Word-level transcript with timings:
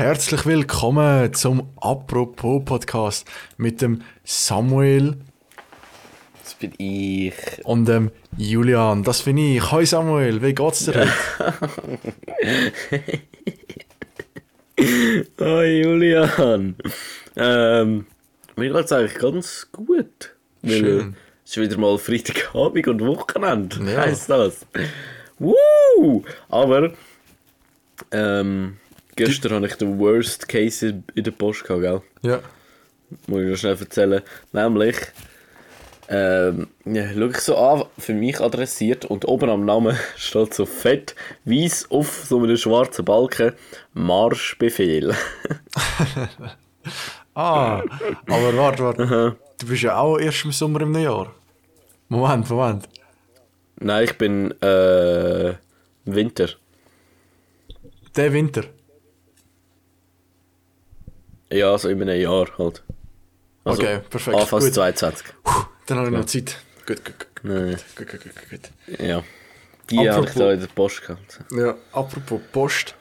Herzlich 0.00 0.46
willkommen 0.46 1.34
zum 1.34 1.68
Apropos 1.78 2.64
Podcast 2.64 3.28
mit 3.58 3.82
dem 3.82 4.00
Samuel 4.24 5.18
Das 6.42 6.54
bin 6.54 6.72
ich. 6.78 7.34
und 7.64 7.84
dem 7.84 8.10
Julian. 8.38 9.04
Das 9.04 9.20
bin 9.24 9.36
ich. 9.36 9.70
Hi 9.70 9.84
Samuel, 9.84 10.40
wie 10.40 10.54
geht's 10.54 10.86
dir 10.86 10.94
heute? 10.94 11.12
Oh 15.38 15.60
Julian. 15.60 16.76
Ähm, 17.36 18.06
mir 18.56 18.72
geht's 18.72 18.92
eigentlich 18.92 19.18
ganz 19.18 19.68
gut. 19.70 20.34
Schön. 20.64 21.14
Es 21.44 21.50
ist 21.50 21.56
wieder 21.60 21.76
mal 21.76 21.98
Freitagabend 21.98 22.88
und 22.88 23.00
Wochenende, 23.06 23.76
Ja. 23.84 23.98
heisst 24.00 24.30
das. 24.30 24.64
Woo! 25.38 26.22
Aber 26.48 26.90
ähm, 28.12 28.78
gestern 29.26 29.54
hatte 29.54 29.66
ich 29.66 29.74
den 29.76 29.98
Worst 29.98 30.48
Case 30.48 31.02
in 31.14 31.24
der 31.24 31.30
Post 31.30 31.64
gehabt, 31.64 31.82
gell? 31.82 32.02
Ja. 32.22 32.40
Muss 33.26 33.42
ich 33.42 33.50
noch 33.50 33.56
schnell 33.56 33.76
erzählen. 33.78 34.22
Nämlich, 34.52 34.96
ähm, 36.08 36.68
ja, 36.84 37.04
schau 37.12 37.26
ich 37.26 37.38
so 37.38 37.56
an, 37.56 37.84
für 37.98 38.14
mich 38.14 38.40
adressiert 38.40 39.04
und 39.04 39.26
oben 39.26 39.50
am 39.50 39.64
Namen 39.64 39.96
steht 40.16 40.54
so 40.54 40.66
fett, 40.66 41.14
weiß 41.44 41.90
auf 41.90 42.24
so 42.28 42.42
einem 42.42 42.56
schwarzen 42.56 43.04
Balken, 43.04 43.52
Marschbefehl. 43.94 45.14
Ah, 47.34 47.82
aber 48.26 48.56
warte, 48.56 48.82
warte. 48.82 49.36
Du 49.58 49.66
bist 49.66 49.82
ja 49.82 49.98
auch 49.98 50.18
erst 50.18 50.44
im 50.44 50.52
Sommer 50.52 50.80
im 50.80 50.92
Neujahr. 50.92 51.32
Moment, 52.08 52.50
Moment. 52.50 52.88
Nein, 53.78 54.04
ich 54.04 54.18
bin 54.18 54.50
äh, 54.60 55.54
Winter. 56.04 56.48
Der 58.16 58.32
Winter. 58.32 58.64
Ja, 61.52 61.76
so 61.78 61.88
in 61.88 62.00
einem 62.02 62.20
Jahr 62.20 62.46
halt. 62.58 62.82
Also, 63.64 63.82
Okay, 63.82 64.00
perfekt, 64.08 64.36
Anfangs 64.36 64.64
gut. 64.66 64.74
22. 64.74 65.26
Puh, 65.42 65.64
dann 65.86 65.98
habe 65.98 66.08
ich 66.08 66.14
noch 66.16 66.24
Zeit. 66.24 66.58
Gut, 66.86 67.04
gut, 67.04 67.18
gut. 67.18 67.26
Nein, 67.42 67.76
gut, 67.96 68.08
gut, 68.08 68.20
gut, 68.22 68.50
gut. 68.50 69.00
ja. 69.00 69.22
Die 69.90 70.08
habe 70.08 70.26
ich 70.26 70.34
da 70.34 70.52
in 70.52 70.60
der 70.60 70.66
Post 70.68 71.02
gehabt. 71.02 71.40
Ja, 71.50 71.74
apropos 71.92 72.40
Post. 72.52 72.94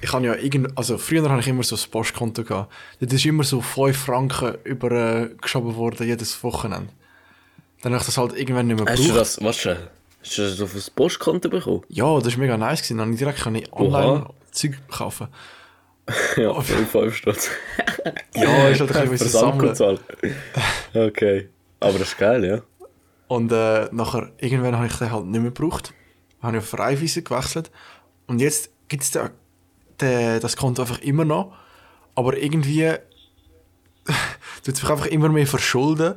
Ich 0.00 0.12
habe 0.12 0.24
ja 0.26 0.34
irgend, 0.34 0.76
also 0.76 0.98
früher 0.98 1.28
habe 1.28 1.40
ich 1.40 1.48
immer 1.48 1.62
so 1.62 1.76
ein 1.76 1.90
Postkonto 1.90 2.44
gehabt. 2.44 2.72
Das 3.00 3.12
ist 3.12 3.24
immer 3.26 3.44
so 3.44 3.60
5 3.60 3.96
Franken 3.96 4.56
übergeschoben 4.64 5.74
worden 5.76 6.06
jedes 6.06 6.42
Wochenende. 6.42 6.88
Dann 7.82 7.92
habe 7.92 8.00
ich 8.00 8.06
das 8.06 8.18
halt 8.18 8.36
irgendwann 8.36 8.68
nicht 8.68 8.76
mehr 8.78 8.86
Hast 8.92 8.98
du 9.00 9.02
gebraucht. 9.08 9.20
das, 9.20 9.42
was 9.42 9.56
schon? 9.56 9.76
Hast 10.22 10.38
du 10.38 10.42
das 10.42 10.60
auf 10.60 10.72
das 10.74 10.90
Postkonto 10.90 11.48
bekommen? 11.48 11.82
Ja, 11.88 12.18
das 12.20 12.32
war 12.34 12.38
mega 12.40 12.56
nice. 12.56 12.82
Gewesen. 12.82 12.98
Dann 12.98 13.06
habe 13.08 13.14
ich 13.14 13.18
direkt 13.18 13.72
online 13.72 14.26
Zeug 14.52 14.74
kaufen. 14.88 15.28
Ja, 16.36 16.60
für 16.60 16.84
5 16.84 17.14
Stutz. 17.14 17.50
Ja, 18.34 18.68
ist 18.68 18.80
halt 18.80 18.96
ein 18.96 19.08
bisschen 19.08 19.28
sammeln. 19.28 19.74
Versandkontrolle. 19.74 20.00
Okay. 20.94 21.48
Aber 21.80 21.98
das 21.98 22.08
ist 22.08 22.18
geil, 22.18 22.44
ja. 22.44 22.62
Und 23.28 23.50
äh, 23.52 23.88
nachher, 23.92 24.32
irgendwann 24.38 24.76
habe 24.76 24.86
ich 24.86 24.96
den 24.96 25.10
halt 25.10 25.26
nicht 25.26 25.40
mehr 25.40 25.50
gebraucht. 25.50 25.94
Habe 26.42 26.56
ich 26.56 26.62
auf 26.62 26.78
Raiffeisen 26.78 27.24
gewechselt. 27.24 27.70
Und 28.26 28.40
jetzt 28.40 28.70
gibt 28.88 29.04
es 29.04 29.10
das 29.10 30.56
Konto 30.56 30.82
einfach 30.82 31.00
immer 31.00 31.24
noch. 31.24 31.56
Aber 32.14 32.36
irgendwie 32.36 32.92
tut 34.64 34.74
es 34.74 34.82
mich 34.82 34.90
einfach 34.90 35.06
immer 35.06 35.28
mehr 35.28 35.46
verschulden. 35.46 36.16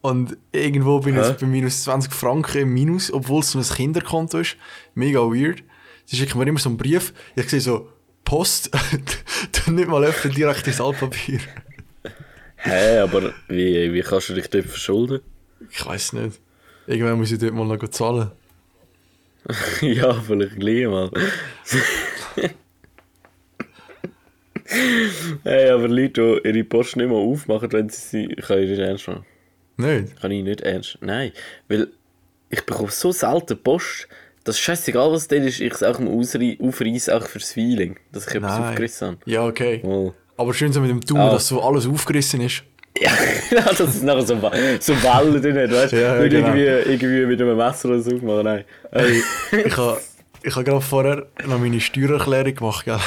Und 0.00 0.36
irgendwo 0.52 1.00
bin 1.00 1.18
ich 1.18 1.26
jetzt 1.26 1.40
bei 1.40 1.46
minus 1.46 1.82
20 1.84 2.12
Franken 2.12 2.58
im 2.58 2.72
Minus, 2.72 3.12
obwohl 3.12 3.40
es 3.40 3.50
so 3.50 3.58
ein 3.58 3.64
Kinderkonto 3.64 4.38
ist. 4.38 4.56
Mega 4.94 5.20
weird. 5.20 5.64
Sie 6.04 6.16
schicken 6.16 6.38
mir 6.38 6.46
immer 6.46 6.58
so 6.58 6.68
einen 6.68 6.78
Brief. 6.78 7.12
Ich 7.34 7.48
sehe 7.48 7.60
so, 7.60 7.88
Post, 8.28 8.70
dann 9.52 9.74
nicht 9.74 9.88
mal 9.88 10.04
öffnen, 10.04 10.34
direkt 10.34 10.66
ins 10.66 10.82
Altpapier. 10.82 11.40
Hä, 12.56 12.98
aber 12.98 13.32
wie, 13.48 13.90
wie 13.94 14.02
kannst 14.02 14.28
du 14.28 14.34
dich 14.34 14.50
dort 14.50 14.66
verschulden? 14.66 15.20
Ich 15.70 15.86
weiß 15.86 16.12
nicht. 16.12 16.38
Irgendwann 16.86 17.16
muss 17.16 17.32
ich 17.32 17.38
dort 17.38 17.54
mal 17.54 17.64
noch 17.64 17.88
zahlen. 17.88 18.30
ja, 19.80 20.12
vielleicht 20.12 20.56
gleich 20.56 20.86
mal. 20.86 21.10
hey, 25.44 25.70
aber 25.70 25.88
Leute, 25.88 26.42
die 26.44 26.48
ihre 26.50 26.64
Post 26.64 26.98
nicht 26.98 27.08
mehr 27.08 27.16
aufmachen, 27.16 27.72
wenn 27.72 27.88
sie 27.88 28.26
sie... 28.28 28.34
Kann 28.34 28.58
ich 28.58 28.68
nicht 28.68 28.78
ernst 28.78 29.08
machen. 29.08 29.24
Nicht? 29.78 30.20
Kann 30.20 30.32
ich 30.32 30.44
nicht 30.44 30.60
ernst 30.60 30.98
Nein, 31.00 31.32
weil 31.68 31.88
ich 32.50 32.60
bekomme 32.66 32.90
so 32.90 33.10
selten 33.10 33.56
Post, 33.56 34.06
dass 34.48 34.58
scheißegal 34.58 35.12
was 35.12 35.28
drin 35.28 35.44
ist, 35.44 35.60
ich 35.60 35.72
es 35.72 35.82
auch 35.82 36.00
aufreiße, 36.00 37.14
auch 37.14 37.26
fürs 37.26 37.52
Feeling, 37.52 37.96
dass 38.12 38.26
ich 38.26 38.34
etwas 38.34 38.58
Nein. 38.58 38.68
aufgerissen 38.70 39.08
habe. 39.08 39.18
Ja, 39.26 39.44
okay. 39.44 39.80
Oh. 39.84 40.12
Aber 40.36 40.54
schön 40.54 40.72
so 40.72 40.80
mit 40.80 40.90
dem 40.90 41.00
Daumen, 41.00 41.20
Ah. 41.20 41.30
dass 41.32 41.48
so 41.48 41.62
alles 41.62 41.86
aufgerissen 41.86 42.40
ist. 42.40 42.62
Ja, 42.98 43.10
genau, 43.50 43.62
dass 43.66 43.80
es 43.80 44.02
nachher 44.02 44.22
so, 44.22 44.34
so 44.80 45.02
Wellen 45.02 45.42
drin 45.42 45.58
hat, 45.58 45.70
weißt 45.70 45.92
du? 45.92 46.00
Ja, 46.00 46.16
ja, 46.16 46.28
genau. 46.28 46.48
irgendwie, 46.54 46.90
irgendwie 46.92 47.26
mit 47.26 47.40
einem 47.42 47.56
Messer 47.56 47.90
oder 47.90 48.00
so 48.00 48.16
aufmachen, 48.16 48.44
nein. 48.44 48.64
Hey, 48.90 49.22
ich 49.66 49.76
habe 49.76 50.00
ich 50.42 50.56
ha 50.56 50.62
gerade 50.62 50.80
vorher 50.80 51.26
noch 51.46 51.58
meine 51.58 51.80
Steuererklärung 51.80 52.54
gemacht, 52.54 52.84
gell? 52.84 52.98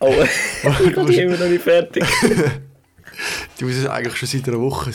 Oh, 0.00 0.12
ich 0.84 0.94
bin 0.94 1.08
immer 1.08 1.36
noch 1.36 1.46
nicht 1.46 1.62
fertig. 1.62 2.04
Die 3.58 3.64
muss 3.64 3.86
eigentlich 3.86 4.16
schon 4.16 4.28
seit 4.28 4.48
einer 4.48 4.60
Woche 4.60 4.90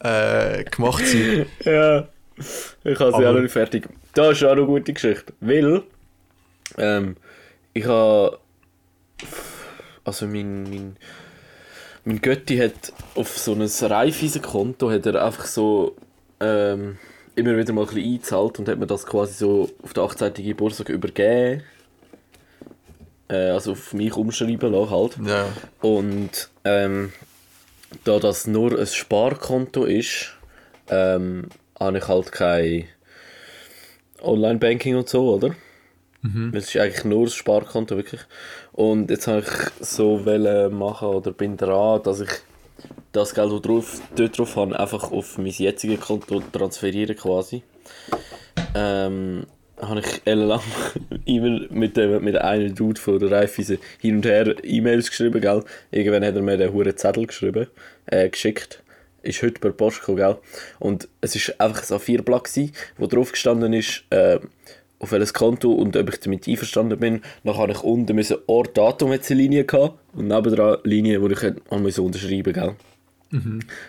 äh, 0.00 0.64
gemacht 0.64 1.06
sein. 1.06 1.46
ja, 1.64 2.08
ich 2.84 2.98
habe 2.98 3.12
sie 3.12 3.26
auch 3.26 3.32
noch 3.34 3.40
nicht 3.40 3.52
fertig. 3.52 3.88
Das 4.14 4.32
ist 4.32 4.44
auch 4.44 4.52
eine 4.52 4.66
gute 4.66 4.92
Geschichte, 4.92 5.32
weil 5.40 5.82
ähm, 6.78 7.16
ich 7.74 7.86
habe 7.86 8.38
also 10.04 10.26
mein, 10.26 10.64
mein, 10.64 10.96
mein 12.04 12.20
Götti 12.20 12.58
hat 12.58 12.92
auf 13.14 13.38
so 13.38 13.52
ein 13.52 13.62
Raiffeisen-Konto 13.62 14.90
hat 14.90 15.06
er 15.06 15.24
einfach 15.24 15.46
so 15.46 15.96
ähm, 16.40 16.98
immer 17.36 17.56
wieder 17.56 17.72
mal 17.72 17.82
ein 17.82 17.86
bisschen 17.86 18.04
eingezahlt 18.04 18.58
und 18.58 18.68
hat 18.68 18.78
mir 18.78 18.86
das 18.86 19.06
quasi 19.06 19.34
so 19.34 19.70
auf 19.82 19.92
der 19.92 20.02
18. 20.04 20.34
Geburtstag 20.34 20.88
übergeben. 20.88 21.62
Äh, 23.28 23.50
also 23.50 23.72
auf 23.72 23.94
mich 23.94 24.14
umschreiben 24.14 24.72
lassen 24.72 24.90
halt. 24.90 25.16
Ja. 25.24 25.46
Und 25.80 26.50
ähm, 26.64 27.12
da 28.04 28.18
das 28.18 28.46
nur 28.46 28.78
ein 28.78 28.86
Sparkonto 28.86 29.84
ist, 29.84 30.32
ähm, 30.88 31.48
habe 31.82 31.98
ich 31.98 32.08
halt 32.08 32.32
kein 32.32 32.84
Online-Banking 34.22 34.96
und 34.96 35.08
so, 35.08 35.34
oder? 35.34 35.54
Weil 36.52 36.60
es 36.60 36.68
ist 36.68 36.76
eigentlich 36.76 37.04
nur 37.04 37.24
das 37.24 37.34
Sparkonto, 37.34 37.96
wirklich. 37.96 38.20
Und 38.72 39.10
jetzt 39.10 39.26
habe 39.26 39.40
ich 39.40 39.86
so 39.86 40.24
wollen 40.24 40.72
machen 40.74 41.08
oder 41.08 41.32
bin 41.32 41.56
dran, 41.56 42.02
dass 42.02 42.20
ich 42.20 42.30
das 43.12 43.34
Geld, 43.34 43.52
das 43.52 43.62
drauf, 43.62 44.00
dort 44.16 44.38
drauf 44.38 44.56
habe, 44.56 44.78
einfach 44.78 45.10
auf 45.10 45.38
mein 45.38 45.48
jetziges 45.48 46.00
Konto 46.00 46.40
transferieren 46.52 47.16
quasi. 47.16 47.62
Ähm, 48.74 49.46
habe 49.80 50.00
ich 50.00 50.22
ellenlang 50.24 50.60
immer 51.24 51.60
mit 51.70 51.96
dem 51.96 52.22
mit 52.22 52.36
einem 52.36 52.74
Dude 52.74 53.00
von 53.00 53.18
der 53.18 53.30
Raiffeisen 53.30 53.78
hin 53.98 54.16
und 54.16 54.26
her 54.26 54.54
E-Mails 54.62 55.10
geschrieben, 55.10 55.40
gell? 55.40 55.64
Irgendwann 55.90 56.24
hat 56.24 56.36
er 56.36 56.42
mir 56.42 56.56
den 56.56 56.72
huren 56.72 56.96
Zettel 56.96 57.26
geschrieben, 57.26 57.66
äh, 58.06 58.28
geschickt. 58.28 58.81
Ist 59.22 59.42
heute 59.42 59.60
per 59.60 59.72
Post 59.72 60.00
gekommen, 60.00 60.18
gell? 60.18 60.36
Und 60.78 61.08
es 61.20 61.36
ist 61.36 61.60
einfach 61.60 61.82
ein 61.82 61.98
A4-Blatt 61.98 62.44
gewesen, 62.44 62.72
wo 62.98 63.06
drauf 63.06 63.32
gestanden 63.32 63.72
ist, 63.72 64.04
äh, 64.10 64.38
auf 64.98 65.10
welches 65.10 65.34
Konto 65.34 65.72
und 65.72 65.96
ob 65.96 66.08
ich 66.08 66.20
damit 66.20 66.46
einverstanden 66.46 66.98
bin. 66.98 67.22
Dann 67.44 67.56
habe 67.56 67.72
ich 67.72 67.82
unten 67.82 68.14
müssen 68.14 68.38
Ort, 68.46 68.76
Datum 68.76 69.12
jetzt 69.12 69.30
eine 69.30 69.40
Linie 69.40 69.64
gehabt 69.64 69.98
und 70.12 70.28
nebendran 70.28 70.76
eine 70.76 70.82
Linie, 70.84 71.20
wo 71.20 71.28
ich 71.28 71.42
habe 71.42 71.80
müssen 71.80 72.04
unterschreiben, 72.04 72.52
gell? 72.52 72.74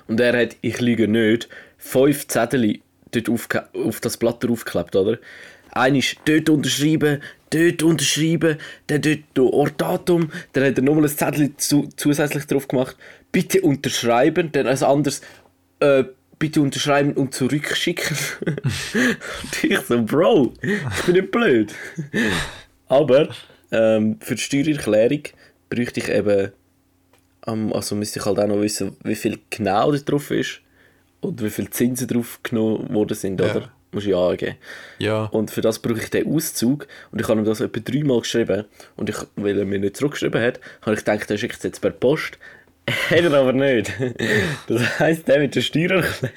Und 0.07 0.19
er 0.19 0.39
hat, 0.39 0.55
ich 0.61 0.79
lüge 0.81 1.07
nicht, 1.07 1.50
fünf 1.77 2.27
Zettel 2.27 2.79
dort 3.11 3.29
aufge 3.29 3.67
auf 3.73 4.00
das 4.00 4.17
Blatt 4.17 4.44
draufgeklebt, 4.44 4.95
oder? 4.95 5.19
Einer 5.71 5.97
ist 5.97 6.17
dort 6.25 6.50
unterschreiben, 6.50 7.21
dort 7.53 7.84
unterschreiben, 7.84 8.58
dann 8.88 9.02
dort 9.02 9.19
der 9.36 9.44
Ortdatum, 9.44 10.31
dann 10.53 10.64
hat 10.66 10.78
er 10.78 10.84
nochmal 10.84 11.03
ein 11.06 11.09
Zettel 11.09 11.56
zu, 11.58 11.89
zusätzlich 11.95 12.45
drauf 12.45 12.68
gemacht, 12.68 12.98
bitte 13.31 13.62
unterschreiben, 13.62 14.51
dann 14.51 14.68
ein 14.68 14.83
anderes, 14.83 15.22
äh, 15.80 16.04
bitte 16.39 16.62
unterschreiben 16.62 17.13
und 17.13 17.33
zurückschicken. 17.33 18.18
und 18.45 19.63
ich 19.63 19.80
so, 19.80 20.04
Bro, 20.04 20.54
ich 20.62 21.04
bin 21.06 21.16
nicht 21.16 21.31
blöd. 21.31 21.74
Aber 22.88 23.30
ähm, 23.72 24.18
für 24.19 24.36
die 24.36 24.42
Steuererklärung 24.42 25.24
bräuchte 25.69 26.00
ich 26.00 26.10
eben 26.10 26.51
ähm, 27.48 27.74
also 27.74 27.95
müsste 27.95 28.19
ich 28.19 28.25
halt 28.25 28.39
auch 28.39 28.48
noch 28.48 28.62
wissen, 28.62 28.95
wie 29.04 29.16
viel 29.16 29.39
genau 29.50 29.92
da 29.92 29.98
drauf 29.98 30.31
ist 30.31 30.62
und 31.22 31.42
wie 31.42 31.50
viel 31.50 31.69
Zinsen 31.69 32.07
drauf 32.07 32.39
genommen 32.44 32.94
worden 32.94 33.16
sind, 33.16 33.39
Ja. 33.39 33.51
oder? 33.51 33.73
Muss 33.94 34.06
ich 34.06 34.16
angeben. 34.16 34.56
Ja. 34.98 35.25
Und 35.25 35.51
für 35.51 35.62
das 35.62 35.80
brauche 35.80 36.00
ich 36.00 36.10
den 36.10 36.28
Auszug 36.28 36.88
und 37.12 37.22
ich 37.22 37.28
habe 37.28 37.40
ihm 37.40 37.45
das 37.45 37.62
etwa 37.62 37.80
dreimal 37.80 38.19
geschrieben 38.22 38.66
und 38.95 39.10
ich, 39.10 39.16
weil 39.36 39.57
er 39.60 39.66
mir 39.66 39.80
nicht 39.80 39.95
zurückgeschrieben 39.98 40.42
hat, 40.42 40.60
habe 40.81 40.94
ich 40.95 41.06
gedacht, 41.06 41.30
er 41.31 41.38
schickt 41.38 41.57
es 41.57 41.63
jetzt 41.63 41.80
per 41.80 41.92
Post. 41.92 42.38
Hat 43.10 43.19
er 43.22 43.34
aber 43.34 43.54
nicht. 43.54 43.92
Das 44.68 45.00
heisst, 45.00 45.28
der 45.28 45.40
mit 45.40 45.56
der 45.56 45.62
Steuererklärung 45.62 46.34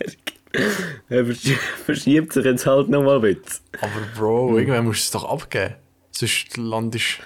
er 1.09 1.25
verschie- 1.25 1.59
verschiebt 1.85 2.33
sich 2.33 2.45
jetzt 2.45 2.67
halt 2.67 2.89
nochmal 2.89 3.17
ein 3.17 3.23
bisschen. 3.35 3.61
Aber 3.81 3.91
Bro, 4.17 4.59
irgendwann 4.59 4.85
musst 4.85 5.01
du 5.13 5.19
es 5.19 5.23
doch 5.23 5.31
abgeben. 5.31 5.75
Sonst 6.13 6.57
landest 6.57 7.19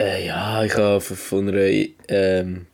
Äh, 0.00 0.26
ja, 0.26 0.64
ich 0.64 0.74
habe 0.76 1.00
von- 1.00 1.16
von 1.16 1.48
einer 1.48 1.84
ähm, 2.08 2.66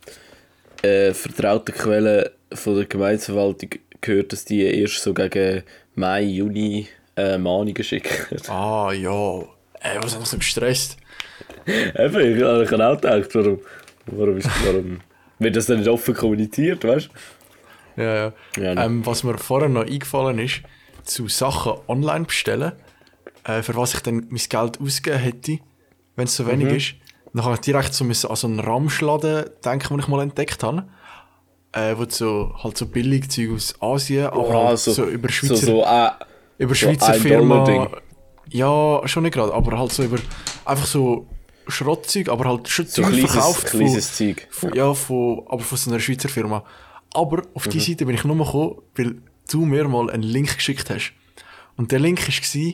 äh, 0.82 1.12
vertrauten 1.14 1.75
Quelle 1.75 2.32
von 2.52 2.76
der 2.76 2.85
Gemeindeverwaltung 2.85 3.70
gehört, 4.00 4.32
dass 4.32 4.44
die 4.44 4.62
erst 4.62 5.02
so 5.02 5.14
gegen 5.14 5.62
Mai, 5.94 6.23
Juni 6.23 6.88
äh, 7.17 7.38
Mahnungen 7.38 7.82
schicken. 7.85 8.38
Ah, 8.49 8.93
ja. 8.93 9.41
Ey, 9.81 9.99
was 10.02 10.14
haben 10.14 10.23
wir 10.23 10.26
so 10.26 10.38
gestresst? 10.38 10.96
Eben, 11.67 12.20
ich, 12.37 12.43
habe 12.43 12.64
auch 12.64 12.69
gedacht, 12.69 13.35
warum, 13.35 13.61
warum, 14.06 14.37
ist, 14.38 14.49
warum 14.64 15.00
wird 15.38 15.56
das 15.56 15.67
dann 15.67 15.79
nicht 15.79 15.88
offen 15.88 16.14
kommuniziert, 16.14 16.85
weißt 16.85 17.08
Ja, 17.96 18.14
ja. 18.14 18.32
du? 18.55 18.62
Ja, 18.62 18.75
nicht. 18.75 18.85
Ähm, 18.85 19.06
was 19.06 19.23
mir 19.25 19.38
vorher 19.38 19.69
noch 19.69 19.87
eingefallen 19.87 20.38
ist, 20.38 20.62
zu 21.05 21.29
Sachen 21.29 21.75
online 21.87 22.25
bestellen, 22.25 22.73
äh, 23.44 23.62
für 23.62 23.76
was 23.76 23.94
ich 23.94 24.00
dann 24.00 24.26
mein 24.31 24.40
Geld 24.49 24.81
ausgeben 24.81 25.19
hätte, 25.19 25.58
wenn 26.17 26.25
es 26.25 26.37
so 26.37 26.47
wenig 26.47 26.67
Mhm. 26.69 26.76
ist. 26.76 26.94
Dann 27.32 27.44
habe 27.44 27.55
ich 27.55 27.61
direkt 27.61 27.94
so 27.94 28.05
an 28.05 28.14
so 28.37 28.47
einen 28.47 28.61
Ramschladen 28.61 29.47
denken, 29.64 29.88
den 29.88 29.99
ich 30.00 30.08
mal 30.08 30.23
entdeckt 30.23 30.62
habe. 30.62 30.88
Äh, 31.75 31.99
wo 31.99 32.05
so, 32.09 32.55
halt 32.62 32.79
so 32.79 32.87
billig 32.87 33.29
Zeug 33.31 33.50
aus 33.55 33.75
Asien, 33.81 34.26
aber 34.26 34.55
Ah, 34.55 34.67
halt 34.69 34.79
so, 34.79 35.05
über 35.06 35.29
Schweizer, 35.29 35.56
so, 35.56 35.67
so, 35.67 35.85
äh, 35.85 36.11
über 36.59 36.69
so 36.71 36.75
Schweizer 36.76 37.15
ein 37.15 37.21
Firma. 37.21 37.91
Ja, 38.50 39.00
schon 39.06 39.25
nicht 39.25 39.32
gerade, 39.35 39.53
aber 39.53 39.76
halt 39.79 39.91
so 39.91 40.05
über, 40.05 40.19
einfach 40.65 40.87
so 40.87 41.26
Schrottzeug, 41.67 42.29
aber 42.29 42.44
halt 42.44 42.69
schon 42.69 42.87
so 42.87 43.03
kleines, 43.03 43.32
verkauft. 43.32 43.69
von- 43.71 43.81
kleines 43.81 44.17
Zeug. 44.17 44.47
von, 44.50 44.73
ja, 44.75 44.94
von, 44.94 45.43
aber 45.49 45.62
von 45.62 45.76
so 45.79 45.91
einer 45.91 45.99
Schweizer 45.99 46.29
Firma. 46.29 46.62
Aber 47.12 47.43
auf 47.55 47.67
Mhm. 47.67 47.71
die 47.71 47.81
Seite 47.81 48.06
bin 48.06 48.15
ich 48.15 48.23
nur 48.25 48.37
gekommen, 48.37 48.76
weil 48.97 49.17
du 49.50 49.65
mir 49.65 49.88
mal 49.88 50.11
einen 50.11 50.23
Link 50.23 50.55
geschickt 50.56 50.91
hast. 50.91 51.12
Und 51.76 51.91
der 51.91 51.99
Link 51.99 52.21
war 52.21 52.73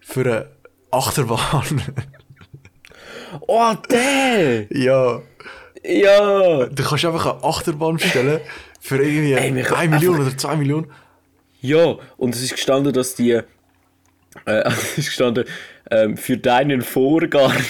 für 0.00 0.20
eine 0.20 0.50
Achterbahn. 0.90 1.82
Oh, 3.46 3.74
der! 3.88 4.66
ja, 4.76 5.20
Ja! 5.82 6.66
du 6.66 6.82
kannst 6.82 7.04
einfach 7.04 7.26
eine 7.26 7.44
Achterbahn 7.44 7.96
bestellen 7.96 8.40
für 8.80 8.96
irgendwie 8.96 9.32
Ey, 9.32 9.54
wir 9.54 9.62
können 9.62 9.80
1 9.80 9.90
Million 9.90 10.20
oder 10.20 10.36
2 10.36 10.56
Millionen. 10.56 10.90
Ja, 11.60 11.96
und 12.16 12.34
es 12.34 12.42
ist 12.42 12.52
gestanden, 12.52 12.92
dass 12.92 13.14
die. 13.14 13.32
Äh, 13.32 13.42
es 14.46 14.98
ist 14.98 15.06
gestanden, 15.06 15.44
ähm, 15.90 16.16
für 16.16 16.38
deinen 16.38 16.82
Vorgarten. 16.82 17.64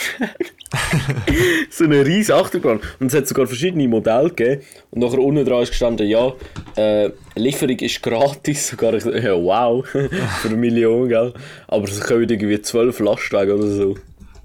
so 1.71 1.85
eine 1.85 2.07
riesige 2.07 2.37
Achterbahn. 2.37 2.81
Und 3.01 3.09
es 3.09 3.15
hat 3.15 3.27
sogar 3.27 3.47
verschiedene 3.47 3.89
Modelle 3.89 4.29
gegeben. 4.29 4.63
Und 4.91 5.01
nachher 5.01 5.19
unten 5.19 5.45
dran 5.45 5.63
ist 5.63 5.71
gestanden, 5.71 6.07
ja, 6.07 6.33
äh, 6.77 7.11
Lieferung 7.35 7.79
ist 7.79 8.03
gratis. 8.03 8.69
Sogar, 8.71 8.95
ich 8.95 9.05
ja, 9.05 9.35
wow, 9.35 9.85
für 9.87 10.09
eine 10.45 10.57
Million, 10.57 11.09
gell. 11.09 11.33
Aber 11.67 11.85
es 11.85 12.01
kommen 12.01 12.29
irgendwie 12.29 12.61
12 12.61 13.01
Lastwagen 13.01 13.53
oder 13.53 13.69
so. 13.69 13.97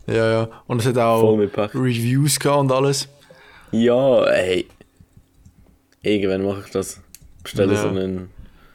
Ja, 0.07 0.31
ja. 0.31 0.50
Und 0.67 0.81
es 0.81 0.88
hat 0.88 0.97
auch. 0.97 1.38
Reviews 1.38 2.39
gehabt 2.39 2.59
und 2.59 2.71
alles. 2.71 3.09
Ja, 3.71 4.23
ey. 4.25 4.67
Irgendwann 6.01 6.44
mache 6.44 6.63
ich 6.65 6.71
das. 6.71 7.01
Bestelle 7.44 7.73
Ja. 7.73 7.81
so 7.81 7.88
einen. 7.89 8.29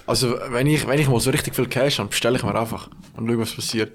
Also, 0.07 0.37
wenn 0.49 0.67
ich, 0.67 0.87
wenn 0.87 0.99
ich 0.99 1.09
mal 1.09 1.21
so 1.21 1.31
richtig 1.31 1.55
viel 1.55 1.69
Cash 1.69 1.99
habe, 1.99 2.09
bestelle 2.09 2.37
ich 2.37 2.43
mir 2.43 2.55
einfach 2.55 2.91
und 3.17 3.29
schaue, 3.29 3.39
was 3.39 3.55
passiert. 3.55 3.93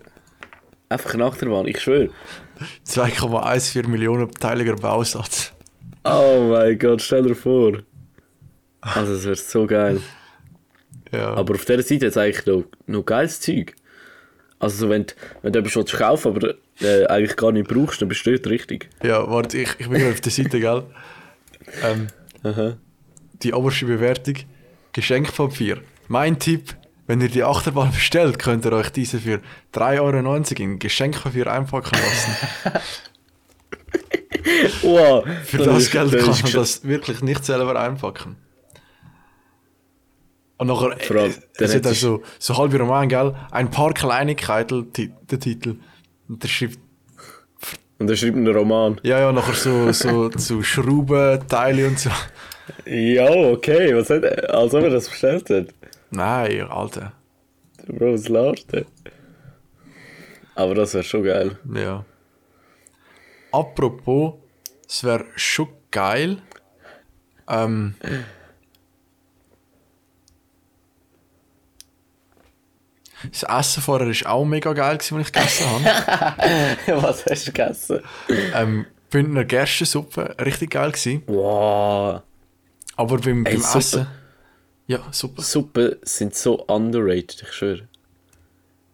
Einfach 0.88 1.14
eine 1.14 1.26
Achterbahn, 1.26 1.68
ich 1.68 1.80
schwöre. 1.82 2.10
2,14 2.88 3.88
Millionen 3.88 4.28
beteiliger 4.28 4.76
Bausatz. 4.76 5.52
Oh 6.04 6.48
mein 6.52 6.78
Gott, 6.80 7.02
stell 7.02 7.24
dir 7.24 7.36
vor. 7.36 7.80
Also, 8.82 9.14
das 9.14 9.26
wäre 9.26 9.36
so 9.36 9.66
geil. 9.68 10.02
Ja. 11.12 11.34
Aber 11.34 11.56
auf 11.56 11.66
dieser 11.66 11.82
Seite 11.82 12.06
ist 12.08 12.18
eigentlich 12.18 12.46
noch, 12.46 12.64
noch 12.88 13.04
geiles 13.06 13.42
Zeug. 13.42 13.76
Also, 14.66 14.78
so, 14.78 14.90
wenn, 14.90 15.06
du- 15.06 15.14
wenn 15.42 15.54
du 15.54 15.60
etwas 15.60 15.92
kaufen 15.92 16.36
aber 16.36 16.56
äh, 16.82 17.06
eigentlich 17.06 17.36
gar 17.38 17.52
nicht 17.52 17.68
brauchst, 17.68 18.02
dann 18.02 18.10
bist 18.10 18.26
du 18.26 18.32
dort 18.32 18.48
richtig. 18.48 18.90
Ja, 19.04 19.30
warte, 19.30 19.58
ich, 19.58 19.70
ich 19.80 19.88
bin 19.90 20.00
gerade 20.00 20.14
auf 20.14 20.22
der 20.22 20.32
Seite, 20.32 20.60
gell? 20.60 20.84
Ähm, 21.84 22.08
Aha. 22.44 22.78
die 23.44 23.54
oberste 23.54 23.86
Bewertung. 23.86 24.36
Geschenkpapier. 24.94 25.82
Mein 26.08 26.40
Tipp, 26.40 26.76
wenn 27.08 27.20
ihr 27.22 27.30
die 27.30 27.44
Achterbahn 27.44 27.92
bestellt, 27.92 28.40
könnt 28.40 28.66
ihr 28.66 28.72
euch 28.74 28.90
diese 28.90 29.20
für 29.20 29.40
3,90 29.74 30.02
Euro 30.02 30.64
in 30.64 30.80
Geschenkpapier 30.80 31.48
einpacken 31.52 31.92
lassen. 31.98 32.80
Wow, 34.84 35.26
Für 35.46 35.58
das 35.58 35.84
ist- 35.84 35.92
Geld 35.92 36.12
kann 36.20 36.38
man 36.44 36.52
das 36.52 36.84
wirklich 36.84 37.22
nicht 37.22 37.44
selber 37.46 37.80
einpacken. 37.80 38.36
Und 40.58 40.68
nachher, 40.68 40.98
Vor 41.00 41.16
allem, 41.18 41.34
äh, 41.58 41.64
es 41.64 41.76
hat 41.76 41.86
so, 41.96 42.24
so 42.40 42.58
halb 42.58 42.74
Roman, 42.80 43.10
gell? 43.10 43.36
Ein 43.52 43.70
paar 43.70 43.94
Kleinigkeiten, 43.94 44.92
der 45.30 45.40
Titel. 45.40 45.76
Und 46.30 46.42
der 46.44 46.48
schreibt, 46.48 46.80
Und 48.00 48.08
dann 48.08 48.16
schreibt 48.16 48.38
ein 48.38 48.48
Roman. 48.48 49.00
ja, 49.04 49.20
ja, 49.20 49.32
nachher 49.32 49.54
so, 49.54 49.92
so, 49.92 50.32
so 50.36 50.62
Schrauben, 50.64 51.46
Teile 51.48 51.88
und 51.88 52.00
so. 52.00 52.10
Ja, 52.86 53.30
okay, 53.30 53.96
was 53.96 54.10
hat 54.10 54.24
er? 54.24 54.54
Als 54.54 54.74
ob 54.74 54.84
er 54.84 54.90
das 54.90 55.10
bestellt 55.10 55.50
hat. 55.50 55.68
Nein, 56.10 56.62
Alter. 56.62 57.12
Bro, 57.88 58.14
was 58.14 58.24
denn? 58.66 58.86
Aber 60.56 60.74
das 60.74 60.94
wäre 60.94 61.04
schon 61.04 61.24
geil. 61.24 61.60
Ja. 61.74 62.06
Apropos, 63.52 64.36
es 64.88 65.04
wäre 65.04 65.26
schon 65.36 65.68
geil. 65.92 66.38
Ähm, 67.48 67.96
das 73.32 73.44
Essen 73.44 73.84
vorher 73.84 74.08
war 74.08 74.32
auch 74.32 74.46
mega 74.46 74.74
geil, 74.74 74.98
gewesen, 74.98 75.18
als 75.18 75.28
ich 75.28 75.34
gegessen 75.34 75.66
habe. 75.70 76.78
was 77.04 77.26
hast 77.26 77.48
du 77.48 77.52
gegessen? 77.52 78.00
ähm, 78.54 78.86
Bündner 79.10 79.46
Gerstensuppe, 79.46 80.36
richtig 80.44 80.72
geil 80.72 80.92
gewesen. 80.92 81.24
Wow. 81.28 82.22
Aber 82.96 83.18
beim, 83.18 83.46
Ey, 83.46 83.54
beim 83.54 83.62
Suppe. 83.62 83.78
Essen. 83.80 84.08
Ja, 84.88 85.00
super. 85.12 85.42
Suppen 85.42 85.96
sind 86.04 86.36
so 86.36 86.64
underrated, 86.66 87.42
ich 87.42 87.54
schwöre. 87.54 87.88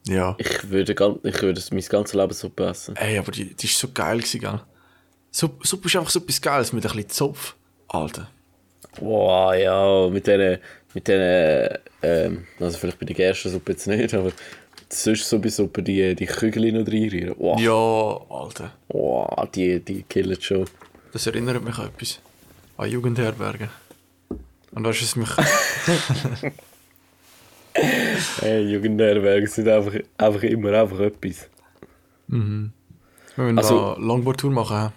Ja. 0.08 0.36
Ich 0.40 0.70
würde, 0.70 0.94
ich 0.94 1.42
würde 1.42 1.62
mein 1.72 1.84
ganzes 1.84 2.14
Leben 2.14 2.34
Suppe 2.34 2.66
essen. 2.66 2.96
Ey, 2.96 3.18
aber 3.18 3.32
die, 3.32 3.54
die 3.54 3.68
ist 3.68 3.78
so 3.78 3.90
geil 3.94 4.18
gewesen, 4.18 4.40
gell? 4.40 4.62
Suppe, 5.32 5.68
Suppe 5.68 5.88
ist 5.88 5.96
einfach 5.96 6.10
so 6.10 6.20
etwas 6.20 6.42
Geiles 6.42 6.74
mit 6.74 6.86
ein 6.86 6.92
bisschen 6.92 7.10
Zopf. 7.10 7.56
Alter. 7.88 8.30
Wow, 9.00 9.54
ja, 9.54 10.10
mit 10.10 10.28
diesen, 10.28 10.58
mit 10.94 11.08
diesen, 11.08 11.78
ähm, 12.04 12.48
also 12.60 12.78
vielleicht 12.78 13.00
bei 13.00 13.06
der 13.06 13.16
Gerstensuppe 13.16 13.72
jetzt 13.74 13.88
nicht, 13.88 14.14
aber 14.14 14.32
sonst 14.90 15.28
so 15.30 15.40
bei 15.40 15.50
Suppe 15.50 15.82
die, 15.84 16.16
die 16.16 16.26
Kügel 16.26 16.72
noch 16.72 16.88
reinrühren. 16.88 17.36
Wow, 17.38 17.60
Ja, 17.60 18.36
Alter. 18.36 18.72
wow, 18.90 19.50
die, 19.54 19.80
die 19.80 20.04
killen 20.04 20.42
schon. 20.42 20.66
Das 21.14 21.28
erinnert 21.28 21.64
mich 21.64 21.78
an 21.78 21.88
etwas. 21.88 22.20
An 22.78 22.90
Jugendherbergen. 22.90 23.70
Und 24.74 24.84
weißt 24.86 25.02
du, 25.02 25.06
was 25.06 25.16
mich. 25.16 25.30
Hey, 28.42 28.64
Jugendherberge 28.70 29.48
sind 29.48 29.68
einfach, 29.70 29.94
einfach 30.18 30.44
immer 30.44 30.74
einfach 30.74 31.00
etwas. 31.00 31.48
Wenn 32.28 32.72
wir 33.38 33.58
Also- 33.58 33.96
eine 33.96 34.06
Longboard-Tour 34.06 34.52
machen, 34.52 34.92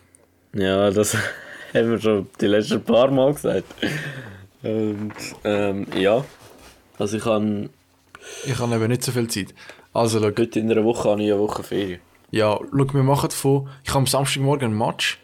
Ja, 0.55 0.91
das 0.91 1.15
haben 1.75 1.91
wir 1.91 2.01
schon 2.01 2.27
die 2.41 2.47
letzten 2.47 2.83
paar 2.83 3.11
Mal 3.11 3.33
gesagt. 3.33 3.65
Und, 4.65 5.13
ähm, 5.45 5.87
ja, 5.97 6.25
also 6.99 7.17
ich 7.17 7.25
habe, 7.25 7.69
ich 8.47 8.59
habe 8.59 8.75
eben 8.75 8.89
nicht 8.89 9.03
so 9.03 9.13
viel 9.13 9.29
Zeit. 9.29 9.55
Also, 9.93 10.19
schau, 10.21 10.27
heute 10.27 10.59
in 10.59 10.71
einer 10.71 10.85
Woche 10.85 11.11
habe 11.11 11.23
ich 11.23 11.31
eine 11.31 11.41
Woche 11.41 11.63
Ferien. 11.63 12.01
ja, 12.31 12.59
schau, 12.59 12.95
wir 12.95 13.03
machen 13.03 13.31
von. 13.31 13.69
Ich 13.85 13.91
habe 13.91 13.99
am 13.99 14.07
Samstagmorgen 14.07 14.71
einen 14.71 14.79
Match. 14.79 15.19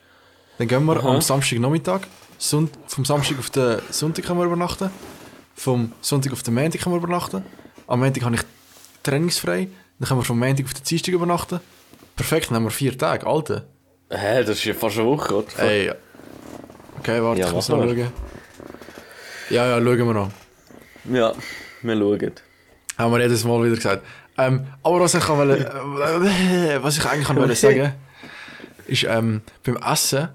Dann 0.58 0.68
gehen 0.68 0.84
wir 0.84 0.96
Aha. 0.98 1.14
am 1.14 1.20
Samstagnachmittag. 1.20 2.02
Sonnt, 2.38 2.70
vom 2.86 3.04
Samstag 3.04 3.38
auf 3.38 3.50
den 3.50 3.78
Sonntag 3.90 4.24
können 4.26 4.38
wir 4.38 4.46
übernachten. 4.46 4.90
Vom 5.54 5.92
Sonntag 6.00 6.32
auf 6.32 6.42
den 6.42 6.54
Montag 6.54 6.82
können 6.82 6.94
wir 6.94 6.98
übernachten. 7.02 7.44
Am 7.86 8.00
Montag 8.00 8.24
habe 8.24 8.34
ich 8.36 8.42
trainingsfrei. 9.02 9.68
Dann 9.98 10.08
können 10.08 10.20
wir 10.20 10.24
vom 10.24 10.38
Montag 10.38 10.64
auf 10.66 10.74
den 10.74 10.84
Dienstag 10.84 11.12
übernachten. 11.12 11.60
Perfekt, 12.16 12.48
dann 12.50 12.56
haben 12.56 12.64
wir 12.64 12.70
vier 12.70 12.96
Tage, 12.96 13.26
Alter. 13.26 13.64
Hä, 14.10 14.40
das 14.40 14.50
ist 14.58 14.64
ja 14.64 14.74
fast 14.74 14.98
eine 14.98 15.06
Woche, 15.06 15.34
oder? 15.34 15.58
Ey. 15.58 15.92
Okay, 16.98 17.22
warte, 17.22 17.40
Ja, 17.40 17.46
ich 17.48 17.52
muss 17.54 17.68
noch 17.68 17.78
schauen. 17.82 18.12
Ja, 19.50 19.66
ja, 19.66 19.76
schauen 19.84 19.98
wir 19.98 20.14
noch. 20.14 20.30
Ja, 21.10 21.32
wir 21.82 21.96
schauen. 21.96 22.32
Haben 22.98 23.12
wir 23.12 23.20
jedes 23.20 23.44
Mal 23.44 23.64
wieder 23.64 23.76
gesagt. 23.76 24.04
Ähm, 24.38 24.66
aber 24.82 25.00
was 25.00 25.14
ich, 25.14 25.20
kann 25.24 25.38
wollen, 25.38 25.60
äh, 25.60 26.82
was 26.82 26.98
ich 26.98 27.04
eigentlich 27.06 27.26
kann 27.26 27.36
wollen 27.36 27.54
sagen 27.54 27.92
ist, 28.86 29.04
ähm, 29.04 29.42
beim 29.64 29.76
Essen 29.76 30.28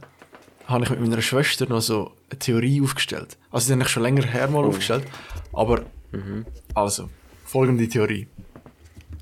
habe 0.68 0.84
ich 0.84 0.90
mit 0.90 1.00
meiner 1.02 1.22
Schwester 1.22 1.68
noch 1.68 1.82
so 1.82 2.12
eine 2.30 2.40
Theorie 2.40 2.82
aufgestellt. 2.82 3.38
Also 3.52 3.68
die 3.68 3.74
habe 3.74 3.84
ich 3.84 3.90
schon 3.90 4.04
länger 4.04 4.24
her 4.26 4.48
mal 4.48 4.64
aufgestellt. 4.64 5.04
Aber, 5.54 5.82
also, 6.74 7.10
folgende 7.46 7.88
Theorie. 7.88 8.28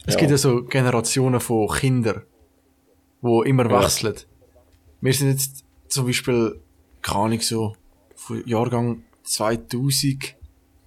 Es 0.05 0.13
Ja. 0.15 0.19
gibt 0.19 0.31
ja 0.31 0.37
so 0.37 0.63
Generationen 0.63 1.39
von 1.39 1.67
Kindern, 1.69 2.23
die 3.21 3.49
immer 3.49 3.69
Ja. 3.69 3.83
wechseln. 3.83 4.15
Wir 5.01 5.13
sind 5.13 5.31
jetzt 5.31 5.63
zum 5.87 6.05
Beispiel, 6.05 6.59
keine 7.01 7.19
Ahnung, 7.19 7.41
so 7.41 7.75
Jahrgang 8.45 9.03
2000 9.23 10.35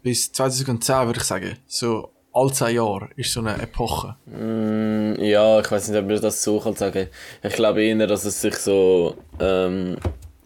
bis 0.02 0.32
2010 0.32 1.06
würde 1.06 1.18
ich 1.20 1.24
sagen. 1.24 1.56
So 1.66 2.10
alle 2.32 2.52
zehn 2.52 2.76
Jahre 2.76 3.08
ist 3.16 3.32
so 3.32 3.40
eine 3.40 3.60
Epoche. 3.60 4.16
Mm, 4.26 5.14
ja, 5.22 5.58
ich 5.60 5.70
weiß 5.70 5.88
nicht, 5.88 5.98
ob 5.98 6.06
man 6.06 6.20
das 6.20 6.42
so 6.42 6.60
kann 6.60 6.74
sagen. 6.76 7.08
Ich 7.42 7.54
glaube 7.54 7.82
eher, 7.82 8.06
dass 8.06 8.24
es 8.24 8.40
sich 8.40 8.54
so 8.56 9.16
ähm, 9.40 9.96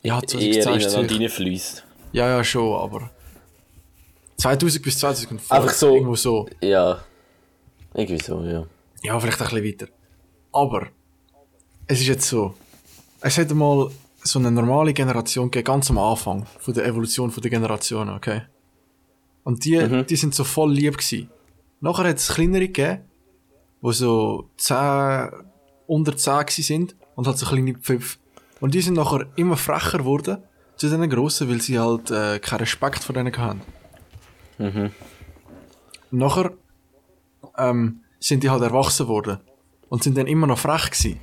Ja, 0.02 0.16
eher 0.20 0.26
2010 0.28 0.48
ist 0.58 0.66
ineinander 0.66 1.08
sicher- 1.08 1.20
reinfließt. 1.20 1.84
Ja, 2.12 2.28
ja, 2.28 2.44
schon, 2.44 2.74
aber 2.80 3.10
2000 4.36 4.82
bis 4.84 4.98
2005. 4.98 5.50
Einfach 5.50 5.70
so- 5.72 5.94
Irgendwo 5.94 6.14
so. 6.16 6.48
Ja. 6.60 7.02
Irgendwie 7.94 8.22
so, 8.22 8.42
ja. 8.44 8.64
Ja, 9.02 9.18
vielleicht 9.18 9.40
ein 9.42 9.48
bisschen 9.48 9.64
weiter. 9.80 9.92
Aber 10.52 10.86
es 11.86 12.00
ist 12.00 12.06
jetzt 12.06 12.28
so. 12.28 12.54
Es 13.20 13.36
hat 13.36 13.50
mal 13.52 13.90
so 14.22 14.38
eine 14.38 14.50
normale 14.50 14.92
Generation 14.92 15.50
gegeben, 15.50 15.64
ganz 15.64 15.90
am 15.90 15.98
Anfang 15.98 16.46
von 16.58 16.74
der 16.74 16.86
Evolution 16.86 17.30
von 17.30 17.42
der 17.42 17.50
Generationen, 17.50 18.14
okay? 18.14 18.42
Und 19.44 19.64
die, 19.64 20.04
die 20.04 20.16
sind 20.16 20.34
so 20.34 20.44
voll 20.44 20.72
lieb 20.72 20.98
gewesen. 20.98 21.30
Nachher 21.80 22.08
hat 22.08 22.16
es 22.16 22.28
kleinere 22.28 22.66
gegeben, 22.66 23.02
die 23.82 23.92
so 23.92 24.50
10, 24.58 25.30
unter 25.86 26.16
10 26.16 26.40
gewesen 26.40 26.62
sind 26.62 26.96
und 27.14 27.26
halt 27.26 27.38
so 27.38 27.46
kleine 27.46 27.74
Pföpfe. 27.74 28.18
Und 28.60 28.74
die 28.74 28.82
sind 28.82 28.94
nachher 28.94 29.26
immer 29.36 29.56
frecher 29.56 29.98
geworden 29.98 30.38
zu 30.76 30.88
den 30.88 31.08
Grossen, 31.08 31.48
weil 31.48 31.60
sie 31.60 31.78
halt 31.78 32.10
äh, 32.10 32.38
keinen 32.38 32.60
Respekt 32.60 33.02
vor 33.02 33.14
denen 33.14 33.36
hatten. 33.36 33.62
Nachher 36.10 36.52
ähm, 37.56 38.00
sind 38.18 38.42
die 38.42 38.50
halt 38.50 38.62
erwachsen 38.62 39.08
worden 39.08 39.38
und 39.88 40.02
sind 40.02 40.16
dann 40.18 40.26
immer 40.26 40.46
noch 40.46 40.58
frech 40.58 40.90
gewesen 40.90 41.20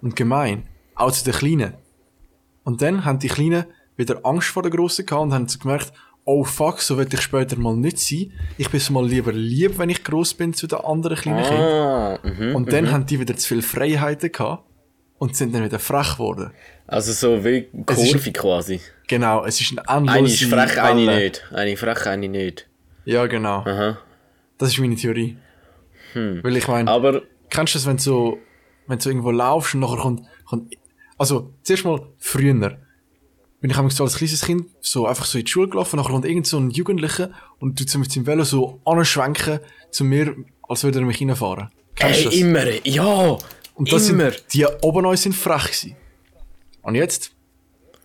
und 0.00 0.16
gemein, 0.16 0.68
auch 0.94 1.12
zu 1.12 1.24
den 1.24 1.34
Kleinen. 1.34 1.74
Und 2.64 2.82
dann 2.82 3.04
haben 3.04 3.18
die 3.18 3.28
Kleinen 3.28 3.64
wieder 3.96 4.20
Angst 4.24 4.48
vor 4.48 4.62
den 4.62 4.72
Grossen 4.72 5.06
gehabt 5.06 5.22
und 5.22 5.34
haben 5.34 5.48
so 5.48 5.58
gemerkt, 5.58 5.92
oh 6.24 6.44
fuck, 6.44 6.80
so 6.80 6.96
will 6.98 7.08
ich 7.12 7.20
später 7.20 7.56
mal 7.58 7.74
nicht 7.76 7.98
sein. 7.98 8.32
Ich 8.56 8.70
bin 8.70 8.80
mal 8.90 9.06
lieber 9.06 9.32
lieb, 9.32 9.78
wenn 9.78 9.90
ich 9.90 10.04
gross 10.04 10.34
bin 10.34 10.54
zu 10.54 10.66
den 10.66 10.78
anderen 10.80 11.16
kleinen 11.16 11.42
Kindern. 11.44 11.60
Ah, 11.62 12.18
mhm. 12.22 12.54
Und 12.56 12.72
dann 12.72 12.90
haben 12.92 13.06
die 13.06 13.18
wieder 13.20 13.36
zu 13.36 13.48
viele 13.48 13.62
Freiheiten 13.62 14.30
gehabt 14.30 14.64
und 15.18 15.36
sind 15.36 15.54
dann 15.54 15.64
wieder 15.64 15.78
frech 15.78 16.12
geworden. 16.14 16.52
Also 16.86 17.12
so 17.12 17.44
wie 17.44 17.68
Es 17.86 17.98
ist- 17.98 18.12
Kurve 18.12 18.32
quasi. 18.32 18.80
Genau, 19.08 19.44
es 19.44 19.60
ist 19.60 19.72
ein 19.72 19.78
endlose 19.78 20.18
Eine 20.18 20.28
ist 20.28 20.42
frech, 20.44 20.80
eine 20.82 21.06
Welle. 21.06 21.24
nicht. 21.24 21.44
Eine 21.52 21.76
frech, 21.76 22.06
eine 22.06 22.28
nicht. 22.28 22.68
Ja, 23.04 23.26
genau. 23.26 23.58
Aha. 23.66 23.98
Das 24.58 24.68
ist 24.70 24.78
meine 24.78 24.94
Theorie. 24.94 25.36
Weil 26.14 26.56
ich 26.56 26.68
meine, 26.68 26.90
Aber 26.90 27.22
Kennst 27.50 27.74
du 27.74 27.78
das, 27.78 27.86
wenn 27.86 27.96
du 27.98 28.02
so, 28.02 28.38
wenn 28.86 28.98
du 28.98 29.08
irgendwo 29.10 29.30
laufst 29.30 29.74
und 29.74 29.80
nachher 29.80 29.98
kommt, 29.98 30.22
kommt 30.46 30.72
also, 31.22 31.54
zuerst 31.62 31.84
mal 31.84 32.00
früher, 32.18 32.78
bin 33.60 33.70
ich 33.70 33.76
so 33.94 34.02
als 34.02 34.16
kleines 34.16 34.42
Kind 34.42 34.66
so 34.80 35.06
einfach 35.06 35.24
so 35.24 35.38
in 35.38 35.44
die 35.44 35.50
Schule 35.52 35.68
gelaufen, 35.68 35.96
nachher 35.96 36.10
kommt 36.10 36.24
irgend 36.24 36.48
so 36.48 36.58
ein 36.58 36.70
Jugendlicher 36.70 37.30
und 37.60 37.78
tut 37.78 37.88
so 37.88 38.00
mit 38.00 38.10
seinem 38.10 38.26
Velo 38.26 38.42
so 38.42 38.80
anschwenken 38.84 39.60
zu 39.92 40.02
mir, 40.02 40.34
als 40.68 40.82
würde 40.82 40.98
er 40.98 41.04
mich 41.04 41.20
reinfahren. 41.20 41.70
Kennst 41.94 42.26
ey, 42.26 42.40
immer, 42.40 42.64
ja, 42.84 43.38
Und 43.76 43.92
das 43.92 44.08
immer. 44.08 44.32
sind, 44.32 44.42
die 44.52 44.66
oben 44.82 45.06
uns 45.06 45.22
sind 45.22 45.36
frech 45.36 45.66
gewesen. 45.66 45.94
Und 46.82 46.96
jetzt, 46.96 47.30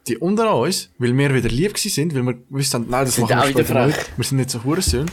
die 0.08 0.18
unter 0.18 0.56
uns, 0.56 0.92
weil 1.00 1.18
wir 1.18 1.34
wieder 1.34 1.50
lieb 1.50 1.76
sind, 1.80 2.14
weil 2.14 2.22
wir 2.22 2.38
wussten, 2.50 2.86
nein, 2.88 3.06
das 3.06 3.16
Sind 3.16 3.28
machen 3.28 3.56
wir 3.56 3.64
später 3.64 3.88
nicht. 3.88 4.12
Wir 4.16 4.26
sind 4.26 4.38
nicht 4.38 4.52
so 4.52 4.64
Hurensöhne. 4.64 5.08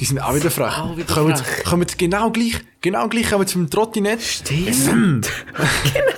Die 0.00 0.06
sind 0.06 0.18
auch 0.18 0.34
wieder 0.34 0.50
frech. 0.50 0.78
auch 0.78 0.96
wieder 0.96 1.12
kommen, 1.12 1.36
frech. 1.36 1.64
kommen 1.64 1.86
genau 1.98 2.30
gleich, 2.30 2.54
genau 2.80 3.06
gleich 3.08 3.28
kommen 3.28 3.46
zum 3.46 3.68
Trottinett. 3.68 4.22
Stimmt. 4.22 5.28
genau. 5.92 6.17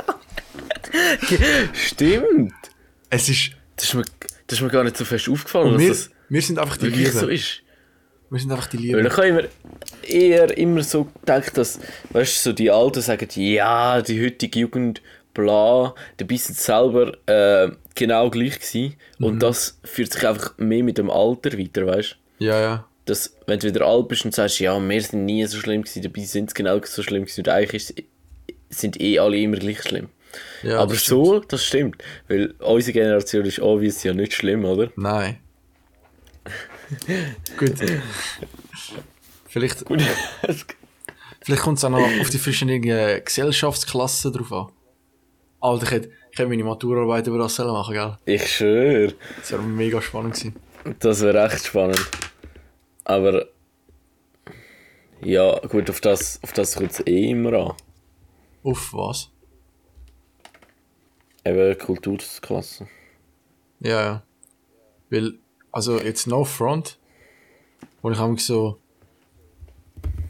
Stimmt. 1.73 2.53
Es 3.09 3.29
ist, 3.29 3.51
Das 3.77 3.85
ist, 3.87 3.95
mir, 3.95 4.05
das 4.47 4.59
ist 4.59 4.63
mir 4.63 4.69
gar 4.71 4.85
nicht 4.85 4.97
so 4.97 5.05
fest 5.05 5.29
aufgefallen, 5.29 5.69
und 5.69 5.75
dass 5.75 5.81
wir, 5.83 5.89
das 5.89 6.11
wir 6.29 6.43
sind 6.43 6.59
einfach 6.59 6.77
die 6.77 6.87
Liebe. 6.89 7.11
so 7.11 7.29
ist. 7.29 7.63
Wir 8.31 8.39
sind 8.39 8.53
einfach 8.53 8.69
die 8.69 8.77
Weil 8.93 9.03
Liebe. 9.03 9.09
ich 9.09 9.17
habe 9.17 9.27
immer, 9.29 9.43
eher 10.05 10.57
immer 10.59 10.83
so 10.85 11.05
gedacht, 11.05 11.57
dass, 11.57 11.81
weißt 12.11 12.37
du, 12.47 12.51
so 12.51 12.53
die 12.53 12.71
Alten 12.71 13.01
sagen, 13.03 13.29
ja, 13.35 14.01
die 14.03 14.25
heutige 14.25 14.61
Jugend, 14.61 15.03
bla, 15.35 15.95
dabei 16.17 16.37
sind 16.37 16.57
sie 16.57 16.63
selber 16.63 17.13
äh, 17.27 17.71
genau 17.95 18.31
gleich 18.31 18.61
gewesen. 18.61 18.95
Und 19.19 19.41
das 19.43 19.79
führt 19.85 20.13
sich 20.13 20.27
einfach 20.27 20.57
mehr 20.59 20.85
mit 20.85 20.99
dem 20.99 21.11
Alter 21.11 21.59
weiter, 21.59 21.87
weißt 21.87 22.17
du? 22.39 22.45
Ja, 22.45 22.61
ja. 22.61 22.87
Dass, 23.07 23.35
wenn 23.47 23.59
du 23.59 23.67
wieder 23.67 23.85
alt 23.87 24.07
bist 24.09 24.25
und 24.25 24.35
sagst, 24.35 24.61
ja, 24.61 24.79
wir 24.79 25.03
sind 25.03 25.25
nie 25.25 25.45
so 25.47 25.59
schlimm 25.59 25.83
gewesen, 25.83 26.03
dabei 26.03 26.23
sind 26.23 26.51
sie 26.51 26.55
genau 26.55 26.81
so 26.85 27.03
schlimm 27.03 27.25
gewesen. 27.25 27.41
Und 27.41 27.49
eigentlich 27.49 27.89
ist, 27.91 27.95
sind 28.69 29.01
eh 29.01 29.19
alle 29.19 29.39
immer 29.39 29.57
gleich 29.57 29.83
schlimm. 29.83 30.09
Ja 30.63 30.79
Aber 30.79 30.93
das 30.95 31.05
so, 31.05 31.41
das 31.41 31.65
stimmt. 31.65 32.03
Weil 32.29 32.55
unsere 32.59 32.93
Generation 32.93 33.45
ist 33.45 33.61
obvious 33.61 34.03
ja 34.03 34.13
nicht 34.13 34.33
schlimm, 34.33 34.65
oder? 34.65 34.91
Nein. 34.97 35.39
Gut. 37.57 37.75
Vielleicht, 39.49 39.85
vielleicht 41.43 41.63
kommt 41.63 41.79
es 41.79 41.85
auch 41.85 41.91
noch 41.91 42.21
auf 42.21 42.31
die 42.31 42.39
verschiedenen 42.39 42.83
Gesellschaftsklassen 43.25 44.33
drauf 44.33 44.53
an. 44.53 44.69
Alter, 45.61 45.85
ich 45.85 45.91
hätte, 45.91 46.11
ich 46.33 46.39
hätte 46.39 46.49
meine 46.49 46.65
Maturarbeit 46.65 47.27
über 47.27 47.39
das 47.39 47.57
selber 47.57 47.73
machen, 47.73 47.95
gell? 47.95 48.17
ich 48.25 48.57
schwöre. 48.57 49.15
Das 49.39 49.53
wäre 49.53 49.63
mega 49.63 50.01
spannend 50.01 50.35
gewesen. 50.35 50.57
Das 51.01 51.21
wäre 51.21 51.47
echt 51.47 51.67
spannend. 51.67 52.09
Aber 53.05 53.47
ja, 55.23 55.59
gut, 55.69 55.91
auf 55.91 56.01
das, 56.01 56.41
auf 56.43 56.53
das 56.53 56.77
kommt 56.77 56.93
es 56.93 57.07
eh 57.07 57.31
immer 57.31 57.53
an. 57.53 57.73
Auf 58.63 58.93
was? 58.95 59.31
Eben 61.45 61.79
Kulturklasse. 61.79 62.87
Ja, 63.81 64.03
ja. 64.03 64.23
Weil, 65.09 65.39
also 65.73 66.01
jetzt 66.01 66.27
no 66.27 66.45
front, 66.45 66.99
wo 68.03 68.11
ich 68.11 68.19
habe 68.19 68.39
so, 68.39 68.79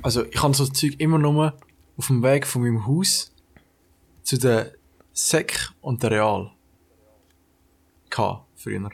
also 0.02 0.24
ich 0.24 0.42
habe 0.42 0.54
so 0.54 0.66
Zeug 0.66 0.94
immer 0.98 1.18
nur 1.18 1.54
auf 1.96 2.06
dem 2.06 2.22
Weg 2.22 2.46
von 2.46 2.62
meinem 2.62 2.86
Haus 2.86 3.34
zu 4.22 4.38
der 4.38 4.72
Sek 5.12 5.70
und 5.80 6.02
der 6.02 6.12
Real. 6.12 6.52
K, 8.08 8.46
früher. 8.54 8.90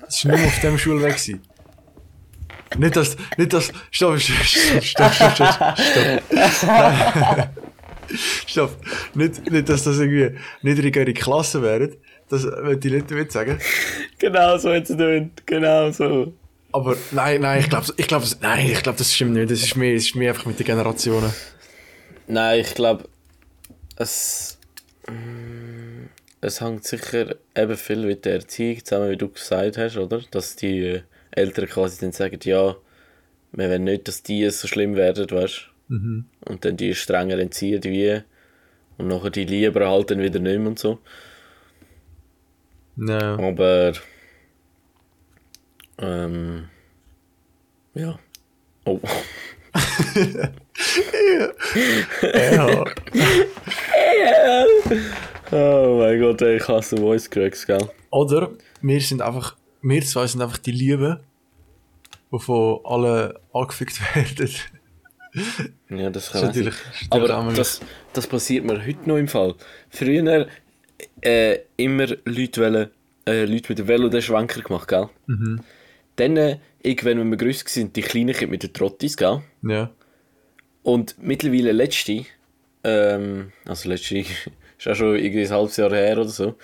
Das 0.00 0.24
war 0.24 0.36
nur 0.36 0.46
auf 0.46 0.60
dem 0.60 0.78
Schulweg. 0.78 1.12
Gewesen. 1.12 1.42
Nicht 2.78 2.96
das, 2.96 3.16
nicht 3.36 3.52
das, 3.52 3.72
stopp, 3.90 4.18
stopp, 4.18 4.44
stopp, 4.44 5.12
stopp, 5.12 5.12
stopp, 5.12 5.78
stopp, 6.50 7.50
stopp. 8.46 8.76
Nicht, 9.14 9.50
nicht, 9.50 9.68
dass 9.68 9.84
das 9.84 9.98
irgendwie 9.98 10.38
niedrigere 10.62 11.12
Klassen 11.12 11.62
wären. 11.62 11.96
Das 12.28 12.44
wollte 12.44 12.88
ich 12.88 12.94
nicht 12.94 13.10
damit 13.10 13.30
sagen. 13.32 13.58
Genau 14.18 14.56
so 14.58 14.70
es 14.70 14.88
getönt. 14.88 15.46
Genau 15.46 15.90
so. 15.92 16.32
Aber 16.72 16.96
nein, 17.12 17.40
nein, 17.42 17.60
ich 17.60 17.68
glaube, 17.70 17.86
ich 17.96 18.06
glaub, 18.08 18.22
das- 18.22 18.40
nein, 18.40 18.66
ich 18.70 18.82
glaube, 18.82 18.98
das 18.98 19.14
stimmt 19.14 19.32
nicht. 19.34 19.50
Das 19.50 19.62
ist 19.62 19.76
mehr, 19.76 19.94
das 19.94 20.04
ist 20.04 20.14
mehr 20.16 20.30
einfach 20.32 20.46
mit 20.46 20.58
den 20.58 20.66
Generationen. 20.66 21.32
Nein, 22.26 22.60
ich 22.60 22.74
glaube, 22.74 23.04
es, 23.96 24.58
mm, 25.08 26.06
es 26.40 26.60
hängt 26.60 26.84
sicher 26.84 27.36
eben 27.56 27.76
viel 27.76 28.04
mit 28.04 28.24
der 28.24 28.34
Erziehung 28.34 28.84
zusammen, 28.84 29.10
wie 29.10 29.16
du 29.16 29.28
gesagt 29.28 29.78
hast, 29.78 29.96
oder? 29.96 30.20
Dass 30.30 30.56
die 30.56 30.80
äh, 30.80 31.02
Eltern 31.30 31.66
quasi 31.66 32.00
dann 32.00 32.12
sagen, 32.12 32.38
ja, 32.42 32.74
wir 33.52 33.70
wollen 33.70 33.84
nicht, 33.84 34.08
dass 34.08 34.22
die 34.22 34.48
so 34.50 34.66
schlimm 34.68 34.96
werden, 34.96 35.30
weißt 35.30 35.68
du? 35.88 36.24
Und 36.46 36.64
dann 36.64 36.76
die 36.76 36.94
strenger 36.94 37.38
entziehen, 37.38 37.82
wie 37.84 38.22
und 38.98 39.08
nachher 39.08 39.30
die 39.30 39.44
lieber 39.44 39.88
halt 39.88 40.10
dann 40.10 40.22
wieder 40.22 40.38
nicht 40.40 40.58
mehr 40.58 40.68
und 40.68 40.78
so. 40.78 40.98
Ja. 42.96 43.38
Aber. 43.38 43.92
Ähm. 45.98 46.68
Ja. 47.94 48.18
Oh. 48.84 49.00
ja. 52.22 52.84
oh 55.50 55.98
mein 55.98 56.20
Gott, 56.20 56.42
ey, 56.42 56.56
ich 56.56 56.68
hasse 56.68 56.96
Voice 56.96 57.28
Cracks, 57.30 57.66
gell? 57.66 57.88
Oder 58.10 58.50
wir 58.80 59.00
sind 59.00 59.22
einfach, 59.22 59.56
wir 59.82 60.02
zwei 60.02 60.26
sind 60.26 60.42
einfach 60.42 60.58
die 60.58 60.72
Liebe, 60.72 61.20
wovon 62.30 62.80
alle 62.84 63.40
angefickt 63.52 64.00
werden. 64.14 64.50
Ja, 65.90 66.10
das 66.10 66.30
Das 66.30 66.32
kann 66.32 66.42
auch 66.42 66.46
natürlich, 66.46 66.74
Aber 67.10 67.52
das, 67.54 67.80
das 68.12 68.26
passiert 68.26 68.64
mir 68.64 68.84
heute 68.84 69.08
noch 69.08 69.16
im 69.16 69.28
Fall. 69.28 69.54
Früher 69.90 70.46
äh, 71.20 71.58
immer 71.76 72.06
Leute, 72.24 72.60
wollen, 72.60 72.90
äh, 73.26 73.44
Leute 73.44 73.66
mit 73.68 73.78
dem 73.78 73.88
Velo 73.88 74.08
den 74.08 74.22
Schwenker 74.22 74.62
gemacht, 74.62 74.88
gell? 74.88 75.08
Mhm. 75.26 75.60
Dann, 76.16 76.36
äh, 76.36 76.58
irgendwann, 76.82 77.18
wenn 77.18 77.30
wir 77.30 77.36
grösser 77.36 77.66
waren, 77.66 77.92
die 77.92 78.02
kleinen 78.02 78.34
Kinder 78.34 78.50
mit 78.50 78.62
den 78.62 78.72
Trottis, 78.72 79.16
gell? 79.16 79.42
Ja. 79.62 79.90
Und 80.82 81.16
mittlerweile 81.18 81.72
letzte, 81.72 82.24
ähm, 82.84 83.52
also 83.66 83.88
letzte, 83.88 84.18
ist 84.78 84.88
auch 84.88 84.94
schon 84.94 85.16
irgendwie 85.16 85.44
ein 85.44 85.50
halbes 85.50 85.76
Jahr 85.76 85.92
her 85.92 86.18
oder 86.18 86.28
so, 86.28 86.54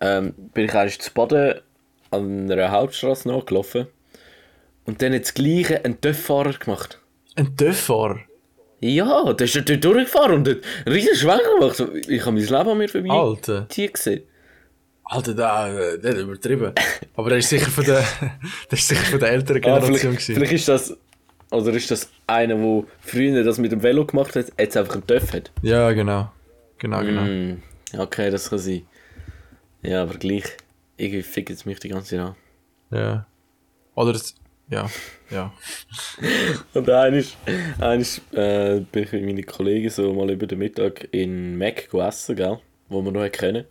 ähm, 0.00 0.34
bin 0.54 0.64
ich 0.64 0.74
eigentlich 0.74 1.00
zu 1.00 1.12
Baden 1.12 1.60
an 2.10 2.50
einer 2.50 2.70
Hauptstraße 2.70 3.28
nachgelaufen. 3.28 3.86
Und 4.84 5.02
dann 5.02 5.12
hat 5.12 5.22
das 5.22 5.34
Gleiche 5.34 5.84
ein 5.84 6.00
Töfffahrer 6.00 6.54
gemacht. 6.54 6.98
Ein 7.38 7.56
Töfffahrer. 7.56 8.20
Ja, 8.80 9.32
der 9.32 9.44
ist 9.44 9.54
ja 9.54 9.62
dort 9.62 9.84
durchgefahren 9.84 10.34
und 10.36 10.48
hat 10.48 10.58
einen 10.86 10.94
riesen 10.94 11.16
Schwenk 11.16 11.42
gemacht. 11.58 11.82
Ich 12.08 12.20
habe 12.20 12.32
mein 12.32 12.44
Leben 12.44 12.68
an 12.70 12.78
mir 12.78 12.88
vorbei 12.88 13.10
Alter. 13.10 13.62
die 13.70 13.92
gesehen. 13.92 14.22
Alter, 15.04 15.34
der, 15.34 15.96
der 15.98 16.10
hat 16.12 16.18
übertrieben. 16.18 16.72
Aber 17.16 17.28
der 17.30 17.38
ist 17.38 17.48
sicher 17.48 17.70
von 17.70 17.84
der, 17.84 18.04
der 18.70 18.78
ist 18.78 18.88
sicher 18.88 19.04
von 19.04 19.18
der 19.20 19.30
älteren 19.30 19.56
Ah, 19.64 19.78
Generation 19.78 19.98
vielleicht, 19.98 20.26
gewesen. 20.26 20.34
vielleicht 20.34 20.52
ist 20.52 20.68
das 20.68 20.96
Oder 21.50 21.72
ist 21.72 21.90
das 21.90 22.10
einer, 22.26 22.56
der 22.56 22.84
früher 23.00 23.42
das 23.42 23.58
mit 23.58 23.72
dem 23.72 23.82
Velo 23.82 24.04
gemacht 24.04 24.36
hat, 24.36 24.52
jetzt 24.58 24.76
einfach 24.76 24.94
einen 24.94 25.06
Töff 25.06 25.32
hat? 25.32 25.50
Ja, 25.62 25.90
genau. 25.92 26.30
Genau, 26.78 27.00
genau. 27.00 27.22
Mm, 27.22 27.62
okay, 27.98 28.30
das 28.30 28.50
kann 28.50 28.58
sein. 28.58 28.82
Ja, 29.82 30.02
aber 30.02 30.14
gleich. 30.14 30.44
Irgendwie 30.96 31.22
fickt 31.22 31.50
es 31.50 31.64
mich 31.64 31.78
die 31.80 31.88
ganze 31.88 32.16
Zeit 32.16 32.20
an. 32.20 32.36
Ja. 32.90 33.26
Oder 33.94 34.12
das, 34.12 34.34
ja, 34.70 34.88
ja. 35.30 35.52
Und 36.74 36.90
eines, 36.90 37.36
eines 37.80 38.18
äh, 38.32 38.80
bin 38.92 39.02
ich 39.04 39.12
mit 39.12 39.24
meinen 39.24 39.46
Kollegen 39.46 39.90
so 39.90 40.12
mal 40.12 40.30
über 40.30 40.46
den 40.46 40.58
Mittag 40.58 41.08
in 41.12 41.56
Mac 41.56 41.92
essen, 41.94 42.36
gell? 42.36 42.58
Wo 42.88 43.02
wir 43.02 43.12
noch 43.12 43.30
kennen. 43.30 43.64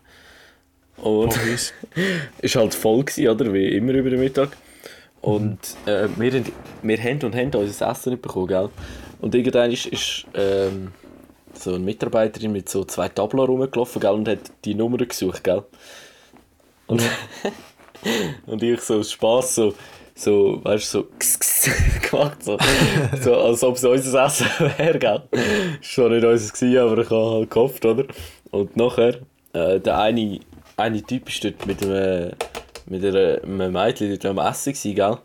Und 0.98 1.36
Obvious. 1.38 1.74
ist 2.42 2.56
halt 2.56 2.74
voll 2.74 3.04
gewesen, 3.04 3.27
oder? 3.30 3.54
Wie 3.54 3.68
immer 3.75 3.94
über 3.94 4.10
den 4.10 4.20
Mittag. 4.20 4.58
Und 5.22 5.60
äh, 5.86 6.08
wir, 6.16 6.32
haben- 6.32 6.51
wir 6.82 6.98
haben 7.04 7.24
und 7.24 7.36
haben 7.36 7.54
unser 7.54 7.89
Essen 7.92 8.12
nicht 8.12 8.22
bekommen, 8.22 8.48
gell? 8.48 8.70
Und 9.20 9.34
irgendwann 9.36 9.72
ist, 9.72 9.88
ist 9.88 10.25
ähm, 10.36 10.92
so 11.54 11.72
eine 11.74 11.80
Mitarbeiterin 11.84 12.51
mit 12.51 12.70
so 12.70 12.84
zwei 12.86 13.10
Tabla 13.10 13.44
rumgelaufen, 13.44 14.00
gell? 14.00 14.12
Und 14.12 14.27
hat 14.27 14.39
die 14.66 14.75
Nummer 14.75 14.98
gesucht, 14.98 15.44
gell? 15.44 15.63
Und, 16.88 17.01
und 18.46 18.63
ich 18.63 18.80
so 18.82 19.00
aus 19.00 19.12
Spass 19.12 19.56
so, 19.56 19.74
so, 20.17 20.59
weißt 20.63 20.93
du, 20.93 21.00
so 21.00 21.07
kss, 21.19 21.39
kss, 21.39 21.69
gemacht, 22.09 22.43
so, 22.43 22.57
so, 23.21 23.36
als 23.36 23.63
ob 23.63 23.75
es 23.75 23.83
unser 23.83 24.25
Essen 24.25 24.47
wäre, 24.77 24.97
gell? 24.97 25.21
Zwar 25.81 26.09
nicht 26.09 26.25
unseres 26.25 26.53
gewesen, 26.53 26.77
aber 26.79 26.97
ich 26.97 27.09
habe 27.09 27.31
halt 27.31 27.51
gehofft, 27.51 27.86
oder? 27.86 28.05
Und 28.50 28.75
nachher, 28.75 29.19
äh, 29.53 29.79
der 29.79 30.00
eine, 30.00 30.39
eine 30.75 31.03
Typ 31.03 31.29
ist 31.29 31.43
dort 31.43 31.65
mit 31.67 31.83
einem, 31.83 32.31
mit 32.88 33.05
einem 33.05 33.71
Mädchen 33.71 34.09
dort 34.09 34.25
am 34.25 34.39
Essen 34.39 34.74
gewesen, 34.74 34.95
gell? 34.95 35.17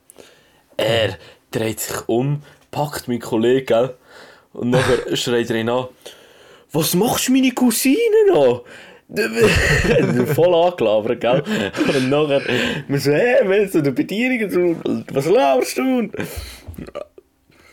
Er 0.76 1.16
dreht 1.50 1.80
sich 1.80 2.08
um, 2.08 2.42
packt 2.70 3.08
meinen 3.08 3.20
Kollegen, 3.20 3.66
gell? 3.66 3.94
Und 4.52 4.70
nachher 4.70 5.16
schreit 5.16 5.49
er 5.49 5.56
ihn 5.56 5.70
an, 5.70 5.87
was 6.72 6.94
machst 6.94 7.28
du 7.28 7.32
meine 7.32 7.52
Cousine 7.52 8.26
noch? 8.28 8.64
Voll 10.35 10.54
angelabert, 10.54 11.21
gell? 11.21 11.42
Und 11.87 12.09
nachher, 12.09 12.42
wir 12.88 13.00
so, 13.00 13.12
hä, 13.12 13.35
willst 13.45 13.75
du 13.75 13.83
die 13.83 13.90
Bedienung? 13.90 15.04
Was 15.12 15.26
laberst 15.26 15.78
du? 15.78 16.11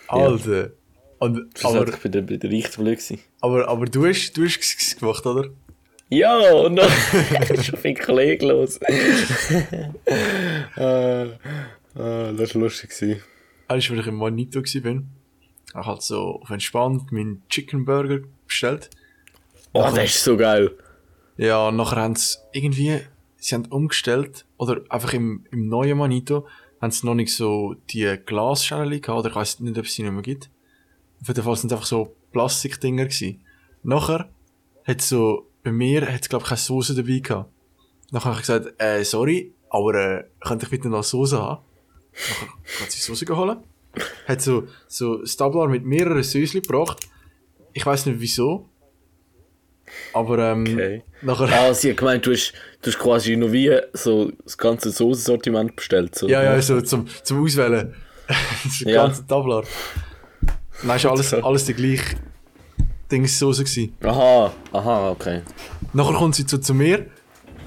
Alter. 0.08 0.72
Und, 1.20 1.48
aber, 1.64 1.80
Aber, 1.82 1.90
ich 1.90 1.98
bin 1.98 2.12
der, 2.12 2.22
bin 2.22 2.40
der 2.40 2.50
richtig 2.50 2.78
blöd 2.78 2.98
gewesen. 2.98 3.20
aber, 3.42 3.68
aber 3.68 3.86
du 3.86 4.06
hast, 4.06 4.34
du 4.34 4.46
hast 4.46 5.00
gemacht, 5.00 5.26
oder? 5.26 5.50
Ja, 6.10 6.54
und 6.54 6.78
dann 6.78 6.90
ist 7.54 7.66
schon 7.66 7.80
viel 7.80 7.96
los. 8.42 8.80
äh, 10.78 11.24
äh, 11.24 11.34
das 11.96 12.56
war 12.56 12.62
lustig. 12.62 12.90
Gewesen. 12.90 13.22
Als 13.68 13.84
ich 13.90 14.08
im 14.08 14.16
Manito 14.16 14.60
war, 14.60 14.66
ich 14.66 15.86
halt 15.86 16.02
so 16.02 16.40
auf 16.42 16.50
entspannt 16.50 17.12
meinen 17.12 17.44
Chicken 17.50 17.86
Burger 17.86 18.22
bestellt. 18.48 18.90
Oh, 19.74 19.84
das 19.84 20.06
ist 20.06 20.24
so 20.24 20.36
geil. 20.36 20.72
Ja, 21.40 21.72
nachher 21.72 22.02
haben 22.02 22.18
sie 22.18 22.38
irgendwie, 22.52 23.00
sie 23.38 23.56
haben 23.56 23.66
umgestellt, 23.68 24.46
oder 24.58 24.82
einfach 24.90 25.14
im, 25.14 25.46
im 25.52 25.70
neuen 25.70 25.98
Manito, 25.98 26.46
haben 26.82 26.92
sie 26.92 27.06
noch 27.06 27.14
nicht 27.14 27.34
so 27.34 27.76
die 27.92 28.18
Glasschalen 28.26 29.00
gehabt, 29.00 29.20
oder 29.20 29.30
ich 29.30 29.36
weiss 29.38 29.60
nicht, 29.62 29.78
ob 29.78 29.86
es 29.86 29.96
sie 29.96 30.04
nicht 30.04 30.12
mehr 30.12 30.22
gibt. 30.22 30.50
Auf 31.22 31.30
jeden 31.30 31.42
Fall 31.42 31.56
sind 31.56 31.72
es 31.72 31.78
einfach 31.78 31.88
so 31.88 32.14
Plastikdinger 32.34 33.06
gewesen. 33.06 33.40
Nachher 33.84 34.28
hat 34.84 35.02
so, 35.02 35.48
bei 35.64 35.72
mir 35.72 36.12
hat 36.12 36.24
es 36.24 36.28
glaub 36.28 36.42
ich 36.42 36.50
keine 36.50 36.58
Soße 36.58 36.94
dabei 36.94 37.20
gehabt. 37.20 37.50
Nachher 38.12 38.32
habe 38.32 38.42
ich 38.42 38.46
gesagt, 38.46 38.74
äh, 38.78 39.06
sorry, 39.06 39.54
aber 39.70 39.96
äh, 39.96 40.24
könnte 40.42 40.66
ich 40.66 40.72
bitte 40.72 40.90
noch 40.90 41.06
Soße 41.06 41.42
haben? 41.42 41.64
Nachher 42.12 42.84
hat 42.84 42.92
sie 42.92 43.00
Soße 43.00 43.24
geholt. 43.24 43.60
Hat 44.28 44.42
so, 44.42 44.68
so 44.90 45.26
Stablar 45.26 45.70
mit 45.70 45.86
mehreren 45.86 46.22
Sösli 46.22 46.60
gebracht. 46.60 47.08
Ich 47.72 47.86
weiß 47.86 48.08
nicht 48.08 48.20
wieso. 48.20 48.69
Aber 50.14 50.38
ähm, 50.40 50.62
Okay. 50.68 51.04
nachher... 51.22 51.50
Ah, 51.52 51.74
sie 51.74 51.90
hat 51.92 51.98
gemeint, 51.98 52.26
du 52.26 52.32
hast, 52.32 52.54
du 52.82 52.90
hast 52.92 53.00
quasi 53.00 53.36
noch 53.36 53.52
wie 53.52 53.72
so 53.94 54.32
das 54.44 54.58
ganze 54.58 54.92
Soßensortiment 54.92 55.76
bestellt. 55.76 56.16
So. 56.16 56.28
Ja, 56.28 56.44
ja, 56.44 56.62
so 56.62 56.80
zum, 56.82 57.08
zum 57.24 57.44
Auswählen. 57.44 57.94
das 58.64 58.80
Ja. 58.82 59.04
ganze 59.04 59.26
Tablar. 59.26 59.64
Nein, 60.84 60.96
ist 60.98 61.06
alles, 61.06 61.34
alles 61.44 61.66
die 61.66 61.74
gleiche 61.74 62.16
Dingssoße 63.12 63.64
gewesen. 63.64 63.96
Aha, 64.04 64.52
aha, 64.72 65.10
okay. 65.12 65.42
Nachher 65.94 66.14
kommt 66.14 66.36
sie 66.36 66.46
so 66.48 66.58
zu 66.60 66.74
mir, 66.74 67.08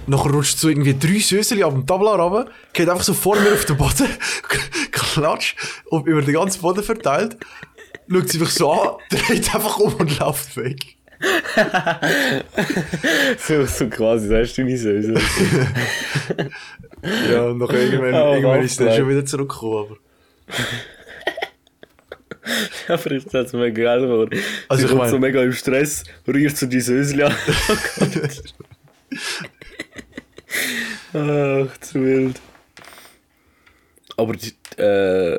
nachher 0.06 0.30
rutscht 0.30 0.58
so 0.58 0.68
irgendwie 0.68 0.96
drei 0.98 1.18
Söseli 1.18 1.62
ab 1.64 1.72
dem 1.72 1.86
Tablar 1.86 2.18
runter, 2.20 2.50
geht 2.72 2.88
einfach 2.88 3.02
so 3.04 3.12
vor 3.12 3.36
mir 3.40 3.52
auf 3.52 3.64
den 3.64 3.76
Boden, 3.76 4.08
klatscht 4.92 5.56
und 5.90 6.06
über 6.06 6.22
den 6.22 6.34
ganzen 6.34 6.62
Boden 6.62 6.82
verteilt, 6.82 7.36
schaut 8.10 8.28
sie 8.28 8.38
mich 8.38 8.50
so 8.50 8.70
an, 8.72 8.90
dreht 9.10 9.52
einfach 9.54 9.78
um 9.78 9.94
und 9.94 10.18
läuft 10.18 10.56
weg. 10.56 10.96
So, 13.38 13.64
so 13.66 13.88
quasi, 13.88 14.28
das 14.28 14.48
hast 14.48 14.58
du 14.58 14.64
nicht 14.64 14.80
so. 14.82 15.00
so. 15.02 15.14
Ja, 17.32 17.42
und 17.44 17.58
nachher 17.58 17.78
irgendwann, 17.82 18.14
Oh, 18.14 18.32
irgendwann 18.34 18.62
ist 18.64 18.78
Gott. 18.78 18.94
schon 18.94 19.08
wieder 19.08 19.24
zurückgekommen, 19.24 19.86
aber... 19.86 19.96
Aber 22.88 23.10
ich 23.12 23.24
hätte 23.24 23.38
es 23.38 23.52
mega 23.52 23.82
geil 23.84 24.00
geworden. 24.00 24.40
Also 24.68 24.82
ich 24.82 24.88
kommt 24.88 25.02
mein- 25.02 25.10
so 25.10 25.18
mega 25.20 25.40
im 25.44 25.52
Stress, 25.52 26.02
rührt 26.26 26.56
so 26.56 26.66
die 26.66 26.80
Sösli 26.80 27.22
an. 27.22 27.32
Ach, 31.14 31.78
zu 31.80 32.02
wild. 32.04 32.40
Aber 34.16 34.34
die 34.34 34.52
äh, 34.80 35.38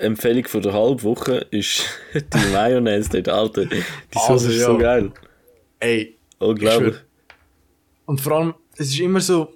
Empfehlung 0.00 0.46
von 0.46 0.62
der 0.62 0.72
Halbwoche 0.72 1.46
ist 1.50 1.84
die 2.14 2.52
Mayonnaise 2.52 3.08
dort, 3.10 3.28
Alter. 3.28 3.66
Die 3.66 3.82
Soße 4.12 4.28
Also, 4.32 4.48
ist 4.50 4.60
so 4.60 4.72
ja. 4.72 4.78
geil. 4.78 5.12
Ey, 5.78 6.18
Unglaublich. 6.38 6.94
schwör. 6.94 7.02
Und 8.06 8.20
vor 8.20 8.32
allem, 8.32 8.54
es 8.76 8.88
ist 8.88 9.00
immer 9.00 9.20
so. 9.20 9.54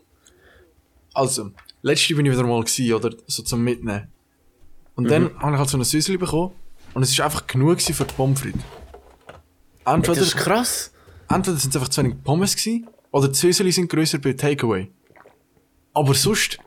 Also, 1.12 1.50
letzte 1.82 2.14
bin 2.14 2.26
ich 2.26 2.32
wieder 2.32 2.44
mal 2.44 2.62
gewesen, 2.62 2.92
oder? 2.94 3.14
So 3.26 3.42
zum 3.42 3.62
Mitnehmen. 3.62 4.08
Und 4.96 5.10
dann 5.10 5.36
habe 5.40 5.52
ich 5.54 5.58
halt 5.58 5.68
so 5.68 5.76
eine 5.76 5.84
Süßli 5.84 6.16
bekommen. 6.16 6.52
Und 6.94 7.02
es 7.02 7.10
ist 7.10 7.20
einfach 7.20 7.46
genug 7.46 7.80
für 7.80 8.04
die 8.04 8.14
Pommes 8.14 8.40
frites. 8.40 8.60
Entweder, 9.84 10.14
Das 10.14 10.28
ist 10.28 10.36
krass. 10.36 10.92
entweder 11.28 11.56
sind 11.56 11.70
es 11.70 11.76
einfach 11.76 11.88
zu 11.88 12.02
wenig 12.02 12.22
Pommes 12.22 12.54
gewesen, 12.56 12.88
oder 13.10 13.28
die 13.28 13.34
Süßli 13.34 13.72
sind 13.72 13.88
grösser 13.90 14.18
bei 14.18 14.32
Takeaway. 14.32 14.90
Aber 15.92 16.14
sonst, 16.14 16.58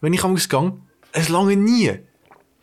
wenn 0.00 0.12
ich 0.12 0.22
am 0.24 0.34
gegangen, 0.34 0.82
es 1.12 1.28
lange 1.28 1.56
nie. 1.56 1.92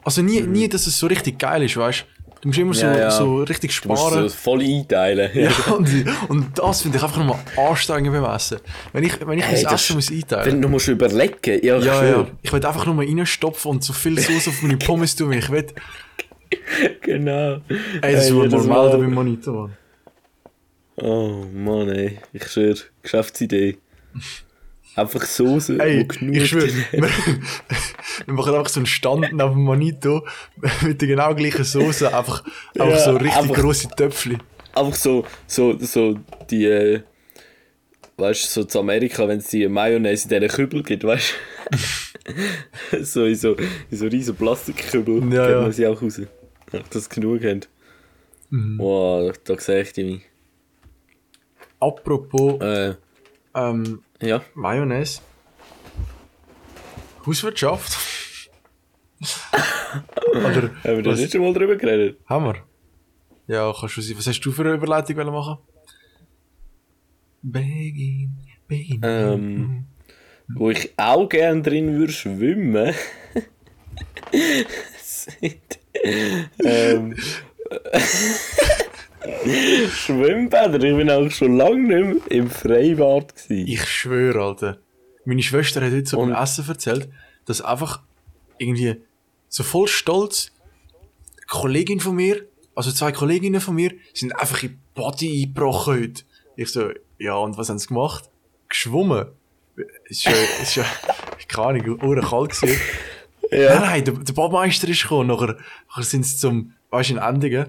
Also 0.05 0.21
nie, 0.21 0.41
nie, 0.41 0.67
dass 0.67 0.87
es 0.87 0.97
so 0.99 1.07
richtig 1.07 1.39
geil 1.39 1.63
ist, 1.63 1.77
weißt 1.77 2.05
du? 2.41 2.47
musst 2.49 2.59
immer 2.59 2.73
so, 2.73 2.85
Ja, 2.85 2.97
ja. 2.97 3.11
so 3.11 3.41
richtig 3.43 3.79
Du 3.79 3.87
musst 3.87 4.05
sparen. 4.05 4.27
so 4.27 4.35
voll 4.35 4.61
einteilen. 4.61 5.29
Ja, 5.33 5.51
und, 5.77 5.89
und 6.29 6.59
das 6.59 6.81
finde 6.81 6.97
ich 6.97 7.03
einfach 7.03 7.17
nochmal 7.17 7.39
anstrengend 7.55 8.11
beim 8.11 8.25
Essen. 8.35 8.57
Wenn 8.91 9.03
ich, 9.05 9.25
wenn 9.25 9.37
ich 9.39 9.45
Hey, 9.45 9.63
das- 9.63 9.73
Essen 9.75 9.95
muss 9.95 10.11
einteilen 10.11 10.45
Wenn 10.45 10.61
du 10.61 10.67
musst 10.67 10.89
überlegen, 10.89 11.59
ja, 11.63 11.77
ich 11.77 11.85
Ja, 11.85 11.99
schwör. 11.99 12.17
ja. 12.17 12.27
Ich 12.41 12.51
will 12.51 12.65
einfach 12.65 12.85
nur 12.85 12.95
mal 12.95 13.05
reinstopfen 13.05 13.71
und 13.71 13.83
so 13.83 13.93
viel 13.93 14.19
Sauce 14.19 14.49
auf 14.49 14.61
meine 14.61 14.75
Pommes 14.77 15.15
tun, 15.15 15.31
wie 15.31 15.37
ich 15.37 15.49
will. 15.49 15.67
Genau. 17.01 17.61
Ey, 18.01 18.13
das 18.13 18.25
Hey, 18.25 18.31
normal 18.47 18.89
Mal. 18.89 18.97
beim 18.99 19.13
Monitor, 19.13 19.53
Mann. 19.69 19.77
Oh 21.01 21.45
Mann, 21.51 21.89
ey. 21.89 22.19
Ich 22.31 22.45
schwör, 22.47 22.75
Geschäftsidee. 23.01 23.77
Einfach 24.95 25.23
Soße, 25.25 25.79
Ey, 25.79 26.07
ich 26.31 26.47
schwöre, 26.49 26.67
wir, 26.91 27.01
wir 28.25 28.33
machen 28.33 28.53
einfach 28.53 28.69
so 28.69 28.79
einen 28.79 28.85
Stand 28.85 29.21
neben 29.21 29.37
dem 29.37 29.63
Monitor 29.63 30.23
mit 30.83 31.01
der 31.01 31.07
genau 31.07 31.33
gleichen 31.33 31.63
Soße, 31.63 32.07
einfach, 32.15 32.43
einfach 32.77 32.89
Ja, 32.89 32.99
so 32.99 33.11
richtig 33.17 33.35
einfach- 33.37 33.55
grosse 33.55 33.87
Töpfchen. 33.89 34.41
Einfach 34.75 34.95
so, 34.95 35.25
so, 35.47 35.77
so 35.79 36.19
die, 36.49 36.65
äh, 36.65 37.01
weißt 38.17 38.43
du, 38.55 38.61
so 38.61 38.63
zu 38.65 38.79
Amerika, 38.79 39.27
wenn 39.27 39.39
es 39.39 39.47
die 39.47 39.67
Mayonnaise 39.67 40.25
in 40.31 40.41
diesen 40.41 40.55
Kübel 40.55 40.83
gibt, 40.83 41.03
weißt 41.03 41.33
du? 42.91 43.03
so 43.03 43.25
in 43.25 43.35
so, 43.35 43.55
in 43.55 43.97
so 43.97 44.05
riesen 44.07 44.35
Plastikkübel 44.35 45.33
Ja, 45.33 45.49
ja. 45.49 45.71
sie 45.71 45.87
auch 45.87 46.01
raus. 46.01 46.21
Dass 46.71 46.89
das 46.89 47.09
genug 47.09 47.43
haben. 47.43 47.61
Mhm. 48.49 48.77
Wow, 48.79 49.33
da 49.43 49.59
sehe 49.59 49.81
ich 49.81 49.93
die. 49.93 50.21
Apropos 51.79 52.61
Äh, 52.61 52.93
ähm, 53.55 54.01
ja. 54.21 54.41
Mayonnaise. 54.53 55.21
Hauswirtschaft. 57.25 57.97
Oder, 60.31 60.43
Haben 60.43 60.71
wir 60.83 61.03
da 61.03 61.11
nicht 61.13 61.31
schon 61.31 61.41
mal 61.41 61.53
drüber 61.53 61.75
geredet? 61.75 62.19
Haben 62.25 62.45
wir? 62.45 62.55
Ja, 63.47 63.73
kannst 63.77 63.97
du 63.97 64.01
sein. 64.01 64.17
Was 64.17 64.27
hast 64.27 64.41
du 64.41 64.51
für 64.51 64.63
eine 64.63 64.73
Überleitung 64.73 65.15
wollen 65.17 65.33
machen? 65.33 65.57
Begin, 67.41 68.37
begin. 68.67 69.01
Ähm, 69.03 69.85
wo 70.47 70.69
ich 70.69 70.93
auch 70.97 71.27
gerne 71.27 71.61
drin 71.61 71.97
würde 71.97 72.13
schwimmen. 72.13 72.93
sind, 75.41 75.79
ähm, 76.63 77.15
Schwimmbäder. 79.89 80.83
Ich 80.83 80.95
bin 80.95 81.09
auch 81.09 81.29
schon 81.29 81.57
lange 81.57 81.79
nicht 81.79 82.29
mehr 82.29 82.39
im 82.39 82.49
Freibad 82.49 83.35
gewesen. 83.35 83.67
Ich 83.67 83.85
schwöre, 83.85 84.43
Alter. 84.43 84.77
Meine 85.25 85.41
Schwester 85.41 85.81
hat 85.81 85.93
heute 85.93 86.05
so 86.05 86.17
beim 86.17 86.33
Essen 86.33 86.67
erzählt, 86.67 87.09
dass 87.45 87.61
einfach 87.61 88.01
irgendwie 88.57 89.01
so 89.47 89.63
voll 89.63 89.87
stolz 89.87 90.51
Kollegin 91.47 91.99
von 91.99 92.15
mir, 92.15 92.45
also 92.75 92.91
zwei 92.91 93.11
Kolleginnen 93.11 93.61
von 93.61 93.75
mir, 93.75 93.93
sind 94.13 94.33
einfach 94.39 94.63
in 94.63 94.79
Body 94.95 95.43
eingebrochen 95.43 96.01
heute. 96.01 96.23
Ich 96.55 96.71
so, 96.71 96.89
ja, 97.17 97.35
und 97.35 97.57
was 97.57 97.69
haben 97.69 97.79
sie 97.79 97.87
gemacht? 97.87 98.29
Geschwommen. 98.69 99.27
Ist 100.05 100.25
ja, 100.25 100.31
ist 100.61 100.75
ja, 100.75 100.85
keine 101.47 101.67
Ahnung, 101.67 101.99
uren 102.01 102.23
kalt 102.23 102.51
gewesen. 102.51 102.79
Ja. 103.51 103.79
Nein, 103.79 103.81
nein, 103.81 104.05
der, 104.05 104.13
der 104.15 104.33
Badmeister 104.33 104.87
ist 104.87 105.03
gekommen, 105.03 105.27
nachher, 105.27 105.57
nachher 105.89 106.03
sind 106.03 106.25
sie 106.25 106.37
zum, 106.37 106.73
weißt 106.89 107.11
du, 107.11 107.13
in 107.15 107.19
Endingen, 107.19 107.67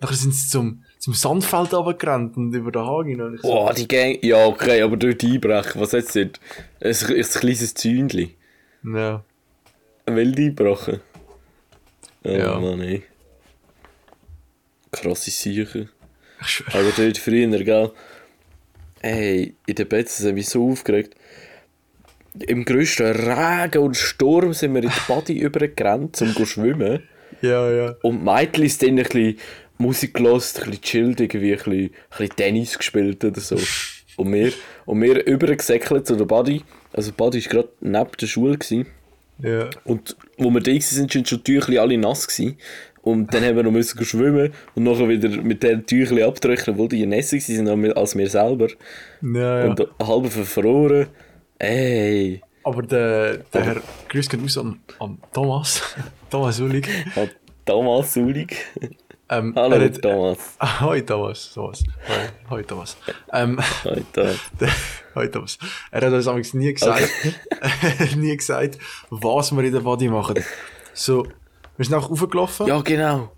nachher 0.00 0.16
sind 0.16 0.34
sie 0.34 0.48
zum, 0.48 0.84
zum 0.98 1.14
Sandfeld 1.14 1.72
runtergerannt 1.74 2.36
und 2.36 2.52
über 2.54 2.70
den 2.72 2.82
Hagen. 2.82 3.20
Und 3.20 3.40
so, 3.40 3.48
Boah, 3.48 3.72
die 3.74 3.88
Gang. 3.88 4.18
Ja, 4.22 4.46
okay, 4.46 4.82
aber 4.82 4.96
dort 4.96 5.22
einbrechen, 5.22 5.80
was 5.80 5.92
hat's 5.92 6.12
dort? 6.12 6.40
Ein, 6.80 6.90
ein 6.90 7.22
kleines 7.22 7.74
Zündli. 7.74 8.34
ja. 8.84 9.22
Wild 10.06 10.38
einbrochen. 10.38 11.00
Oh 12.24 12.30
Ja. 12.30 12.58
Mann, 12.58 12.80
ey. 12.80 13.02
Krasse 14.90 15.30
Sachen. 15.30 15.90
Aber 16.72 16.90
dort 16.96 17.18
früher, 17.18 17.46
gell? 17.64 17.90
Ey, 19.00 19.54
in 19.66 19.74
den 19.74 19.88
Betten 19.88 20.08
sind 20.08 20.36
wir 20.36 20.42
so 20.44 20.70
aufgeregt. 20.70 21.14
Im 22.46 22.64
grössten 22.64 23.06
Regen 23.06 23.82
und 23.82 23.96
Sturm 23.96 24.52
sind 24.52 24.74
wir 24.74 24.82
in 24.82 24.88
die 24.90 25.00
Body 25.06 25.38
übergerannt, 25.40 26.20
um 26.22 26.34
zu 26.34 26.46
schwimmen. 26.46 27.02
Ja, 27.42 27.70
ja. 27.70 27.96
Und 28.02 28.24
Mädchen 28.24 28.68
sind 28.68 28.96
dann 28.96 28.98
ein 28.98 29.02
bisschen 29.04 29.38
Musik 29.78 30.14
gehört, 30.14 30.34
ein 30.34 30.70
bisschen 30.70 30.82
chillt, 30.82 31.20
irgendwie 31.20 31.52
ein 31.52 31.56
bisschen, 31.56 31.72
ein 31.72 31.90
bisschen 32.10 32.36
Tennis 32.36 32.78
gespielt 32.78 33.24
oder 33.24 33.40
so. 33.40 33.56
Und 34.16 34.32
wir, 34.32 34.52
und 34.84 35.00
wir 35.00 35.24
übergesäckelt 35.26 36.06
zu 36.06 36.16
der 36.16 36.24
Body. 36.24 36.62
Also 36.92 37.12
Body 37.12 37.44
war 37.44 37.50
gerade 37.50 37.68
neben 37.80 38.10
der 38.20 38.26
Schule. 38.26 38.58
Gewesen. 38.58 38.86
Ja. 39.40 39.70
Und 39.84 40.16
wo 40.36 40.50
wir 40.50 40.60
da 40.60 40.72
waren, 40.72 40.80
sind 40.80 41.12
schon 41.12 41.24
die 41.24 41.38
Tücher 41.38 41.80
alle 41.80 41.96
nass. 41.96 42.26
Gewesen. 42.26 42.56
Und 43.02 43.32
dann 43.32 43.44
haben 43.44 43.56
wir 43.56 43.62
noch 43.62 43.70
müssen 43.70 44.04
schwimmen 44.04 44.52
und 44.74 44.82
nachher 44.82 45.08
wieder 45.08 45.28
mit 45.42 45.62
den 45.62 45.86
Tüchern 45.86 46.20
abdrücken, 46.22 46.74
obwohl 46.74 46.88
die 46.88 47.06
nässer 47.06 47.36
waren 47.36 47.92
als 47.92 48.16
wir 48.16 48.28
selber. 48.28 48.68
Ja, 49.22 49.64
ja. 49.64 49.70
Und 49.70 49.86
halb 50.02 50.26
verfroren. 50.26 51.06
Ey, 51.58 52.40
Aber 52.64 52.82
der, 52.82 53.38
der 53.38 53.64
Herr, 53.64 53.82
grüß 54.08 54.28
geht 54.28 54.42
aus 54.42 54.58
an, 54.58 54.80
an 54.98 55.18
Thomas, 55.32 55.82
Thomas 56.28 56.60
Ulig. 56.60 56.88
Thomas 57.64 58.14
Sulig. 58.14 58.56
Ähm, 59.30 59.52
Hallo 59.56 59.78
hat- 59.78 60.00
Thomas. 60.00 60.38
Ah, 60.58 60.80
Hoi 60.86 61.00
Thomas, 61.02 61.52
Thomas. 61.52 61.82
Hoi, 62.08 62.28
hoi 62.50 62.62
Thomas. 62.64 62.96
Ähm, 63.32 63.58
Hi, 63.84 64.02
Thomas. 64.12 64.38
hoi 65.14 65.28
Thomas. 65.28 65.58
Er 65.90 66.06
hat 66.06 66.12
uns 66.12 66.24
damals 66.24 66.54
nie 66.54 66.72
gesagt, 66.72 67.08
nie 68.16 68.36
gesagt, 68.36 68.78
was 69.10 69.52
wir 69.54 69.62
in 69.64 69.72
der 69.72 69.80
Body 69.80 70.08
machen. 70.08 70.42
So, 70.94 71.24
wir 71.76 71.84
sind 71.84 71.94
einfach 71.94 72.10
raufgelaufen 72.10 72.66
Ja, 72.68 72.80
genau. 72.80 73.30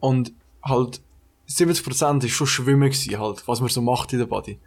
und 0.00 0.32
halt 0.62 1.00
70% 1.48 2.24
ist 2.24 2.32
schon 2.32 2.46
Schwimmen 2.46 2.90
gewesen, 2.90 3.18
halt, 3.18 3.46
was 3.48 3.60
man 3.60 3.70
so 3.70 3.80
macht 3.80 4.12
in 4.12 4.18
der 4.18 4.26
Body. 4.26 4.58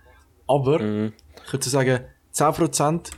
Aber, 0.48 0.80
Mhm. 0.80 1.14
ich 1.46 1.54
würde 1.54 1.70
sagen, 1.70 2.00
10%, 2.34 3.12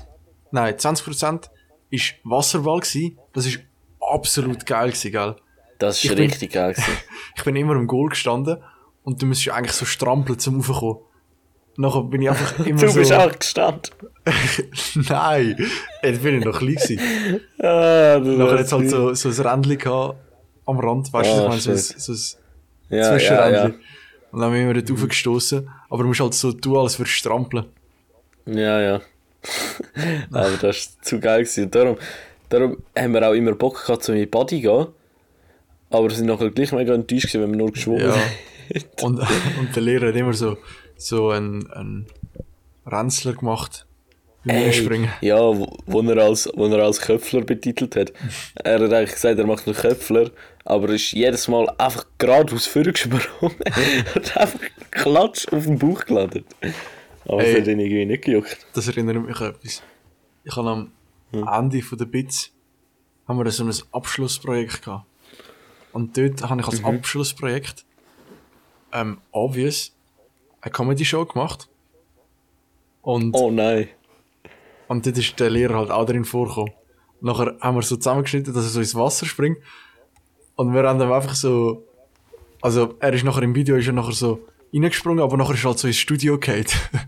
nein, 0.51 0.75
20% 0.75 1.49
ist 1.89 2.15
Wasserball 2.25 2.81
gewesen. 2.81 3.17
Das 3.33 3.45
ist 3.45 3.59
absolut 4.01 4.65
geil 4.65 4.89
gewesen, 4.89 5.11
gell? 5.13 5.35
Das 5.79 6.03
war 6.07 6.15
bin- 6.15 6.25
richtig 6.29 6.53
geil. 6.53 6.75
Ich 7.37 7.43
bin 7.43 7.55
immer 7.55 7.73
im 7.75 7.85
Goal 7.87 8.09
gestanden 8.09 8.57
und 9.03 9.21
du 9.21 9.27
musst 9.27 9.47
eigentlich 9.49 9.73
so 9.73 9.85
strampeln 9.85 10.39
zum 10.39 10.57
Raufkommen. 10.61 10.97
Nachher 11.77 12.01
bin 12.03 12.23
ich 12.23 12.29
einfach 12.29 12.59
immer 12.65 12.79
Du 12.81 12.87
so... 12.89 12.99
bist 12.99 13.13
auch 13.13 13.31
gestanden. 13.37 13.91
Nein, 15.07 15.55
jetzt 16.01 16.23
bin 16.23 16.39
ich 16.39 16.45
noch 16.45 16.57
klein 16.57 16.75
gewesen. 16.75 17.41
Ah, 17.59 18.17
du 18.19 18.31
Nachher 18.37 18.59
hat's 18.59 18.71
halt 18.71 18.89
so, 18.89 19.13
so 19.13 19.29
ein 19.29 19.47
Rändchen 19.47 19.77
gehabt 19.77 20.17
am 20.65 20.79
Rand, 20.79 21.13
weißt 21.13 21.29
du, 21.29 21.33
Ah, 21.33 21.55
ich 21.55 21.65
meine, 21.67 21.77
so 21.77 22.13
so 22.13 22.13
ein 22.13 22.17
ja, 22.89 22.97
ja, 22.97 23.11
Zwischenrändchen. 23.17 23.71
ja. 23.71 23.77
Und 24.31 24.39
dann 24.41 24.49
haben 24.49 24.53
wir 24.55 24.61
immer 24.63 24.73
dort 24.73 24.91
raufgestoßen. 24.91 25.69
Aber 25.89 26.01
du 26.03 26.07
musst 26.09 26.19
halt 26.19 26.33
so 26.33 26.51
tun, 26.51 26.77
als 26.77 26.99
würdest 26.99 27.15
du 27.15 27.19
strampeln. 27.19 27.65
Ja, 28.45 28.81
ja. 28.81 29.01
Aber 30.31 30.49
das 30.61 30.61
war 30.97 31.03
zu 31.03 31.19
geil. 31.19 31.43
Gewesen. 31.43 31.65
Und 31.65 31.75
darum, 31.75 31.97
darum 32.49 32.77
haben 32.97 33.13
wir 33.13 33.29
auch 33.29 33.33
immer 33.33 33.53
Bock 33.53 33.85
gehabt, 33.85 34.03
zu 34.03 34.11
in 34.13 34.19
die 34.19 34.25
Body 34.25 34.61
zu 34.61 34.67
gehen. 34.67 34.87
Aber 35.89 36.09
sind 36.09 36.25
nachher 36.27 36.49
gleich 36.51 36.71
mega 36.71 36.93
enttäuscht, 36.93 37.27
gewesen, 37.27 37.41
wenn 37.43 37.51
wir 37.51 37.57
nur 37.57 37.71
geschwommen 37.71 38.01
Ja. 38.01 38.13
sind. 38.13 38.85
Und, 39.01 39.19
und 39.21 39.73
der 39.73 39.81
Lehrer 39.81 40.09
hat 40.09 40.15
immer 40.17 40.33
so, 40.33 40.57
so 40.97 41.29
einen, 41.29 41.71
einen 41.71 42.05
Ränzler 42.85 43.31
gemacht. 43.33 43.85
Ey. 44.45 45.07
Ja, 45.21 45.37
wo, 45.39 45.77
wo, 45.85 46.01
er 46.01 46.17
als, 46.23 46.49
wo 46.53 46.65
er 46.67 46.83
als 46.83 46.99
Köpfler 46.99 47.41
betitelt 47.45 47.95
hat. 47.95 48.11
Er 48.55 48.79
hat 48.81 48.91
eigentlich 48.91 49.13
gesagt, 49.13 49.39
er 49.39 49.47
macht 49.47 49.65
einen 49.67 49.75
Köpfler, 49.77 50.31
aber 50.65 50.89
er 50.89 50.95
ist 50.95 51.13
jedes 51.13 51.47
Mal 51.47 51.69
einfach 51.77 52.05
geradeaus 52.17 52.65
vorgesprungen. 52.65 53.23
er 53.63 54.15
hat 54.15 54.37
einfach 54.37 54.59
Klatsch 54.91 55.47
auf 55.53 55.63
den 55.65 55.79
Bauch 55.79 56.03
gelandet. 56.03 56.45
Aber 57.25 57.41
es 57.45 57.57
hat 57.57 57.67
ihn 57.67 57.79
irgendwie 57.79 58.05
nicht 58.05 58.25
gejuckt. 58.25 58.57
Das 58.73 58.87
erinnert 58.89 59.25
mich 59.25 59.39
an 59.39 59.51
etwas. 59.51 59.81
Ich 60.43 60.55
habe 60.57 60.69
am 60.69 60.91
Hm. 61.31 61.47
Ende 61.47 61.81
von 61.81 61.97
der 61.97 62.05
Bits 62.05 62.51
haben 63.27 63.37
wir 63.43 63.51
so 63.51 63.65
ein 63.65 63.73
Abschlussprojekt 63.91 64.81
gehabt. 64.83 65.05
Und 65.97 66.15
dort 66.15 66.47
habe 66.47 66.61
ich 66.61 66.67
als 66.67 66.79
Mhm. 66.81 66.85
Abschlussprojekt 66.85 67.83
ähm, 68.93 69.17
obvious 69.31 69.93
eine 70.61 70.71
Comedy 70.71 71.03
Show 71.03 71.25
gemacht. 71.25 71.67
Und, 73.01 73.33
Oh 73.33 73.49
nein. 73.49 73.87
und 74.87 75.07
dort 75.07 75.17
ist 75.17 75.39
der 75.39 75.49
Lehrer 75.49 75.75
halt 75.79 75.89
auch 75.89 76.05
drin 76.05 76.23
vorgekommen. 76.23 76.71
Nachher 77.19 77.57
haben 77.61 77.75
wir 77.77 77.81
so 77.81 77.95
zusammengeschnitten, 77.95 78.53
dass 78.53 78.65
er 78.65 78.69
so 78.69 78.79
ins 78.79 78.93
Wasser 78.93 79.25
springt. 79.25 79.57
Und 80.55 80.71
wir 80.75 80.83
haben 80.87 80.99
dann 80.99 81.11
einfach 81.11 81.33
so, 81.33 81.83
also 82.61 82.93
er 82.99 83.13
ist 83.13 83.23
nachher 83.23 83.41
im 83.41 83.55
Video 83.55 83.75
ist 83.75 83.87
er 83.87 83.93
nachher 83.93 84.11
so 84.13 84.39
reingesprungen, 84.71 85.23
aber 85.23 85.35
nachher 85.35 85.55
ist 85.55 85.63
er 85.63 85.69
halt 85.69 85.79
so 85.79 85.87
ins 85.87 85.97
Studio 85.97 86.37
gefallen. 86.37 86.67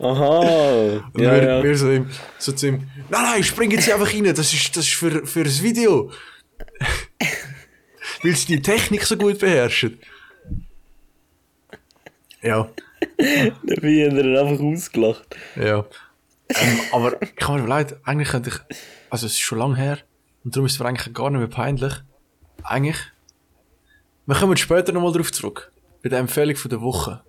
Aha. 0.00 1.02
Und 1.12 1.20
Ja, 1.20 1.32
wir, 1.34 1.42
ja. 1.44 1.62
wir 1.62 1.76
so, 1.76 1.90
ihm, 1.90 2.06
so 2.38 2.52
zu 2.52 2.68
ihm, 2.68 2.88
nein, 3.10 3.22
nein, 3.22 3.44
spring 3.44 3.70
jetzt 3.70 3.90
einfach 3.92 4.10
rein, 4.12 4.24
das 4.24 4.52
ist, 4.54 4.74
das 4.76 4.86
ist 4.86 4.94
für, 4.94 5.26
für 5.26 5.44
das 5.44 5.62
Video. 5.62 6.10
Weil 8.22 8.36
sie 8.36 8.46
die 8.56 8.62
Technik 8.62 9.04
so 9.04 9.16
gut 9.16 9.38
beherrschen. 9.38 9.98
Ja, 12.42 12.68
Dabei 13.16 14.06
hat 14.10 14.14
er 14.14 14.40
einfach 14.42 14.60
ausgelacht. 14.64 15.36
ja. 15.56 15.84
Ähm, 16.54 16.80
aber 16.92 17.22
ich 17.22 17.32
habe 17.48 17.58
mir 17.60 17.64
überlegt, 17.64 17.96
eigentlich 18.04 18.28
könnte 18.28 18.50
ich, 18.50 18.76
also 19.08 19.26
es 19.26 19.32
ist 19.32 19.40
schon 19.40 19.58
lange 19.58 19.76
her, 19.76 19.98
und 20.44 20.54
darum 20.54 20.66
ist 20.66 20.74
es 20.74 20.78
mir 20.80 20.86
eigentlich 20.86 21.14
gar 21.14 21.30
nicht 21.30 21.38
mehr 21.38 21.48
peinlich. 21.48 21.94
Eigentlich, 22.62 22.98
wir 24.26 24.36
kommen 24.36 24.56
später 24.56 24.92
nochmal 24.92 25.12
drauf 25.12 25.32
zurück. 25.32 25.72
Bei 26.02 26.08
der 26.10 26.18
Empfehlung 26.18 26.56
von 26.56 26.68
der 26.68 26.80
Woche. 26.82 27.22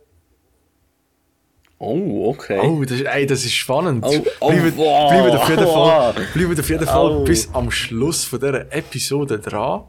Oh, 1.85 2.29
okay. 2.29 2.59
Oh, 2.63 2.83
das, 2.83 2.99
ist- 2.99 3.05
ey, 3.05 3.25
das 3.25 3.43
ist 3.43 3.53
spannend. 3.53 4.03
Oh, 4.07 4.23
oh, 4.39 4.49
bleibt, 4.51 4.77
wow, 4.77 5.11
bleibt 5.11 5.35
auf 5.35 5.49
jeden 5.49 5.63
Fall, 5.67 6.15
wow. 6.15 6.33
bleibt 6.33 6.59
auf 6.59 6.69
jeden 6.69 6.85
Fall 6.87 7.11
Oh. 7.11 7.23
bis 7.23 7.49
am 7.53 7.69
Schluss 7.71 8.23
von 8.23 8.39
dieser 8.39 8.71
Episode 8.71 9.39
dran. 9.39 9.83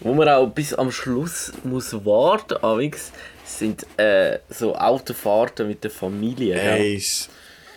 Wo 0.00 0.14
man 0.14 0.28
auch 0.28 0.46
bis 0.48 0.74
am 0.74 0.90
Schluss 0.90 1.52
muss 1.64 1.92
warten 2.04 2.56
muss, 2.62 3.12
sind 3.44 3.86
äh, 3.98 4.38
so 4.48 4.74
Autofahrten 4.74 5.68
mit 5.68 5.84
der 5.84 5.90
Familie. 5.90 6.54
Ey, 6.60 6.96
s- 6.96 7.28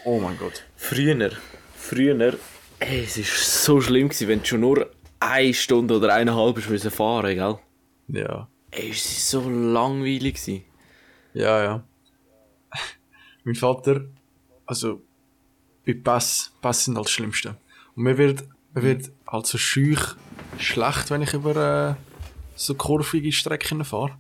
oh 0.06 0.20
mein 0.20 0.38
Gott. 0.38 0.64
Früher, 0.76 1.32
früher, 1.78 2.34
ey, 2.80 3.04
es 3.04 3.18
war 3.18 3.26
so 3.26 3.82
schlimm, 3.82 4.10
gewesen, 4.10 4.28
wenn 4.28 4.40
du 4.40 4.46
schon 4.46 4.62
nur 4.62 4.90
eine 5.20 5.54
Stunde 5.54 5.98
oder 5.98 6.14
eineinhalb 6.14 6.58
fahren 6.92 7.36
gell? 7.36 7.58
Ja, 8.08 8.48
Ey, 8.72 8.90
es 8.92 9.34
war 9.34 9.42
so 9.44 9.50
langweilig. 9.50 10.36
Gewesen. 10.36 10.64
Ja, 11.36 11.64
ja. 11.64 11.84
mein 13.44 13.56
Vater, 13.56 14.06
also, 14.66 15.02
bei 15.86 15.94
Pass, 15.94 16.52
Pass 16.62 16.86
sind 16.86 16.96
halt 16.96 17.06
das 17.06 17.12
Schlimmste. 17.12 17.58
Und 17.96 18.04
mir 18.04 18.18
wird, 18.18 18.44
mir 18.74 18.84
wird 18.84 19.12
halt 19.28 19.46
so 19.46 19.58
schüch 19.58 20.00
schlecht, 20.58 21.12
wenn 21.12 21.22
ich 21.22 21.34
über 21.34 21.96
äh, 21.96 21.96
so 22.56 22.74
kurvige 22.76 23.32
Strecken 23.32 23.84
fahre. 23.86 24.18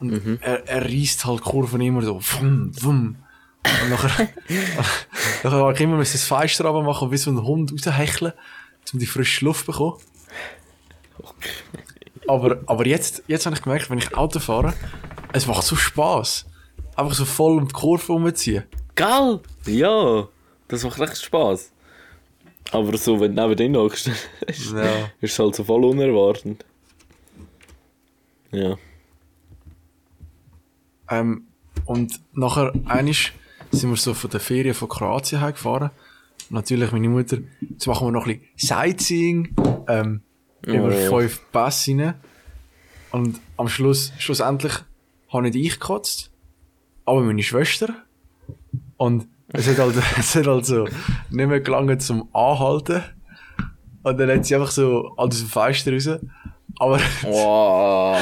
Und 0.00 0.40
er, 0.40 0.66
er 0.66 0.84
reißt 0.84 1.26
halt 1.26 1.42
Kurven 1.42 1.82
immer 1.82 2.02
so, 2.02 2.20
wumm, 2.20 2.72
wumm. 2.80 3.16
Und 3.62 3.90
nachher, 3.90 4.28
nachher 5.44 5.58
habe 5.58 5.74
ich 5.74 5.80
immer 5.80 5.96
müssen 5.98 6.14
das 6.14 6.24
Fenster 6.24 6.64
runter 6.64 6.82
machen 6.82 7.08
und 7.08 7.12
wie 7.12 7.18
so 7.18 7.30
ein 7.30 7.42
Hund 7.42 7.72
raushecheln, 7.72 8.32
um 8.92 8.98
die 8.98 9.06
frische 9.06 9.44
Luft 9.44 9.66
zu 9.66 9.72
bekommen. 9.72 9.98
Aber, 12.26 12.60
aber 12.66 12.86
jetzt, 12.86 13.22
jetzt 13.26 13.44
habe 13.44 13.56
ich 13.56 13.62
gemerkt, 13.62 13.90
wenn 13.90 13.98
ich 13.98 14.14
Auto 14.14 14.38
fahre, 14.38 14.72
es 15.32 15.46
macht 15.46 15.64
so 15.64 15.76
Spaß. 15.76 16.46
Einfach 16.96 17.14
so 17.14 17.24
voll 17.24 17.58
um 17.58 17.68
die 17.68 17.72
Kurve 17.72 18.12
rumziehen. 18.12 18.64
Gell? 18.94 19.40
Ja, 19.66 20.28
das 20.68 20.84
macht 20.84 21.00
echt 21.00 21.22
Spaß. 21.24 21.72
Aber 22.72 22.96
so, 22.96 23.20
wenn 23.20 23.34
du 23.34 23.42
neben 23.42 23.56
denen 23.56 23.76
hockst, 23.76 24.08
ist 24.46 24.74
es 25.20 25.38
halt 25.38 25.54
so 25.54 25.64
voll 25.64 25.84
unerwartend. 25.84 26.64
Ja. 28.52 28.76
Ähm, 31.08 31.46
und 31.84 32.20
nachher, 32.32 32.72
einisch 32.84 33.32
sind 33.72 33.90
wir 33.90 33.96
so 33.96 34.14
von 34.14 34.30
der 34.30 34.40
Ferien 34.40 34.74
von 34.74 34.88
Kroatien 34.88 35.40
hergefahren. 35.40 35.90
natürlich 36.50 36.92
meine 36.92 37.08
Mutter, 37.08 37.38
jetzt 37.60 37.86
machen 37.86 38.08
wir 38.08 38.12
noch 38.12 38.26
ein 38.26 38.40
bisschen 38.40 38.76
Sightseeing, 38.76 39.56
ähm, 39.88 40.22
über 40.62 40.94
ja. 40.94 41.08
fünf 41.08 41.40
Pässe 41.52 41.92
rein. 41.92 42.14
Und 43.12 43.40
am 43.56 43.68
Schluss, 43.68 44.12
schlussendlich, 44.18 44.74
habe 45.32 45.42
nicht 45.44 45.56
ich 45.56 45.80
gekotzt, 45.80 46.30
aber 47.04 47.20
meine 47.22 47.42
Schwester. 47.42 47.94
Und 48.96 49.28
es 49.48 49.68
hat 49.68 49.78
halt, 49.78 49.96
es 50.18 50.34
hat 50.34 50.46
halt 50.46 50.66
so 50.66 50.84
nicht 51.30 51.48
mehr 51.48 51.60
gelangt 51.60 52.02
zum 52.02 52.28
Anhalten. 52.34 53.02
Und 54.02 54.18
dann 54.18 54.30
hat 54.30 54.46
sie 54.46 54.54
einfach 54.54 54.70
so 54.70 55.12
aus 55.16 55.38
dem 55.38 55.48
Fenster 55.48 55.92
raus. 55.92 56.20
Aber 56.78 56.98
Wow. 57.22 58.18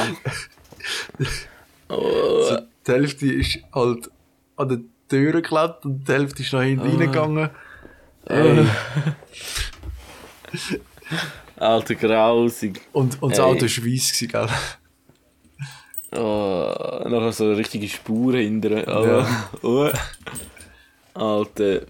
so, 1.89 2.57
die 2.87 2.91
Hälfte 2.91 3.31
ist 3.31 3.59
halt 3.73 4.09
an 4.57 4.69
der 4.69 4.79
Tür 5.07 5.31
geklebt 5.33 5.85
und 5.85 6.07
die 6.07 6.11
Hälfte 6.11 6.43
ist 6.43 6.53
nach 6.53 6.63
hinten 6.63 6.87
reingegangen. 6.87 7.49
Ey. 8.25 8.65
Alter, 11.55 11.95
grausig. 11.95 12.81
Und, 12.91 13.21
und 13.21 13.31
das 13.31 13.39
Ey. 13.39 13.45
Auto 13.45 13.61
war 13.61 13.85
weiss, 13.85 14.25
gell? 14.27 14.47
Oh, 16.11 17.03
nachher 17.05 17.31
so 17.31 17.45
eine 17.45 17.57
richtige 17.57 17.87
Spur 17.87 18.35
hinter. 18.35 18.83
Oh. 18.87 19.25
Oh. 19.61 19.91
Alter. 21.13 21.81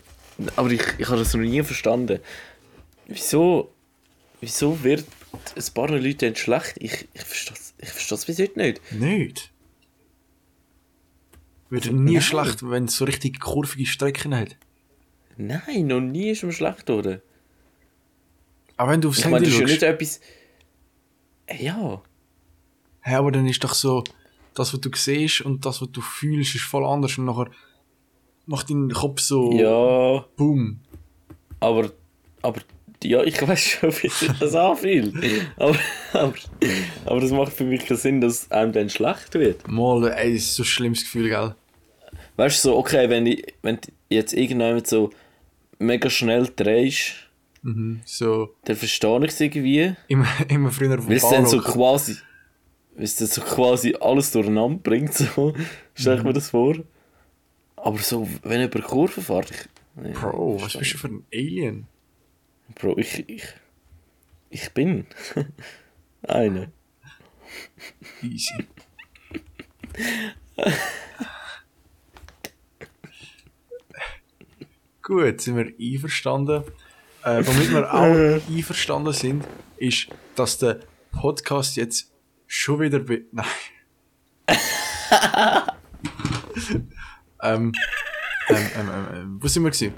Aber 0.55 0.71
ich, 0.71 0.82
ich 0.97 1.08
habe 1.08 1.19
das 1.19 1.34
noch 1.34 1.41
nie 1.41 1.62
verstanden. 1.63 2.19
Wieso, 3.08 3.71
wieso 4.41 4.84
wird 4.84 5.05
ein 5.55 5.73
paar 5.73 5.89
Leute 5.89 6.25
dann 6.25 6.36
schlecht? 6.36 6.75
Ich, 6.79 7.08
ich 7.13 7.21
verstehe 7.21 7.55
es 7.55 7.69
ich 7.82 7.89
versteh's 7.89 8.25
bis 8.25 8.39
heute 8.39 8.60
nicht. 8.60 8.91
Nicht. 8.91 9.51
Wird 11.69 11.91
nie 11.91 12.13
Nein. 12.13 12.21
schlecht, 12.21 12.69
wenn 12.69 12.86
es 12.86 12.97
so 12.97 13.05
richtig 13.05 13.39
kurvige 13.39 13.86
Strecken 13.86 14.36
hat. 14.36 14.58
Nein, 15.38 15.88
noch 15.88 16.01
nie 16.01 16.32
ist 16.32 16.43
mir 16.43 16.51
schlecht 16.51 16.89
worden. 16.89 17.21
Aber 18.75 18.91
wenn 18.91 19.01
du 19.01 19.10
aufs 19.10 19.19
Ich 19.19 19.25
meine, 19.25 19.45
Handy 19.45 19.49
das 19.49 19.55
ist 19.55 19.62
ja 19.62 19.67
nicht 19.67 19.84
etwas. 19.84 20.19
Ja. 21.60 22.01
Hä, 23.02 23.16
aber 23.16 23.32
dann 23.32 23.48
ist 23.48 23.64
doch 23.64 23.74
so, 23.74 24.04
das, 24.56 24.74
was 24.74 24.82
du 24.82 24.90
siehst 24.94 25.42
und 25.42 25.66
das, 25.66 25.82
was 25.82 25.92
du 25.92 26.02
fühlst, 26.02 26.56
ist 26.56 26.64
voll 26.64 26.86
anders 26.86 27.18
und 27.18 27.26
nachher 27.26 27.50
macht 28.46 28.70
dein 28.70 28.90
Kopf 28.90 29.22
so 29.22 29.52
Ja, 29.54 30.26
Boom. 30.36 30.80
aber. 31.60 31.92
Aber. 32.42 32.62
Ja, 33.04 33.24
ich 33.24 33.42
weiß 33.48 33.62
schon, 33.62 33.92
wie 34.02 34.10
sich 34.10 34.32
das 34.40 34.56
anfühlt. 34.56 35.14
Aber, 35.58 35.78
aber, 36.12 36.34
aber 37.06 37.20
das 37.22 37.32
macht 37.32 37.54
für 37.54 37.64
mich 37.64 37.86
keinen 37.86 37.96
Sinn, 37.98 38.20
dass 38.20 38.52
einem 38.52 38.74
dann 38.74 38.90
schlecht 38.90 39.34
wird. 39.36 39.66
Mal, 39.70 40.12
ey, 40.12 40.34
das 40.34 40.44
ist 40.44 40.56
so 40.56 40.64
ein 40.64 40.66
schlimmes 40.66 41.04
Gefühl, 41.04 41.30
gell? 41.30 41.56
Weißt 42.36 42.66
du, 42.66 42.70
so, 42.72 42.78
okay, 42.78 43.10
wenn, 43.10 43.26
ich, 43.26 43.54
wenn 43.62 43.78
du 43.78 43.92
jetzt 44.10 44.34
irgendjemand 44.34 44.88
so 44.88 45.12
mega 45.78 46.10
schnell 46.10 46.50
drehst, 46.54 47.14
Mhm. 47.62 48.00
So, 48.06 48.56
dann 48.64 48.76
verstehe 48.78 49.20
ich 49.26 49.32
es 49.32 49.40
irgendwie. 49.42 49.94
immer, 50.08 50.28
immer 50.48 50.72
früher 50.72 50.98
Weil 51.08 51.18
es 51.18 51.30
dann 51.30 51.46
so 51.46 51.60
quasi. 51.60 52.16
Weil 53.00 53.06
es 53.06 53.18
so 53.18 53.42
quasi 53.42 53.96
alles 54.02 54.30
durcheinander 54.34 54.78
bringt, 54.84 55.14
so. 55.14 55.54
Stell 55.94 56.18
ich 56.18 56.24
mir 56.24 56.34
das 56.34 56.50
vor. 56.50 56.76
Aber 57.78 57.98
so, 58.00 58.28
wenn 58.44 58.62
über 58.62 58.82
Kurven 58.82 59.24
fährt, 59.24 59.52
ich. 59.52 59.70
Nee, 59.96 60.12
Bro, 60.12 60.62
was 60.62 60.76
bist 60.76 60.96
du 60.96 60.98
für 60.98 61.08
ein 61.08 61.26
Alien? 61.34 61.88
Bro, 62.76 62.98
ich. 62.98 63.24
Ich, 63.30 63.46
ich 64.50 64.74
bin. 64.74 65.08
Einer. 66.24 66.74
Easy. 68.22 68.68
Gut, 75.02 75.40
sind 75.40 75.56
wir 75.56 75.72
einverstanden. 75.80 76.66
Äh, 77.24 77.46
womit 77.46 77.72
wir 77.72 77.94
auch 77.94 78.42
einverstanden 78.50 79.14
sind, 79.14 79.46
ist, 79.78 80.10
dass 80.36 80.58
der 80.58 80.82
Podcast 81.14 81.78
jetzt 81.78 82.09
schon 82.50 82.82
wieder. 82.82 83.00
Be 83.00 83.26
Nein. 83.32 83.46
ähm, 87.42 87.72
ähm, 88.50 88.58
ähm, 88.76 88.90
ähm, 88.90 89.08
ähm, 89.14 89.40
wo 89.42 89.48
sind 89.48 89.64
wir 89.64 89.72
gewesen? 89.72 89.94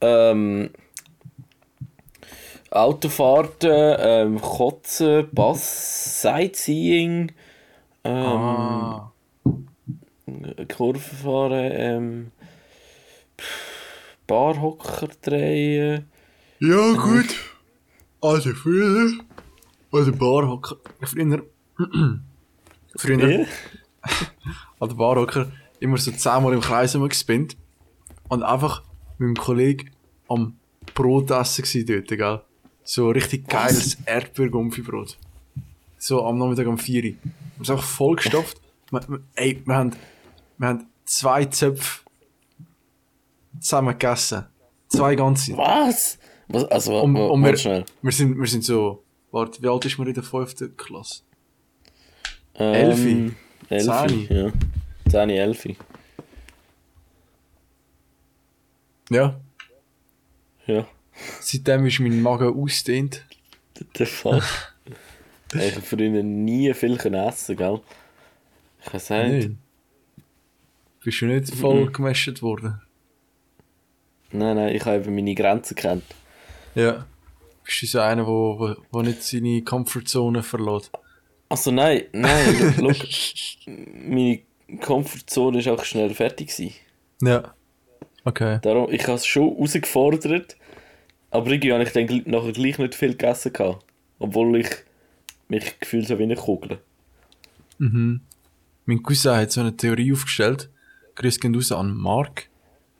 Ähm. 0.00 0.70
Autofahrten, 2.72 3.96
ähm, 3.98 4.40
Kotzen, 4.40 5.28
Bass, 5.32 6.22
Sightseeing, 6.22 7.32
ähm, 8.04 8.14
Ah. 8.14 9.12
Kurven 10.72 11.00
fahren, 11.00 11.70
ähm, 11.72 12.30
Barhocker 14.28 15.08
drehen. 15.20 16.08
Ja, 16.60 16.92
gut. 16.92 17.34
Also 18.20 18.52
früher. 18.52 19.14
Also 19.92 20.12
Barhocker. 20.12 20.76
Früher. 21.00 21.42
früher. 22.96 23.40
Ja? 23.40 23.46
an 24.80 24.88
der 24.88 24.96
Barhocker 24.96 25.52
immer 25.78 25.96
so 25.98 26.10
zehnmal 26.10 26.54
im 26.54 26.60
Kreis 26.60 26.92
gespinnt 26.92 27.56
und 28.28 28.42
einfach 28.42 28.82
mit 29.18 29.28
dem 29.28 29.36
Kollegen 29.36 29.90
am 30.28 30.56
Brot 30.94 31.30
essen 31.30 31.62
gsi 31.62 31.84
dort, 31.84 32.08
gell? 32.08 32.40
So 32.82 33.10
richtig 33.10 33.48
geiles 33.48 33.98
Erdbeergumpfi-Brot. 34.06 35.18
So 35.98 36.24
am 36.24 36.38
Nachmittag 36.38 36.66
um 36.66 36.78
4 36.78 36.96
Uhr. 36.96 37.02
Wir 37.02 37.16
sind 37.58 37.70
einfach 37.70 37.84
vollgestopft. 37.84 38.60
Wir, 38.90 39.00
wir, 39.08 39.20
ey, 39.34 39.62
wir 39.64 39.74
haben, 39.74 39.92
wir 40.58 40.68
haben 40.68 40.86
zwei 41.04 41.44
Zöpfe 41.44 42.00
zusammen 43.60 43.90
gegessen. 43.90 44.46
Zwei 44.88 45.14
ganze. 45.14 45.56
Was? 45.56 46.18
Was? 46.48 46.64
Also, 46.64 47.00
Und, 47.02 47.16
und 47.16 47.44
wir, 47.44 47.56
schnell. 47.56 47.84
wir, 48.02 48.12
sind, 48.12 48.38
wir 48.38 48.46
sind 48.46 48.64
so, 48.64 49.04
warte, 49.30 49.62
wie 49.62 49.68
alt 49.68 49.84
ist 49.84 49.98
man 49.98 50.08
in 50.08 50.14
der 50.14 50.22
fünften 50.22 50.76
Klasse? 50.76 51.22
Ähm, 52.54 52.74
Elfi. 52.74 53.32
Elfi, 53.68 53.86
Zehni. 53.86 54.26
ja. 54.30 54.52
Zehni, 55.08 55.36
Elfi. 55.36 55.76
Ja. 59.10 59.40
Ja. 60.66 60.86
Seitdem 61.40 61.86
ist 61.86 62.00
mein 62.00 62.22
Magen 62.22 62.54
ausdehnt. 62.54 63.24
Der 63.98 64.06
Fall. 64.06 64.42
Ey, 65.52 65.68
ich 65.68 65.74
habe 65.74 65.84
früher 65.84 66.22
nie 66.22 66.72
viel 66.74 66.96
essen, 66.96 67.56
gell? 67.56 67.80
Ich 68.84 68.94
weiß 68.94 69.10
nicht. 69.10 69.48
Nicht. 69.48 69.50
Bist 71.02 71.20
du 71.22 71.26
nicht 71.26 71.54
voll 71.54 71.90
gemäscht 71.90 72.42
worden? 72.42 72.80
Nein, 74.32 74.56
nein, 74.56 74.74
ich 74.74 74.84
habe 74.84 74.96
eben 74.96 75.14
meine 75.14 75.34
Grenzen 75.34 75.74
gekannt. 75.74 76.04
Ja. 76.74 77.06
Bist 77.64 77.82
du 77.82 77.86
so 77.86 78.00
einer, 78.00 78.26
wo, 78.26 78.58
wo, 78.58 78.76
wo 78.90 79.02
nicht 79.02 79.22
seine 79.22 79.62
Comfortzone 79.62 80.42
verlässt? 80.42 80.90
Also 81.48 81.70
nein, 81.70 82.04
nein, 82.12 82.74
schau, 82.78 83.70
meine 84.06 84.40
Komfortzone 84.80 85.64
war 85.64 85.74
auch 85.74 85.84
schnell 85.84 86.14
fertig. 86.14 86.48
Gewesen. 86.48 86.74
Ja. 87.22 87.54
Okay. 88.24 88.58
Darum, 88.62 88.92
ich 88.92 89.02
habe 89.02 89.14
es 89.14 89.26
schon 89.26 89.54
herausgefordert, 89.54 90.56
aber 91.30 91.50
irgendwie 91.50 91.72
habe 91.72 91.82
ich 91.82 91.92
dann 91.92 92.22
nachher 92.26 92.52
gleich 92.52 92.78
nicht 92.78 92.94
viel 92.94 93.10
gegessen. 93.10 93.52
Gehabt, 93.52 93.84
obwohl 94.18 94.60
ich 94.60 94.68
mich 95.48 95.80
gefühlt 95.80 96.08
habe 96.10 96.20
wie 96.20 96.24
eine 96.24 96.36
Kugel. 96.36 96.80
Mhm. 97.78 98.20
Mein 98.84 99.02
Cousin 99.02 99.36
hat 99.36 99.50
so 99.50 99.60
eine 99.60 99.76
Theorie 99.76 100.12
aufgestellt. 100.12 100.70
Grüß 101.16 101.40
gehen 101.40 101.54
raus 101.54 101.72
an 101.72 101.94
Mark. 101.94 102.48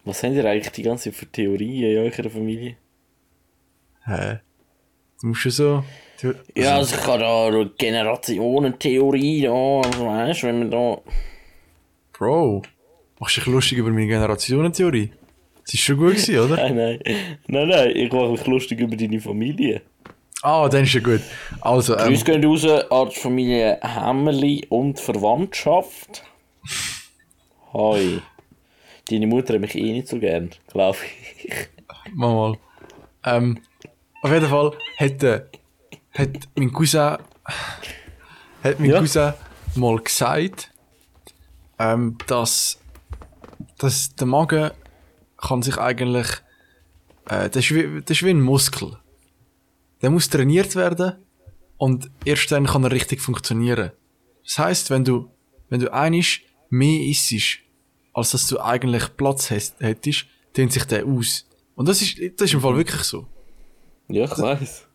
Was 0.04 0.22
haben 0.22 0.34
ihr 0.34 0.44
eigentlich 0.44 0.72
die 0.72 0.82
ganze 0.82 1.04
Zeit 1.04 1.14
für 1.14 1.26
Theorien 1.26 1.92
in 1.92 1.98
eurer 1.98 2.30
Familie? 2.30 2.76
Hä? 4.04 4.40
Du 5.20 5.26
musst 5.28 5.40
schon 5.40 5.52
so. 5.52 5.84
Theo- 6.18 6.34
Ja, 6.54 6.76
also 6.76 6.96
ich 6.96 7.06
habe 7.06 7.18
da 7.18 7.64
Generationentheorie, 7.78 9.42
da, 9.42 9.52
also 9.52 10.06
weißt 10.06 10.42
wenn 10.44 10.58
man 10.60 10.70
da... 10.70 10.98
Bro, 12.12 12.62
machst 13.18 13.36
du 13.36 13.40
dich 13.40 13.48
lustig 13.50 13.78
über 13.78 13.90
meine 13.90 14.06
Generationentheorie? 14.06 15.10
Das 15.64 15.74
ist 15.74 15.80
schon 15.80 15.96
gut 15.96 16.12
gewesen, 16.14 16.38
oder? 16.38 16.56
Nein, 16.70 16.76
nein, 16.76 17.00
nein, 17.46 17.68
nein, 17.68 17.96
ich 17.96 18.12
mache 18.12 18.30
mich 18.30 18.46
lustig 18.46 18.80
über 18.80 18.96
deine 18.96 19.20
Familie. 19.20 19.82
Ah, 20.42 20.68
dann 20.68 20.84
ist 20.84 20.94
ja 20.94 21.00
gut. 21.00 21.20
Also, 21.60 21.96
ähm, 21.98 22.08
Grüß 22.08 22.24
gehen 22.24 22.42
raus 22.44 22.64
an 22.64 23.08
die 23.10 23.20
Familie 23.20 23.78
Hämmerli 23.82 24.64
und 24.70 24.98
Verwandtschaft. 24.98 26.22
Hoi. 27.72 28.20
Deine 29.10 29.26
Mutter 29.26 29.54
hat 29.54 29.60
mich 29.60 29.74
eh 29.74 29.92
nicht 29.92 30.08
so 30.08 30.18
gern, 30.18 30.50
glaube 30.72 30.98
ich. 31.44 31.68
mal 32.14 32.34
mal. 32.34 32.58
Ähm, 33.24 33.58
auf 34.22 34.30
jeden 34.30 34.48
Fall 34.48 34.72
hat, 34.98 35.22
äh, 35.22 35.42
hat 36.12 36.48
mein 36.56 36.72
Cousin, 36.72 37.18
hat 38.62 38.78
mein 38.80 38.90
Ja. 38.90 38.98
Cousin 39.00 39.32
mal 39.76 39.98
gesagt, 39.98 40.70
ähm, 41.78 42.18
dass, 42.26 42.78
dass 43.78 44.14
der 44.14 44.26
Magen 44.26 44.70
kann 45.38 45.62
sich 45.62 45.78
eigentlich, 45.78 46.26
äh, 47.28 47.48
das, 47.48 47.64
ist 47.64 47.74
wie, 47.74 48.02
das 48.02 48.18
ist 48.18 48.22
wie 48.22 48.30
ein 48.30 48.40
Muskel. 48.40 48.98
Der 50.02 50.10
muss 50.10 50.28
trainiert 50.28 50.76
werden 50.76 51.14
und 51.76 52.10
erst 52.24 52.52
dann 52.52 52.66
kann 52.66 52.84
er 52.84 52.92
richtig 52.92 53.20
funktionieren. 53.20 53.92
Das 54.44 54.58
heißt, 54.58 54.90
wenn 54.90 55.04
du, 55.04 55.30
wenn 55.68 55.80
du 55.80 55.92
einisch 55.92 56.44
mehr 56.68 57.00
isst, 57.08 57.58
als 58.12 58.32
dass 58.32 58.46
du 58.48 58.60
eigentlich 58.60 59.16
Platz 59.16 59.50
hättest, 59.50 60.26
dehnt 60.56 60.72
sich 60.72 60.84
der 60.84 61.06
aus. 61.06 61.46
Und 61.74 61.88
das 61.88 62.02
ist, 62.02 62.18
das 62.36 62.46
ist 62.46 62.54
im 62.54 62.60
Fall 62.60 62.76
wirklich 62.76 63.02
so. 63.02 63.26
Ja, 64.12 64.24
ich 64.24 64.38
weiß. 64.38 64.86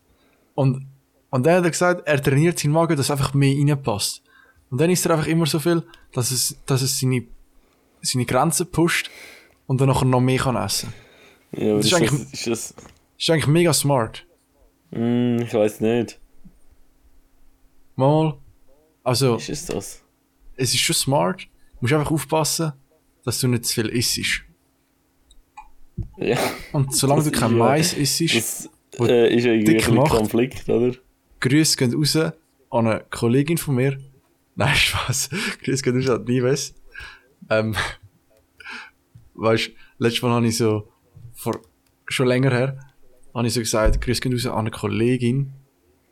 Und, 0.54 0.86
und 1.30 1.46
dann 1.46 1.56
hat 1.56 1.64
er 1.64 1.70
gesagt, 1.70 2.06
er 2.06 2.22
trainiert 2.22 2.58
seinen 2.58 2.72
Magen, 2.72 2.96
dass 2.96 3.10
einfach 3.10 3.34
mehr 3.34 3.54
reinpasst. 3.56 4.22
Und 4.70 4.80
dann 4.80 4.90
ist 4.90 5.04
er 5.06 5.12
einfach 5.12 5.26
immer 5.28 5.46
so 5.46 5.58
viel, 5.58 5.82
dass 6.12 6.30
es, 6.30 6.56
dass 6.66 6.82
es 6.82 6.98
seine, 6.98 7.24
seine 8.02 8.24
Grenzen 8.26 8.70
pusht 8.70 9.10
und 9.66 9.80
dann 9.80 9.88
nachher 9.88 10.04
noch 10.06 10.20
mehr 10.20 10.38
kann 10.38 10.56
essen. 10.56 10.92
Ja, 11.52 11.72
aber 11.72 11.76
Das 11.82 11.86
ist, 11.86 11.92
ist 11.92 11.92
das, 11.92 12.00
eigentlich- 12.12 12.32
ist 12.34 12.46
das. 12.46 12.74
Ist 13.18 13.30
eigentlich 13.30 13.46
mega 13.46 13.72
smart. 13.72 14.26
Hm, 14.92 15.38
ich 15.40 15.54
weiß 15.54 15.80
nicht. 15.80 16.18
Mal. 17.96 18.36
Also, 19.02 19.36
Ist 19.36 19.48
es 19.48 19.66
das? 19.66 20.02
es 20.56 20.74
ist 20.74 20.80
schon 20.80 20.94
smart. 20.94 21.42
Du 21.42 21.48
musst 21.82 21.92
einfach 21.94 22.10
aufpassen, 22.10 22.72
dass 23.24 23.38
du 23.40 23.48
nicht 23.48 23.64
zu 23.64 23.74
viel 23.74 23.86
isst. 23.88 24.42
Ja. 26.18 26.38
Und 26.72 26.94
solange 26.94 27.22
Das 27.22 27.32
du 27.32 27.38
kein 27.38 27.52
ist 27.52 27.56
ja- 27.58 27.64
Mais 27.64 27.92
isst, 27.94 28.34
Das 28.36 28.68
äh, 29.00 29.34
ist 29.34 29.44
irgendwie 29.46 29.82
ein 29.82 29.94
macht. 29.94 30.10
Konflikt, 30.10 30.68
oder? 30.68 30.92
Grüße 31.40 31.76
gehen 31.76 31.94
raus 31.94 32.16
an 32.16 32.32
eine 32.70 33.04
Kollegin 33.10 33.58
von 33.58 33.74
mir. 33.74 33.98
Nein, 34.54 34.74
Spaß. 34.74 35.30
Grüße 35.64 35.82
gehen 35.82 35.96
raus 36.00 36.08
an 36.10 36.24
Nives. 36.24 36.74
Ähm, 37.50 37.74
weißt, 39.34 39.70
letztes 39.98 40.22
Mal 40.22 40.30
habe 40.32 40.46
ich 40.46 40.56
so, 40.56 40.88
vor, 41.34 41.60
schon 42.06 42.26
länger 42.28 42.50
her, 42.50 42.78
habe 43.34 43.46
ich 43.46 43.52
so 43.54 43.60
gesagt, 43.60 44.00
Grüße 44.00 44.20
gehen 44.20 44.32
raus 44.32 44.46
an 44.46 44.58
eine 44.58 44.70
Kollegin. 44.70 45.52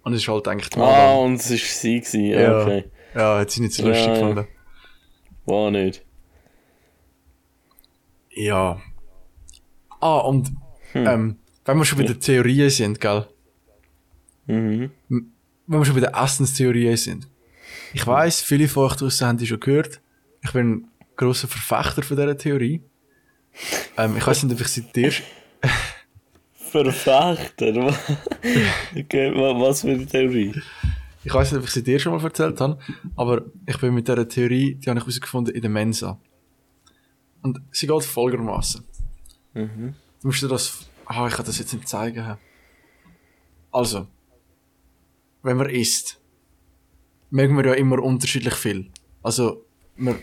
Und 0.02 0.12
es 0.12 0.20
ist 0.22 0.28
halt 0.28 0.46
eigentlich 0.48 0.68
die 0.68 0.78
Ah, 0.78 0.82
Madame. 0.82 1.22
und 1.22 1.34
es 1.36 1.50
war 1.50 1.56
sie. 1.58 2.00
Gewesen. 2.00 2.24
Ja, 2.26 2.40
Ja. 2.40 2.62
okay. 2.62 2.84
Ja, 3.14 3.38
hat 3.38 3.50
sie 3.50 3.62
nicht 3.62 3.72
so 3.72 3.86
lustig 3.86 4.06
ja. 4.06 4.12
gefunden. 4.14 4.46
War 5.46 5.70
nicht. 5.70 6.04
Ja. 8.30 8.80
Ah, 10.00 10.18
und, 10.18 10.52
Hm. 10.92 11.06
ähm, 11.06 11.36
wenn 11.64 11.78
wir 11.78 11.84
schon 11.84 11.98
bei 11.98 12.04
den 12.04 12.20
Theorien 12.20 12.70
sind, 12.70 13.00
gell? 13.00 13.26
Mhm. 14.46 14.90
wenn 15.08 15.78
wir 15.80 15.84
schon 15.84 15.94
bei 15.94 16.00
den 16.02 16.14
Essenstheorien 16.14 16.96
sind. 16.96 17.26
Ich 17.94 18.06
weiss, 18.06 18.40
viele 18.42 18.68
von 18.68 18.84
euch 18.86 18.96
draussen 18.96 19.26
haben 19.26 19.38
die 19.38 19.46
schon 19.46 19.60
gehört. 19.60 20.00
Ich 20.42 20.52
bin 20.52 20.68
ein 20.72 20.88
grosser 21.16 21.48
Verfechter 21.48 22.02
von 22.02 22.16
dieser 22.16 22.36
Theorie. 22.36 22.82
Ähm, 23.96 24.16
ich 24.16 24.26
weiss 24.26 24.42
nicht, 24.42 24.54
ob 24.54 24.60
ich 24.60 24.68
sie 24.68 24.82
dir... 24.82 25.12
Verfechter. 26.52 27.86
okay, 28.96 29.32
wa- 29.34 29.60
was 29.60 29.82
für 29.82 29.90
eine 29.92 30.06
Theorie? 30.06 30.52
Ich 31.22 31.32
weiss 31.32 31.52
nicht, 31.52 31.60
ob 31.60 31.66
ich 31.66 31.72
sie 31.72 31.82
dir 31.82 31.98
schon 31.98 32.12
mal 32.14 32.22
erzählt 32.22 32.60
habe, 32.60 32.78
aber 33.16 33.42
ich 33.66 33.78
bin 33.78 33.94
mit 33.94 34.06
dieser 34.08 34.28
Theorie, 34.28 34.74
die 34.74 34.90
habe 34.90 34.98
ich 34.98 35.04
herausgefunden 35.04 35.54
in 35.54 35.60
der 35.62 35.70
Mensa. 35.70 36.18
Und 37.42 37.60
sie 37.70 37.86
geht 37.86 38.02
folgendermaßen. 38.02 38.84
Mhm. 39.54 39.94
Du 40.20 40.26
musst 40.28 40.42
dir 40.42 40.48
das... 40.48 40.86
Ah, 41.06 41.26
ich 41.26 41.34
kann 41.34 41.46
das 41.46 41.58
jetzt 41.58 41.72
nicht 41.72 41.88
zeigen. 41.88 42.36
Also, 43.70 44.06
wenn 45.42 45.56
man 45.56 45.68
isst, 45.68 46.20
mögen 47.30 47.56
wir 47.56 47.66
ja 47.66 47.74
immer 47.74 48.02
unterschiedlich 48.02 48.54
viel. 48.54 48.90
Also, 49.22 49.64
wir, 49.96 50.16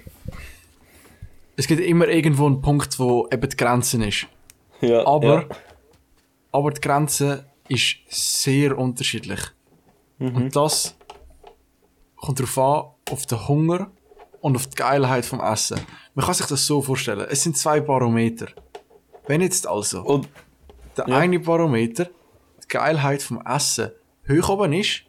es 1.56 1.68
gibt 1.68 1.82
immer 1.82 2.08
irgendwo 2.08 2.46
einen 2.48 2.62
Punkt, 2.62 2.98
wo 3.00 3.28
eben 3.32 3.50
die 3.50 3.58
Grenze 3.58 4.04
ist. 4.04 4.28
Ja, 4.82 5.06
Aber, 5.06 5.42
ja. 5.42 5.48
aber 6.52 6.72
die 6.72 6.82
Grenze 6.82 7.46
ist 7.68 7.98
sehr 8.10 8.78
unterschiedlich. 8.78 9.40
Mhm. 10.18 10.36
Und 10.36 10.56
das 10.56 10.96
kommt 12.16 12.40
darauf 12.40 12.58
an, 12.58 13.14
auf 13.14 13.26
den 13.26 13.48
Hunger 13.48 13.92
und 14.42 14.56
auf 14.56 14.68
die 14.68 14.76
Geilheit 14.76 15.26
vom 15.26 15.40
Essen. 15.40 15.80
Man 16.14 16.26
kann 16.26 16.34
sich 16.34 16.48
das 16.48 16.66
so 16.66 16.82
vorstellen. 16.82 17.28
Es 17.30 17.44
sind 17.44 17.58
zwei 17.58 17.80
Barometer. 17.80 18.48
Wenn 19.28 19.42
jetzt 19.42 19.68
also 19.68 20.02
Und 20.02 20.28
der 20.98 21.08
Ja. 21.08 21.18
eine 21.18 21.40
Barometer, 21.40 22.06
die 22.64 22.68
Geilheit 22.68 23.22
vom 23.22 23.42
Essen, 23.46 23.92
hoch 24.30 24.50
oben 24.50 24.74
ist, 24.74 25.04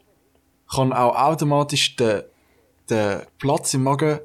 kann 0.70 0.92
auch 0.92 1.14
automatisch 1.16 1.96
den, 1.96 2.22
den 2.88 3.20
Platz 3.38 3.74
im 3.74 3.82
Magen 3.84 4.20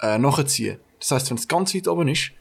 äh, 0.00 0.18
nachziehen. 0.18 0.78
Das 0.98 1.10
heißt, 1.10 1.30
wenn 1.30 1.36
es 1.36 1.48
ganz 1.48 1.74
weit 1.74 1.88
oben 1.88 2.08
ist, 2.08 2.32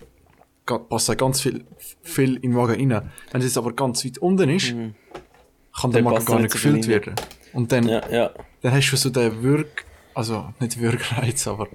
passt 0.66 1.18
ganz 1.18 1.42
viel, 1.42 1.66
viel 2.02 2.36
in 2.36 2.42
den 2.42 2.54
Magen 2.54 2.92
rein. 2.92 3.12
Wenn 3.32 3.42
es 3.42 3.48
jetzt 3.48 3.58
aber 3.58 3.74
ganz 3.74 4.06
weit 4.06 4.18
unten 4.20 4.50
ist, 4.50 4.70
kann 4.70 5.92
der 5.92 6.02
Mhm. 6.02 6.06
Dann 6.06 6.14
Magen 6.14 6.26
gar 6.26 6.40
nicht 6.40 6.52
gefüllt 6.54 6.88
werden. 6.88 7.16
Und 7.52 7.72
dann, 7.72 7.88
ja, 7.88 8.10
ja. 8.10 8.32
dann 8.62 8.74
hast 8.74 8.92
du 8.92 8.96
so 8.98 9.10
den 9.10 9.44
Würg, 9.44 9.86
also 10.14 10.54
nicht 10.60 10.80
Würgreiz, 10.80 11.48
aber 11.48 11.68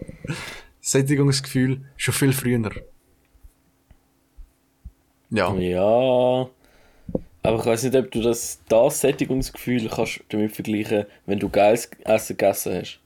Sättigungsgefühl 0.80 1.84
schon 1.96 2.14
viel 2.14 2.32
früher. 2.32 2.70
Ja. 5.30 5.54
Ja. 5.54 6.48
Aber 7.48 7.60
ich 7.60 7.66
weiß 7.66 7.82
nicht, 7.84 7.96
ob 7.96 8.10
du 8.10 8.20
das, 8.20 8.58
das 8.68 9.00
Sättigungsgefühl 9.00 9.88
kannst 9.88 10.20
damit 10.28 10.52
vergleichen, 10.52 11.06
wenn 11.26 11.38
du 11.38 11.48
geiles 11.48 11.88
Essen 12.04 12.36
gegessen 12.36 12.74
hast. 12.80 13.00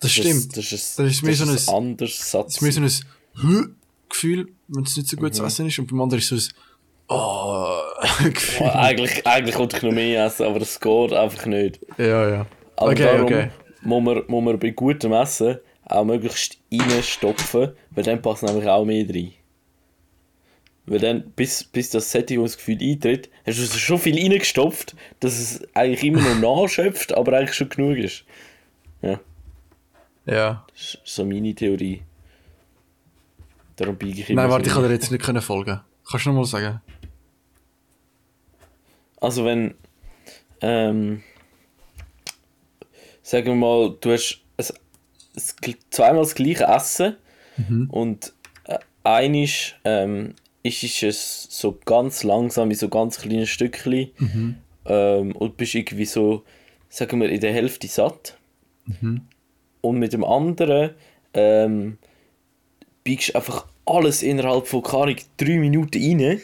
Das 0.00 0.12
stimmt. 0.12 0.56
Das, 0.56 0.72
ist, 0.72 0.98
Das 0.98 1.06
ist 1.10 1.22
mehr 1.22 1.34
so 1.34 1.44
ein- 1.44 1.50
ein 1.56 1.68
anderes 1.74 2.30
Satz. 2.30 2.48
Es 2.48 2.62
ist 2.62 2.78
mehr 2.80 2.90
so 2.90 3.04
ein 3.48 3.76
Gefühl, 4.08 4.48
wenn 4.68 4.84
es 4.84 4.96
nicht 4.96 5.08
so 5.08 5.16
gut 5.16 5.34
zu 5.34 5.42
Mhm. 5.42 5.48
essen 5.48 5.66
ist. 5.68 5.78
Und 5.78 5.86
beim 5.90 6.00
anderen 6.02 6.20
ist 6.20 6.32
es 6.32 6.44
so 6.48 7.14
ein 7.14 7.18
oh, 7.18 7.80
Gefühl. 8.24 8.66
Ja, 8.66 8.74
eigentlich, 8.74 9.26
eigentlich 9.26 9.58
wollte 9.58 9.76
ich 9.78 9.82
noch 9.82 9.92
mehr 9.92 10.26
essen, 10.26 10.46
aber 10.46 10.60
es 10.60 10.78
geht 10.78 11.12
einfach 11.12 11.46
nicht. 11.46 11.80
Ja, 11.98 12.28
ja. 12.28 12.46
Aber 12.76 12.90
okay, 12.90 13.02
darum 13.04 13.24
okay. 13.24 13.50
Muss, 13.82 14.02
man, 14.02 14.22
muss 14.26 14.44
man 14.44 14.58
bei 14.58 14.70
gutem 14.70 15.12
Essen 15.12 15.58
auch 15.86 16.04
möglichst 16.04 16.58
reinstopfen, 16.72 17.72
weil 17.92 18.04
dann 18.04 18.20
passt 18.20 18.42
nämlich 18.42 18.66
auch 18.68 18.84
mehr 18.84 19.08
rein. 19.08 19.32
Weil 20.86 21.00
dann, 21.00 21.30
bis, 21.32 21.64
bis 21.64 21.90
das 21.90 22.10
Sättigungsgefühl 22.12 22.78
eintritt, 22.80 23.28
hast 23.44 23.58
du 23.58 23.64
schon 23.78 23.98
viel 23.98 24.16
reingestopft, 24.20 24.94
dass 25.18 25.38
es 25.38 25.62
eigentlich 25.74 26.04
immer 26.04 26.22
noch 26.22 26.62
nachschöpft, 26.62 27.12
aber 27.12 27.36
eigentlich 27.36 27.54
schon 27.54 27.68
genug 27.68 27.96
ist. 27.98 28.24
Ja, 29.02 29.20
Ja. 30.26 30.66
das 30.72 30.80
ist 30.94 31.00
so 31.04 31.24
meine 31.24 31.54
Theorie. 31.54 32.02
Darum 33.74 33.96
biege 33.96 34.20
ich 34.22 34.30
immer 34.30 34.42
Nein, 34.42 34.50
warte, 34.50 34.68
ich 34.68 34.74
kann 34.74 34.84
dir 34.84 34.90
jetzt 34.92 35.10
nicht 35.10 35.24
können 35.24 35.42
folgen. 35.42 35.80
Kannst 36.08 36.24
du 36.24 36.30
nochmal 36.30 36.44
sagen? 36.44 36.80
Also 39.20 39.44
wenn, 39.44 39.74
ähm, 40.60 41.22
sagen 43.22 43.46
wir 43.46 43.54
mal, 43.54 43.96
du 44.00 44.12
hast 44.12 44.40
ein, 44.56 44.66
ein, 45.64 45.74
zweimal 45.90 46.22
das 46.22 46.34
gleiche 46.34 46.64
Essen 46.64 47.16
und 47.90 48.32
äh, 48.64 48.78
einisch 49.02 49.78
ähm, 49.84 50.34
ist 50.82 51.02
es 51.02 51.46
so 51.50 51.78
ganz 51.84 52.22
langsam, 52.22 52.70
wie 52.70 52.74
so 52.74 52.88
ganz 52.88 53.18
kleine 53.18 53.46
Stückchen 53.46 54.10
ähm, 54.86 55.32
und 55.36 55.56
bist 55.56 55.74
irgendwie 55.74 56.04
so, 56.04 56.44
sagen 56.88 57.20
wir, 57.20 57.28
in 57.28 57.40
der 57.40 57.52
Hälfte 57.52 57.88
satt. 57.88 58.36
Und 59.80 59.98
mit 59.98 60.12
dem 60.12 60.24
anderen 60.24 60.90
ähm, 61.34 61.98
biegst 63.04 63.30
du 63.30 63.34
einfach 63.36 63.66
alles 63.84 64.22
innerhalb 64.22 64.66
von, 64.66 64.84
Ahnung, 64.84 65.16
drei 65.36 65.58
Minuten 65.58 66.02
rein. 66.02 66.40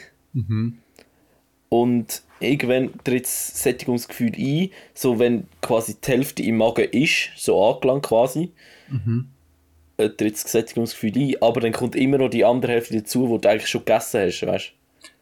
Und 1.69 2.21
irgendwann 2.39 2.91
tritt 3.03 3.23
das 3.25 3.63
Sättigungsgefühl 3.63 4.33
ein, 4.37 4.69
so 4.93 5.17
wenn 5.19 5.47
quasi 5.61 5.95
die 5.95 6.11
Hälfte 6.11 6.43
im 6.43 6.57
Magen 6.57 6.87
ist, 6.91 7.31
so 7.35 7.63
angelangt 7.65 8.03
quasi, 8.03 8.51
äh, 9.97 10.09
tritt 10.09 10.33
das 10.35 10.51
Sättigungsgefühl 10.51 11.11
ein, 11.17 11.35
aber 11.41 11.61
dann 11.61 11.71
kommt 11.71 11.95
immer 11.95 12.17
noch 12.17 12.29
die 12.29 12.43
andere 12.45 12.73
Hälfte 12.73 12.97
dazu, 12.97 13.29
wo 13.29 13.37
du 13.37 13.49
eigentlich 13.49 13.69
schon 13.69 13.85
gegessen 13.85 14.21
hast, 14.27 14.45
weißt 14.45 14.71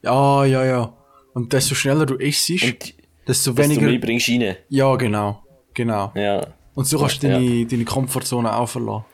Ja, 0.04 0.46
ja, 0.46 0.66
ja. 0.66 0.94
Und 1.34 1.54
desto 1.54 1.76
schneller 1.76 2.06
du 2.06 2.16
isst, 2.16 2.50
Und 2.50 2.62
desto 2.62 2.94
desto 3.54 3.58
weniger. 3.58 3.82
mehr 3.88 4.00
bringst 4.00 4.28
du 4.28 4.34
rein. 4.34 4.56
Ja, 4.70 4.96
genau. 4.96 5.44
Genau. 5.74 6.12
Ja. 6.16 6.46
Und 6.74 6.86
so 6.86 7.00
kannst 7.00 7.22
du 7.24 7.28
Ja. 7.28 7.34
deine, 7.34 7.66
deine 7.66 7.86
Komfortzone 7.86 8.54
auch 8.56 8.68
verlassen. 8.68 9.06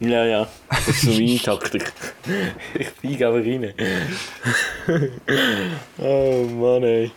Ja, 0.00 0.24
ja. 0.24 0.48
Das 0.68 0.88
ist 0.88 1.00
so 1.02 1.10
meine 1.10 1.38
Taktik. 1.42 1.92
ich 2.78 2.90
biege 3.02 3.26
einfach 3.28 3.44
rein. 3.44 3.74
oh 5.98 6.44
Mann, 6.60 6.82
ey. 6.84 7.10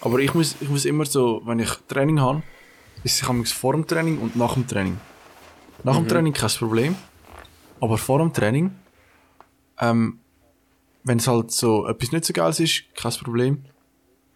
Aber 0.00 0.18
ich 0.18 0.34
muss, 0.34 0.56
ich 0.60 0.68
muss 0.68 0.84
immer 0.84 1.04
so, 1.06 1.42
wenn 1.44 1.60
ich 1.60 1.70
Training 1.88 2.20
habe, 2.20 2.42
ist 3.04 3.22
es 3.22 3.52
vor 3.52 3.72
dem 3.74 3.86
Training 3.86 4.18
und 4.18 4.34
nach 4.36 4.54
dem 4.54 4.66
Training. 4.66 4.98
Nach 5.84 5.96
dem 5.96 6.08
Training 6.08 6.32
kein 6.32 6.48
Problem. 6.50 6.96
Aber 7.84 7.98
vor 7.98 8.18
dem 8.18 8.32
Training, 8.32 8.74
ähm, 9.78 10.18
wenn 11.02 11.18
es 11.18 11.28
halt 11.28 11.50
so 11.50 11.86
etwas 11.86 12.12
nicht 12.12 12.24
so 12.24 12.32
geil 12.32 12.48
ist, 12.48 12.84
kein 12.94 13.12
Problem. 13.12 13.64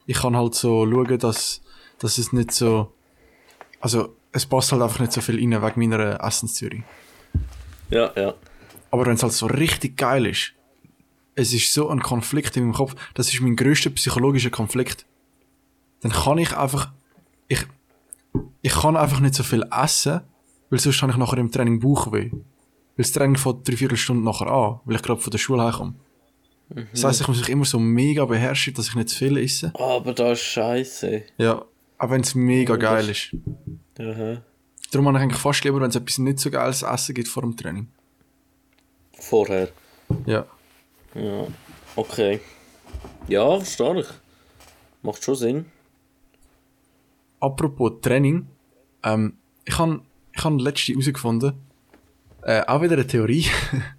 Ich 0.04 0.18
kann 0.18 0.36
halt 0.36 0.54
so 0.54 0.86
schauen, 0.86 1.18
dass, 1.18 1.62
dass 1.98 2.18
es 2.18 2.34
nicht 2.34 2.52
so, 2.52 2.92
also 3.80 4.14
es 4.32 4.44
passt 4.44 4.70
halt 4.72 4.82
einfach 4.82 5.00
nicht 5.00 5.12
so 5.12 5.22
viel 5.22 5.36
rein 5.36 5.62
wegen 5.62 5.80
meiner 5.80 6.22
Essenstheorie. 6.22 6.84
Ja, 7.88 8.12
ja. 8.16 8.34
Aber 8.90 9.06
wenn 9.06 9.14
es 9.14 9.22
halt 9.22 9.32
so 9.32 9.46
richtig 9.46 9.96
geil 9.96 10.26
ist, 10.26 10.52
es 11.34 11.54
ist 11.54 11.72
so 11.72 11.88
ein 11.88 12.02
Konflikt 12.02 12.54
in 12.58 12.64
meinem 12.64 12.74
Kopf, 12.74 12.96
das 13.14 13.32
ist 13.32 13.40
mein 13.40 13.56
grösster 13.56 13.88
psychologischer 13.88 14.50
Konflikt. 14.50 15.06
Dann 16.02 16.12
kann 16.12 16.36
ich 16.36 16.54
einfach, 16.54 16.92
ich, 17.48 17.64
ich 18.60 18.74
kann 18.74 18.94
einfach 18.94 19.20
nicht 19.20 19.34
so 19.34 19.42
viel 19.42 19.64
essen, 19.72 20.20
weil 20.68 20.80
sonst 20.80 21.00
habe 21.00 21.12
ich 21.12 21.18
nachher 21.18 21.38
im 21.38 21.50
Training 21.50 21.80
Bauchweh. 21.80 22.30
Weil 22.98 23.04
das 23.04 23.12
Training 23.12 23.36
fängt 23.36 23.66
drei, 23.68 23.76
vier 23.76 23.96
Stunden 23.96 24.24
nachher 24.24 24.48
an, 24.48 24.80
weil 24.84 24.96
ich 24.96 25.02
gerade 25.02 25.20
von 25.20 25.30
der 25.30 25.38
Schule 25.38 25.62
heimkomme. 25.62 25.94
Das 26.92 27.04
heisst, 27.04 27.20
ich 27.22 27.28
muss 27.28 27.38
mich 27.38 27.48
immer 27.48 27.64
so 27.64 27.78
mega 27.78 28.24
beherrschen, 28.26 28.74
dass 28.74 28.88
ich 28.88 28.94
nicht 28.96 29.08
zu 29.08 29.16
viel 29.18 29.36
esse. 29.38 29.72
Aber 29.74 30.12
das 30.12 30.38
ist 30.40 30.44
scheiße. 30.44 31.22
Ja, 31.38 31.64
auch 31.96 32.10
wenn 32.10 32.20
es 32.22 32.34
mega 32.34 32.76
das- 32.76 32.82
geil 32.90 33.08
ist. 33.08 33.30
Aha. 34.00 34.42
Darum 34.90 35.06
habe 35.06 35.18
ich 35.18 35.22
eigentlich 35.22 35.40
fast 35.40 35.62
lieber, 35.64 35.80
wenn 35.80 35.90
es 35.90 35.96
etwas 35.96 36.18
nicht 36.18 36.40
so 36.40 36.50
geiles 36.50 36.82
Essen 36.82 37.14
gibt 37.14 37.28
vor 37.28 37.42
dem 37.42 37.56
Training. 37.56 37.88
Vorher. 39.18 39.68
Ja. 40.26 40.44
Ja. 41.14 41.46
Okay. 41.96 42.40
Ja, 43.28 43.56
verstehe 43.58 44.00
ich. 44.00 44.06
Macht 45.02 45.22
schon 45.22 45.34
Sinn. 45.36 45.66
Apropos 47.40 47.92
Training, 48.02 48.46
ähm, 49.04 49.34
ich 49.64 49.78
habe 49.78 50.00
ich 50.36 50.44
hab 50.44 50.58
letzte 50.60 50.92
herausgefunden, 50.92 51.54
äh, 52.42 52.62
auch 52.66 52.82
wieder 52.82 52.94
eine 52.94 53.06
Theorie. 53.06 53.46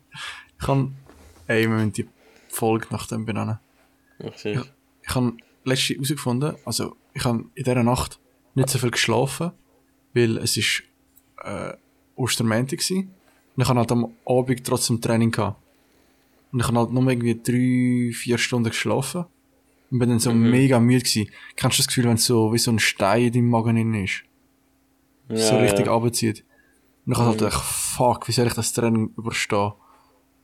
ich 0.62 0.68
habe, 0.68 0.92
ey, 1.48 1.62
wir 1.62 1.70
müssen 1.70 1.94
die 1.94 2.08
Folge 2.50 2.88
nach 2.92 3.08
dem 3.08 3.26
benennen. 3.26 3.60
Ach, 4.24 4.38
sicher. 4.38 4.66
Ich 5.02 5.16
habe 5.16 5.34
letzte 5.64 5.94
herausgefunden, 5.94 6.56
also 6.66 6.96
ich 7.14 7.24
habe 7.26 7.46
in 7.56 7.64
dieser 7.64 7.84
Nacht 7.84 8.20
nicht 8.56 8.70
so 8.70 8.80
viel 8.80 8.92
geschlafen, 8.92 9.52
weil 10.14 10.38
es 10.38 10.58
ist 10.58 10.84
äh, 11.44 11.74
Ostermäntig 12.16 12.90
war. 12.90 12.98
Und 12.98 13.64
ich 13.64 13.68
habe 13.68 13.80
halt 13.80 13.92
am 13.92 14.14
Abend 14.26 14.66
trotzdem 14.66 15.02
Training 15.02 15.32
gehabt. 15.32 15.62
Und 16.52 16.62
ich 16.62 16.68
habe 16.68 16.80
halt 16.80 16.92
nur 16.92 17.08
irgendwie 17.10 17.36
drei, 17.36 18.14
vier 18.14 18.38
Stunden 18.38 18.70
geschlafen. 18.70 19.26
Und 19.92 20.00
bin 20.00 20.10
dann 20.10 20.20
so 20.20 20.32
mega 20.32 20.80
müde 20.80 21.00
gewesen. 21.00 21.32
Kennst 21.56 21.78
du 21.78 21.82
das 21.82 21.88
Gefühl, 21.88 22.06
wenn 22.06 22.16
es 22.16 22.26
so 22.26 22.54
wie 22.54 22.60
so 22.60 22.72
ein 22.72 22.80
Stein 22.80 23.26
in 23.26 23.34
deinem 23.34 23.50
Magen 23.50 23.94
ist? 23.96 24.24
so 25.30 25.56
Ja, 25.56 25.62
richtig 25.62 25.86
ja. 25.86 25.94
runterzieht. 25.94 26.44
Und 27.06 27.14
ich 27.14 27.18
habe 27.18 27.30
halt 27.30 27.40
gedacht, 27.40 27.64
fuck, 27.64 28.28
wie 28.28 28.32
soll 28.32 28.48
ich 28.48 28.54
das 28.54 28.74
Training 28.74 29.14
überstehen? 29.18 29.74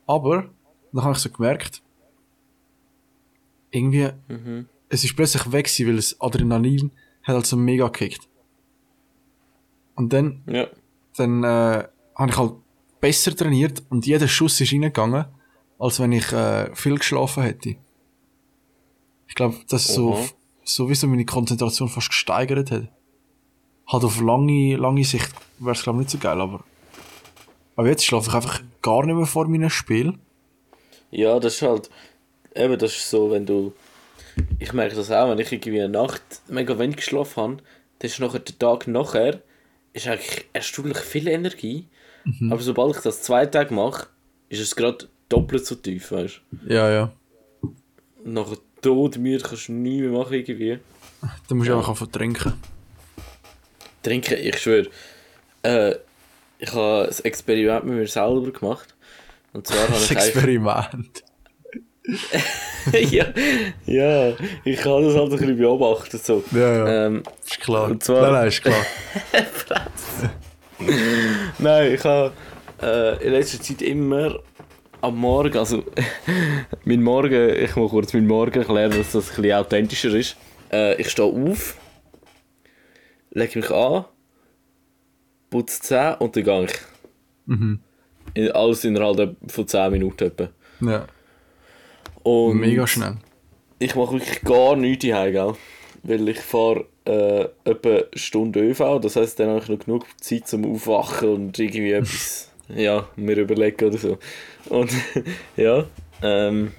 Aber, 0.08 0.50
dann 0.92 1.04
habe 1.04 1.14
ich 1.14 1.20
so 1.20 1.30
gemerkt, 1.30 1.82
irgendwie, 3.72 4.10
Mhm. 4.28 4.68
es 4.90 5.04
ist 5.04 5.16
plötzlich 5.16 5.52
weg 5.52 5.66
gewesen, 5.66 5.88
weil 5.88 5.96
das 5.98 6.20
Adrenalin 6.22 6.92
hat 7.24 7.36
halt 7.36 7.46
so 7.46 7.58
mega 7.58 7.88
gekickt. 7.88 8.28
Und 9.96 10.14
dann, 10.14 10.44
Ja. 10.48 10.68
dann, 11.18 11.44
äh, 11.44 11.88
habe 12.16 12.32
ich 12.32 12.38
halt 12.38 12.54
besser 13.02 13.36
trainiert 13.36 13.84
und 13.90 14.06
jeder 14.06 14.28
Schuss 14.28 14.60
ist 14.62 14.72
reingegangen, 14.72 15.26
als 15.78 16.00
wenn 16.00 16.12
ich, 16.12 16.32
äh, 16.32 16.74
viel 16.76 16.98
geschlafen 16.98 17.44
hätte. 17.44 17.76
Ich 19.28 19.36
glaube, 19.36 19.58
dass 19.68 19.88
so, 19.88 20.14
Aha. 20.14 20.26
sowieso 20.64 21.08
meine 21.08 21.26
Konzentration 21.26 21.90
fast 21.90 22.10
gesteigert 22.10 22.72
hat. 22.72 22.88
Halt 23.88 24.04
auf 24.04 24.20
lange, 24.22 24.76
lange 24.78 25.04
Sicht 25.04 25.32
wäre 25.60 25.76
es 25.76 25.84
glaube 25.84 26.00
ich 26.00 26.06
nicht 26.08 26.12
so 26.12 26.18
geil, 26.18 26.40
aber, 26.42 26.64
aber 27.76 27.88
jetzt 27.88 28.06
schlafe 28.06 28.30
ich 28.30 28.36
einfach 28.36 28.62
gar 28.82 29.06
nicht 29.06 29.16
mehr 29.16 29.26
vor 29.26 29.48
meinem 29.48 29.70
Spiel. 29.70 30.14
Ja, 31.12 31.40
das 31.40 31.56
ist 31.56 31.62
halt. 31.62 31.90
Eben, 32.56 32.78
das 32.80 32.96
ist 32.96 33.10
so, 33.10 33.32
wenn 33.32 33.46
du. 33.46 33.74
Ich 34.60 34.74
merke 34.74 34.96
das 34.96 35.12
auch, 35.12 35.30
wenn 35.30 35.40
ich 35.40 35.52
irgendwie 35.52 35.82
eine 35.82 35.90
Nacht 35.90 36.22
mega 36.48 36.78
wenig 36.78 36.98
geschlafen 36.98 37.42
habe, 37.44 37.58
dann 38.00 38.10
ist 38.10 38.20
nachher 38.20 38.40
der 38.40 38.58
Tag 38.60 38.88
nachher 38.88 39.42
ist 39.94 40.08
eigentlich 40.08 40.46
erstaunlich 40.52 40.98
viel 40.98 41.28
Energie. 41.30 41.88
Aber 42.50 42.60
sobald 42.60 42.96
ich 42.98 43.02
das 43.02 43.22
zwei 43.22 43.46
Tage 43.46 43.74
mache, 43.74 44.08
ist 44.50 44.60
es 44.60 44.76
gerade 44.76 45.08
doppelt 45.30 45.66
so 45.66 45.76
tief, 45.76 46.12
weißt 46.12 46.42
Ja, 46.68 46.90
ja. 46.90 47.12
du? 47.62 47.74
Und 48.26 48.34
nachher 48.34 48.58
todmüde 48.82 49.44
kannst 49.44 49.70
du 49.70 49.74
nichts 49.74 50.02
mehr 50.02 50.12
machen 50.12 50.34
irgendwie. 50.34 50.80
Dann 51.48 51.58
musst 51.58 51.70
du 51.70 51.76
einfach 51.76 51.90
anfangen 51.90 52.12
zu 52.12 52.54
trinken. 54.06 54.38
Ich 54.40 54.58
schwöre. 54.60 54.88
Äh, 55.64 55.96
ich 56.60 56.72
habe 56.74 57.10
ein 57.10 57.26
Experiment 57.26 57.86
mit 57.86 57.96
mir 57.96 58.08
selber 58.08 58.52
gemacht. 58.52 58.96
Und 59.54 59.68
zwar 59.68 59.88
habe 59.88 59.98
ich 59.98 60.12
Experiment. 60.12 61.24
ja, 63.12 63.26
ja, 63.86 64.34
ich 64.64 64.86
habe 64.86 65.06
das 65.06 65.16
halt 65.16 65.32
ein 65.32 65.38
bisschen 65.38 65.58
beobachtet. 65.58 66.24
So. 66.24 66.44
Ja, 66.52 66.60
ja. 66.60 67.06
Ähm, 67.08 67.24
Ist 67.44 67.60
klar. 67.60 67.90
und 67.90 68.04
zwar- 68.04 68.22
nein, 68.22 68.34
nein, 68.34 68.48
ist 68.48 68.62
klar. 68.62 68.86
nein, 71.58 71.94
ich 71.94 72.04
habe 72.04 72.32
äh, 72.82 73.26
in 73.26 73.32
letzter 73.34 73.60
Zeit 73.62 73.82
immer 73.82 74.40
am 75.02 75.18
Morgen, 75.18 75.58
also 75.58 75.84
mein 76.86 77.02
Morgen, 77.02 77.50
ich 77.56 77.76
muss 77.76 77.92
kurz 77.92 78.14
meinen 78.14 78.28
Morgen 78.28 78.60
erklären, 78.60 78.92
dass 78.92 79.12
das 79.14 79.30
ein 79.32 79.36
bisschen 79.42 79.54
authentischer 79.58 80.14
ist. 80.14 80.36
Äh, 80.72 81.02
ich 81.02 81.10
stehe 81.10 81.28
auf, 81.28 81.76
lege 83.36 83.60
mich 83.60 83.70
an, 83.70 84.06
putze 85.50 85.80
die 85.82 85.88
Zähne 85.88 86.18
und 86.18 86.36
dann 86.36 86.44
gehe 86.44 86.66
ich. 86.66 86.74
Mhm. 87.46 87.80
In, 88.34 88.52
alles 88.52 88.84
innerhalb 88.84 89.38
von 89.48 89.68
10 89.68 89.92
Minuten 89.92 90.24
etwa. 90.24 90.50
Ja, 90.82 91.06
Und 92.24 92.58
mega 92.58 92.88
schnell. 92.88 93.18
ich 93.80 93.96
mache 93.96 94.14
wirklich 94.14 94.42
gar 94.42 94.76
nichts 94.76 95.06
hier, 95.06 95.32
gell? 95.32 95.54
Weil 96.04 96.28
ich 96.30 96.40
fahre 96.40 96.86
äh, 97.06 97.48
etwa 97.70 97.90
eine 97.90 98.08
Stunde 98.16 98.62
ÖV, 98.62 99.00
das 99.02 99.16
heisst, 99.16 99.40
dann 99.40 99.50
habe 99.50 99.60
ich 99.60 99.70
noch 99.70 99.80
genug 99.80 100.06
Zeit 100.20 100.48
zum 100.48 100.66
Aufwachen 100.66 101.30
und 101.30 101.60
irgendwie 101.60 101.92
etwas 101.94 102.52
ja, 102.68 103.08
mir 103.16 103.38
überlegen 103.38 103.86
oder 103.86 103.98
so. 103.98 104.18
Und 104.70 104.92
ja, 105.58 105.86
ähm, 106.24 106.72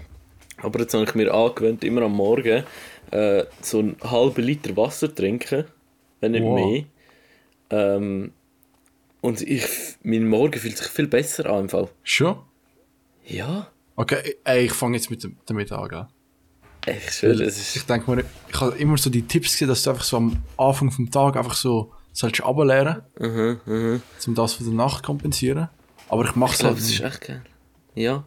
aber 0.58 0.80
jetzt 0.80 0.94
habe 0.94 1.04
ich 1.04 1.14
mir 1.14 1.32
angewöhnt, 1.32 1.84
immer 1.84 2.02
am 2.02 2.12
Morgen 2.16 2.64
äh, 3.12 3.44
so 3.62 3.78
einen 3.78 3.96
halben 4.02 4.42
Liter 4.42 4.76
Wasser 4.76 5.14
trinken, 5.14 5.64
wenn 6.20 6.32
nicht 6.32 6.42
Wow. 6.44 6.54
mehr. 6.54 6.84
Ähm, 7.70 8.32
und 9.20 9.40
ich, 9.42 9.64
mein 10.02 10.28
Morgen 10.28 10.58
fühlt 10.58 10.76
sich 10.78 10.86
viel 10.88 11.08
besser 11.08 11.46
an 11.46 11.62
im 11.62 11.68
Fall. 11.68 11.88
Schon? 12.02 12.38
Ja, 13.24 13.68
Okay, 13.98 14.36
ey, 14.44 14.66
ich 14.66 14.72
fange 14.74 14.96
jetzt 14.98 15.10
mit 15.10 15.24
dem, 15.24 15.38
damit 15.46 15.72
an, 15.72 15.88
gell? 15.88 16.06
ich 16.86 17.06
es 17.06 17.22
ist... 17.22 17.76
Ich 17.76 17.82
denke 17.86 18.10
mir, 18.14 18.24
ich 18.48 18.60
habe 18.60 18.76
immer 18.76 18.98
so 18.98 19.08
die 19.08 19.22
Tipps 19.22 19.52
gesehen, 19.52 19.68
dass 19.68 19.82
du 19.82 19.90
einfach 19.90 20.04
so 20.04 20.18
am 20.18 20.42
Anfang 20.58 20.90
vom 20.90 21.10
Tag 21.10 21.36
einfach 21.36 21.54
so 21.54 21.92
sollst 22.12 22.44
runterleeren, 22.44 23.02
Mhm, 23.18 23.60
mhm. 23.64 24.02
um 24.26 24.34
das 24.34 24.52
von 24.52 24.66
der 24.66 24.74
Nacht 24.74 24.98
zu 24.98 25.02
kompensieren. 25.04 25.68
Aber 26.10 26.24
ich 26.26 26.34
mache 26.36 26.52
Ich 26.52 26.58
es 26.60 26.64
halt 26.64 26.76
das 26.76 26.84
ist 26.90 27.00
echt 27.00 27.20
geil. 27.22 27.42
Ja. 27.94 28.24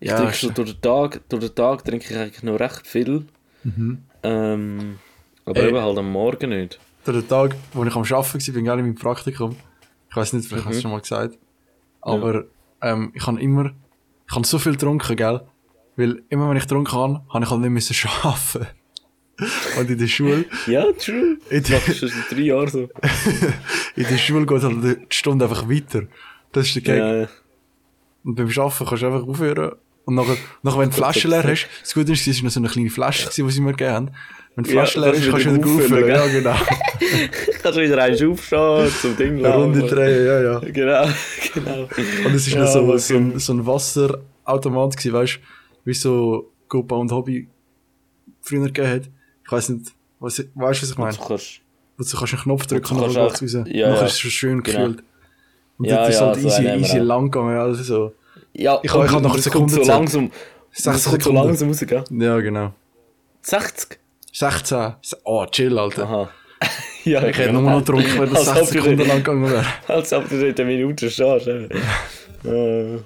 Ich 0.00 0.08
Ja, 0.10 0.18
trinke 0.18 0.36
so 0.36 0.50
durch 0.50 0.72
den 0.74 0.80
Tag, 0.82 1.26
durch 1.30 1.46
den 1.46 1.54
Tag 1.54 1.84
trinke 1.84 2.06
ich 2.12 2.16
eigentlich 2.16 2.42
noch 2.42 2.60
recht 2.60 2.86
viel. 2.86 3.26
Ähm, 4.22 4.98
aber 5.46 5.60
Ey. 5.60 5.68
eben 5.68 5.80
halt 5.80 5.96
am 5.98 6.10
Morgen 6.12 6.50
nicht. 6.50 6.78
Den 7.06 7.26
Tag, 7.28 7.56
wo 7.72 7.84
ich 7.84 7.94
am 7.94 8.02
Arbeiten 8.02 8.12
war, 8.12 8.22
bin 8.32 8.46
ich 8.48 8.56
in 8.56 8.64
meinem 8.64 8.94
Praktikum. 8.96 9.56
Ich 10.10 10.16
weiß 10.16 10.32
nicht, 10.34 10.48
vielleicht 10.48 10.66
hast 10.66 10.72
du 10.74 10.76
es 10.76 10.82
schon 10.82 10.90
mal 10.90 11.00
gesagt. 11.00 11.38
Aber 12.00 12.44
ähm, 12.82 13.12
ich 13.14 13.26
habe 13.26 13.40
immer, 13.40 13.72
ich 14.28 14.34
habe 14.34 14.46
so 14.46 14.58
viel 14.58 14.72
getrunken, 14.72 15.16
gell? 15.16 15.40
Weil 15.96 16.22
immer 16.28 16.50
wenn 16.50 16.56
ich 16.56 16.64
getrunken 16.64 16.92
habe, 16.92 17.22
habe 17.32 17.44
ich 17.44 17.50
halt 17.50 17.60
nicht 17.60 17.70
müssen 17.70 17.96
arbeiten. 18.22 18.66
Und 19.78 19.90
in 19.90 19.98
der 19.98 20.06
Schule, 20.06 20.44
Ja, 20.66 20.90
true. 20.92 21.36
in 21.50 21.62
Das 21.62 21.68
der, 21.68 21.80
du 21.80 21.92
schon 21.94 22.08
seit 22.08 22.30
drei 22.32 22.40
Jahren 22.42 22.68
so. 22.68 22.80
in 23.96 24.04
der 24.08 24.18
Schule 24.18 24.46
geht 24.46 24.62
halt 24.62 24.82
die 24.82 24.96
Stunde 25.10 25.44
einfach 25.44 25.68
weiter. 25.68 26.04
Das 26.52 26.66
ist 26.66 26.74
der 26.76 26.82
Gag. 26.82 26.98
Ja, 26.98 27.16
ja. 27.22 27.28
Und 28.24 28.34
beim 28.34 28.48
Arbeiten 28.48 28.86
kannst 28.86 29.02
du 29.02 29.06
einfach 29.06 29.26
aufhören. 29.28 29.72
Und 30.06 30.14
nachher, 30.14 30.36
nachher 30.62 30.78
wenn 30.78 30.88
du 30.88 30.94
die 30.94 30.96
Flasche 30.96 31.28
leer 31.28 31.42
hast, 31.44 31.68
das 31.82 31.94
Gute 31.94 32.12
ist, 32.12 32.26
es 32.26 32.38
war 32.38 32.44
noch 32.44 32.50
so 32.50 32.60
eine 32.60 32.68
kleine 32.68 32.90
Flasche, 32.90 33.24
gewesen, 33.24 33.46
die 33.46 33.52
sie 33.52 33.60
mir 33.60 33.72
gegeben 33.72 33.92
haben. 33.92 34.10
Wenn 34.56 34.64
die 34.64 34.72
Ja, 34.72 34.82
leer 34.84 35.12
kannst 35.12 35.18
ist, 35.18 35.26
du 35.26 35.30
kannst 35.30 35.46
du 35.46 35.54
wieder 35.54 35.66
auffüllen. 35.66 36.08
Ja, 36.08 36.26
genau. 36.26 36.54
Kannst 37.62 37.78
du 37.78 37.82
wieder 37.82 38.02
eins 38.02 38.22
aufstehen, 38.22 38.90
zum 39.00 39.16
Ding 39.16 39.44
Eine 39.44 39.54
Runde 39.54 39.80
laufen. 39.80 39.94
drehen, 39.94 40.26
ja, 40.26 40.40
ja. 40.42 40.58
Genau, 40.60 41.06
genau. 41.54 41.88
Und 42.24 42.34
es 42.34 42.50
war 42.50 42.58
Ja, 42.58 42.64
noch 42.64 42.72
so, 42.72 42.96
so, 42.98 43.16
ein, 43.16 43.38
so 43.38 43.52
ein 43.52 43.66
Wasserautomat, 43.66 44.96
gewesen, 44.96 45.12
weißt 45.12 45.34
du, 45.36 45.38
wie 45.84 45.94
so 45.94 46.52
Copa 46.68 46.96
und 46.96 47.12
Hobby 47.12 47.48
früher 48.40 48.64
gegeben 48.66 48.88
hat. 48.88 49.02
Ich 49.44 49.52
weiss 49.52 49.68
nicht, 49.68 49.92
weißt 50.20 50.38
du, 50.38 50.44
was 50.56 50.82
ich 50.82 50.98
meine? 50.98 51.16
Du 51.16 51.22
kannst, 51.24 51.60
du 51.98 52.04
kannst 52.16 52.32
einen 52.34 52.42
Knopf 52.42 52.66
drücken 52.66 52.94
und 52.96 53.02
dann 53.02 53.14
kannst 53.14 53.42
läuft's 53.42 53.56
raus. 53.56 53.66
ja, 53.68 53.90
Nachher 53.90 54.06
ist 54.06 54.12
es 54.12 54.18
schon 54.20 54.30
schön 54.30 54.62
Genau. 54.62 54.78
gekühlt. 54.78 55.04
Und 55.78 55.84
Ja, 55.84 55.96
das 55.98 56.08
ist 56.08 56.20
ja, 56.20 56.26
halt 56.28 56.40
so 56.40 56.48
easy, 56.48 56.98
lang 56.98 57.30
gegangen, 57.30 57.58
also 57.58 57.82
so. 57.82 58.12
ja, 58.54 58.78
Ich 58.82 58.90
ich 58.90 58.96
hab 58.96 59.22
noch 59.22 59.34
das 59.34 59.44
Sekunden 59.44 59.68
so 59.68 59.82
langsam, 59.82 60.30
60 60.72 60.84
das 60.84 60.84
kommt 60.84 60.98
so 61.02 61.10
Sekunden. 61.10 61.46
langsam 61.48 61.68
raus, 61.68 61.80
gell? 61.86 62.04
Ja, 62.10 62.40
genau. 62.40 62.72
60? 63.42 63.98
16. 64.38 64.94
Oh, 65.24 65.46
chill, 65.46 65.78
Alter. 65.78 66.02
Aha. 66.04 66.28
ja, 67.04 67.26
Ich 67.26 67.38
hätte 67.38 67.52
nur 67.54 67.62
noch 67.62 67.78
getrunken, 67.78 68.20
wenn 68.20 68.30
das 68.34 68.48
Als 68.48 68.48
ob 68.48 68.54
60 68.66 68.76
du 68.76 68.82
Sekunden 68.82 68.98
nicht- 68.98 69.08
lang 69.08 69.18
gegangen 69.18 69.50
wäre. 69.50 69.66
Als 69.88 70.12
ob 70.12 70.28
du 70.28 70.40
dort 70.40 70.60
eine 70.60 70.68
Minute 70.70 71.10
stehst. 71.10 71.46
eben. 71.48 71.68
Äh, 72.44 72.98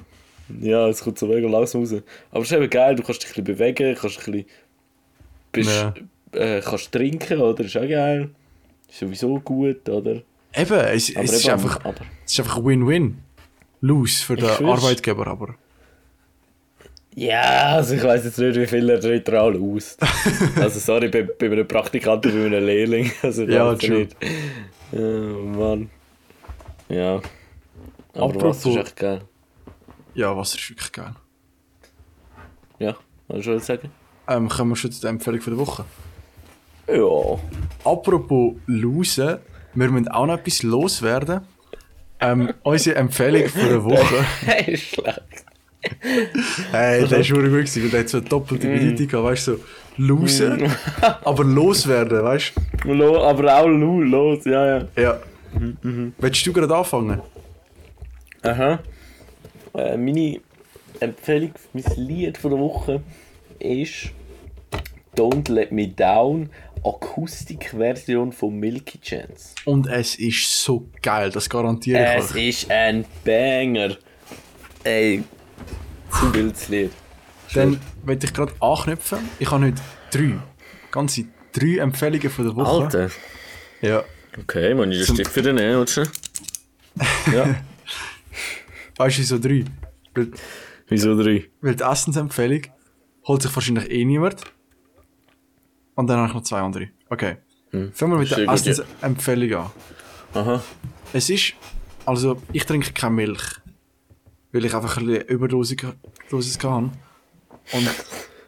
ja, 0.61 0.89
es 0.89 1.01
kommt 1.03 1.19
so 1.21 1.27
mega 1.27 1.49
langsam 1.49 1.83
raus. 1.83 1.95
Aber 2.33 2.43
es 2.43 2.51
ist 2.51 2.57
eben 2.57 2.69
geil, 2.69 2.97
du 2.97 3.03
kannst 3.05 3.23
dich 3.23 3.31
ein 3.31 3.45
bisschen 3.45 3.57
bewegen, 3.57 3.95
kannst 4.01 4.19
ein 4.19 4.33
bisschen... 4.33 4.47
Bist, 5.53 5.71
Ja. 5.71 5.95
äh, 6.41 6.61
kannst 6.61 6.91
trinken, 6.93 7.41
oder? 7.41 7.65
Ist 7.65 7.77
auch 7.77 7.89
geil. 7.89 8.31
Ist 8.89 8.99
sowieso 8.99 9.39
gut, 9.41 9.89
oder? 9.89 10.23
Eben, 10.53 10.81
es, 10.81 11.11
es, 11.11 11.33
ist 11.33 11.45
eben, 11.45 11.53
einfach, 11.55 11.79
es 12.25 12.33
ist 12.33 12.41
einfach 12.41 12.65
Win-Win. 12.65 13.19
Lose 13.83 14.25
für 14.25 14.35
den. 14.37 14.47
Arbeitgeber, 14.67 15.27
aber. 15.29 15.55
Ja, 17.15 17.77
also 17.77 17.95
ich 17.95 18.03
weiss 18.03 18.25
jetzt 18.25 18.39
nicht, 18.39 18.57
wie 18.57 18.67
viel 18.67 18.89
er 18.89 19.43
alle 19.43 19.59
aus. 19.59 19.97
also 20.57 20.79
sorry, 20.79 21.09
bei, 21.09 21.23
bei 21.23 21.47
einem 21.47 21.67
Praktikanten, 21.67 22.33
bei 22.33 22.47
einem 22.47 22.65
Lehrling. 22.65 23.11
Also 23.23 23.45
Ja, 23.45 23.67
weiß 23.73 23.79
true. 23.79 23.99
nicht. 24.01 24.17
Oh 24.93 24.97
Mann. 24.97 25.91
Ja. 26.89 27.21
Aber 28.15 28.25
Apropos- 28.27 28.65
was 28.65 28.67
ist 28.67 28.77
echt 28.77 28.97
geil. 28.97 29.21
Ja, 30.15 30.37
Wasser 30.37 30.57
ist 30.59 30.69
wirklich 30.71 30.93
geil. 30.93 31.15
Ja, 32.79 32.97
was 33.29 33.45
soll 33.45 33.57
ich 33.59 33.65
sagen? 33.65 33.91
Ähm, 34.29 34.49
kommen 34.49 34.71
wir 34.73 34.77
schon 34.77 34.91
zu 34.93 35.01
der 35.01 35.11
Empfehlung 35.11 35.41
von 35.41 35.57
der 35.57 35.67
Woche. 35.67 35.85
Ja. 36.89 37.39
Apropos 37.85 38.55
losen, 38.67 39.39
wir 39.75 39.89
müssen 39.91 40.09
auch 40.09 40.27
noch 40.27 40.35
etwas 40.39 40.63
loswerden. 40.65 41.43
Ähm, 42.21 42.53
unsere 42.65 42.97
Empfehlung 42.97 43.49
für 43.49 43.61
eine 43.61 43.85
Woche. 43.85 44.25
Ist 44.71 44.83
schlecht. 44.95 45.45
Hey, 46.73 47.07
der 47.07 47.21
ist 47.21 47.27
schon 47.27 47.39
gut 47.39 47.47
gewesen, 47.51 47.83
weil 47.85 47.91
der 47.91 48.01
hat 48.01 48.09
so 48.09 48.19
eine 48.19 48.27
doppelte 48.29 48.67
Bedeutung 48.69 49.09
gehabt, 49.09 49.25
weißt 49.29 49.49
du, 49.49 49.57
so 49.57 49.61
losen, 49.97 50.71
aber 51.25 51.45
loswerden, 51.45 52.23
weißt 52.23 52.53
Lo, 52.85 53.23
aber 53.23 53.57
auch 53.59 53.67
lu, 53.67 54.03
los, 54.03 54.45
ja, 54.45 54.67
ja. 54.67 54.81
du? 54.95 55.03
Ja. 55.03 55.21
Willst 56.19 56.47
du 56.47 56.53
gerade 56.53 56.75
anfangen? 56.77 57.21
Aha. 58.43 58.79
Äh, 59.75 59.97
meine 59.97 60.41
Empfehlung, 61.01 61.53
mein 61.73 61.85
Lied 61.97 62.39
von 62.39 62.51
der 62.51 62.61
Woche 62.61 63.03
ist 63.59 64.11
Don't 65.17 65.51
Let 65.51 65.73
Me 65.73 65.89
Down, 65.89 66.51
Akustikversion 66.85 68.33
von 68.33 68.55
Milky 68.59 68.99
Chance. 69.01 69.55
Und 69.65 69.87
es 69.89 70.15
ist 70.17 70.63
so 70.63 70.87
geil, 71.03 71.31
das 71.31 71.49
garantiere 71.51 72.03
ich 72.03 72.25
Es 72.25 72.35
euch. 72.35 72.49
ist 72.49 72.71
ein 72.71 73.05
Banger. 73.25 73.97
Ey, 74.85 75.23
zu 76.11 76.35
wildes 76.35 76.69
Lied. 76.69 76.93
Dann 77.55 77.81
möchte 78.05 78.27
ich 78.27 78.33
gerade 78.35 78.53
anknüpfen. 78.61 79.19
Ich 79.39 79.51
habe 79.51 79.67
heute 79.67 79.83
drei, 80.13 80.39
ganze 80.91 81.25
drei 81.53 81.79
Empfehlungen 81.79 82.31
von 82.31 82.45
der 82.45 82.57
Woche. 82.57 82.85
Alter. 82.85 83.11
Ja. 83.81 84.05
Okay, 84.41 84.75
man, 84.75 84.93
ich 84.93 85.01
das 85.07 85.15
Stift 85.15 85.33
für 85.33 85.43
den 85.43 85.57
nehmen, 85.57 85.77
oder? 85.77 86.07
Ja. 87.35 87.57
Weißt 88.97 89.17
du, 89.17 89.21
wieso 89.23 89.39
drei? 89.39 89.65
Weil, 90.15 90.31
Wieso 90.89 91.21
drei? 91.21 91.49
weil 91.61 91.75
die 91.75 91.83
Essensempfehlung 91.85 92.63
holt 93.27 93.43
sich 93.43 93.55
wahrscheinlich 93.55 93.91
eh 93.91 94.05
niemand. 94.05 94.43
Und 95.95 96.07
dann 96.09 96.19
habe 96.19 96.29
ich 96.29 96.35
noch 96.35 96.43
zwei 96.43 96.61
andere. 96.61 96.89
Okay. 97.09 97.37
Fangen 97.71 98.13
wir 98.13 98.19
mit 98.19 98.31
der. 98.31 98.49
Essensempfehlung 98.49 99.61
an. 99.65 99.71
Aha. 100.35 100.63
Es 101.13 101.31
ist, 101.31 101.55
also 102.07 102.41
ich 102.53 102.65
trinke 102.67 102.93
keine 102.93 103.15
Milch, 103.15 103.43
weil 104.53 104.65
ich 104.65 104.75
einfach 104.75 104.97
ein 104.97 105.07
bisschen 105.07 105.27
Überdosis 105.27 105.77
Dosis 106.31 106.59
hatte. 106.59 106.91
Und 107.73 107.89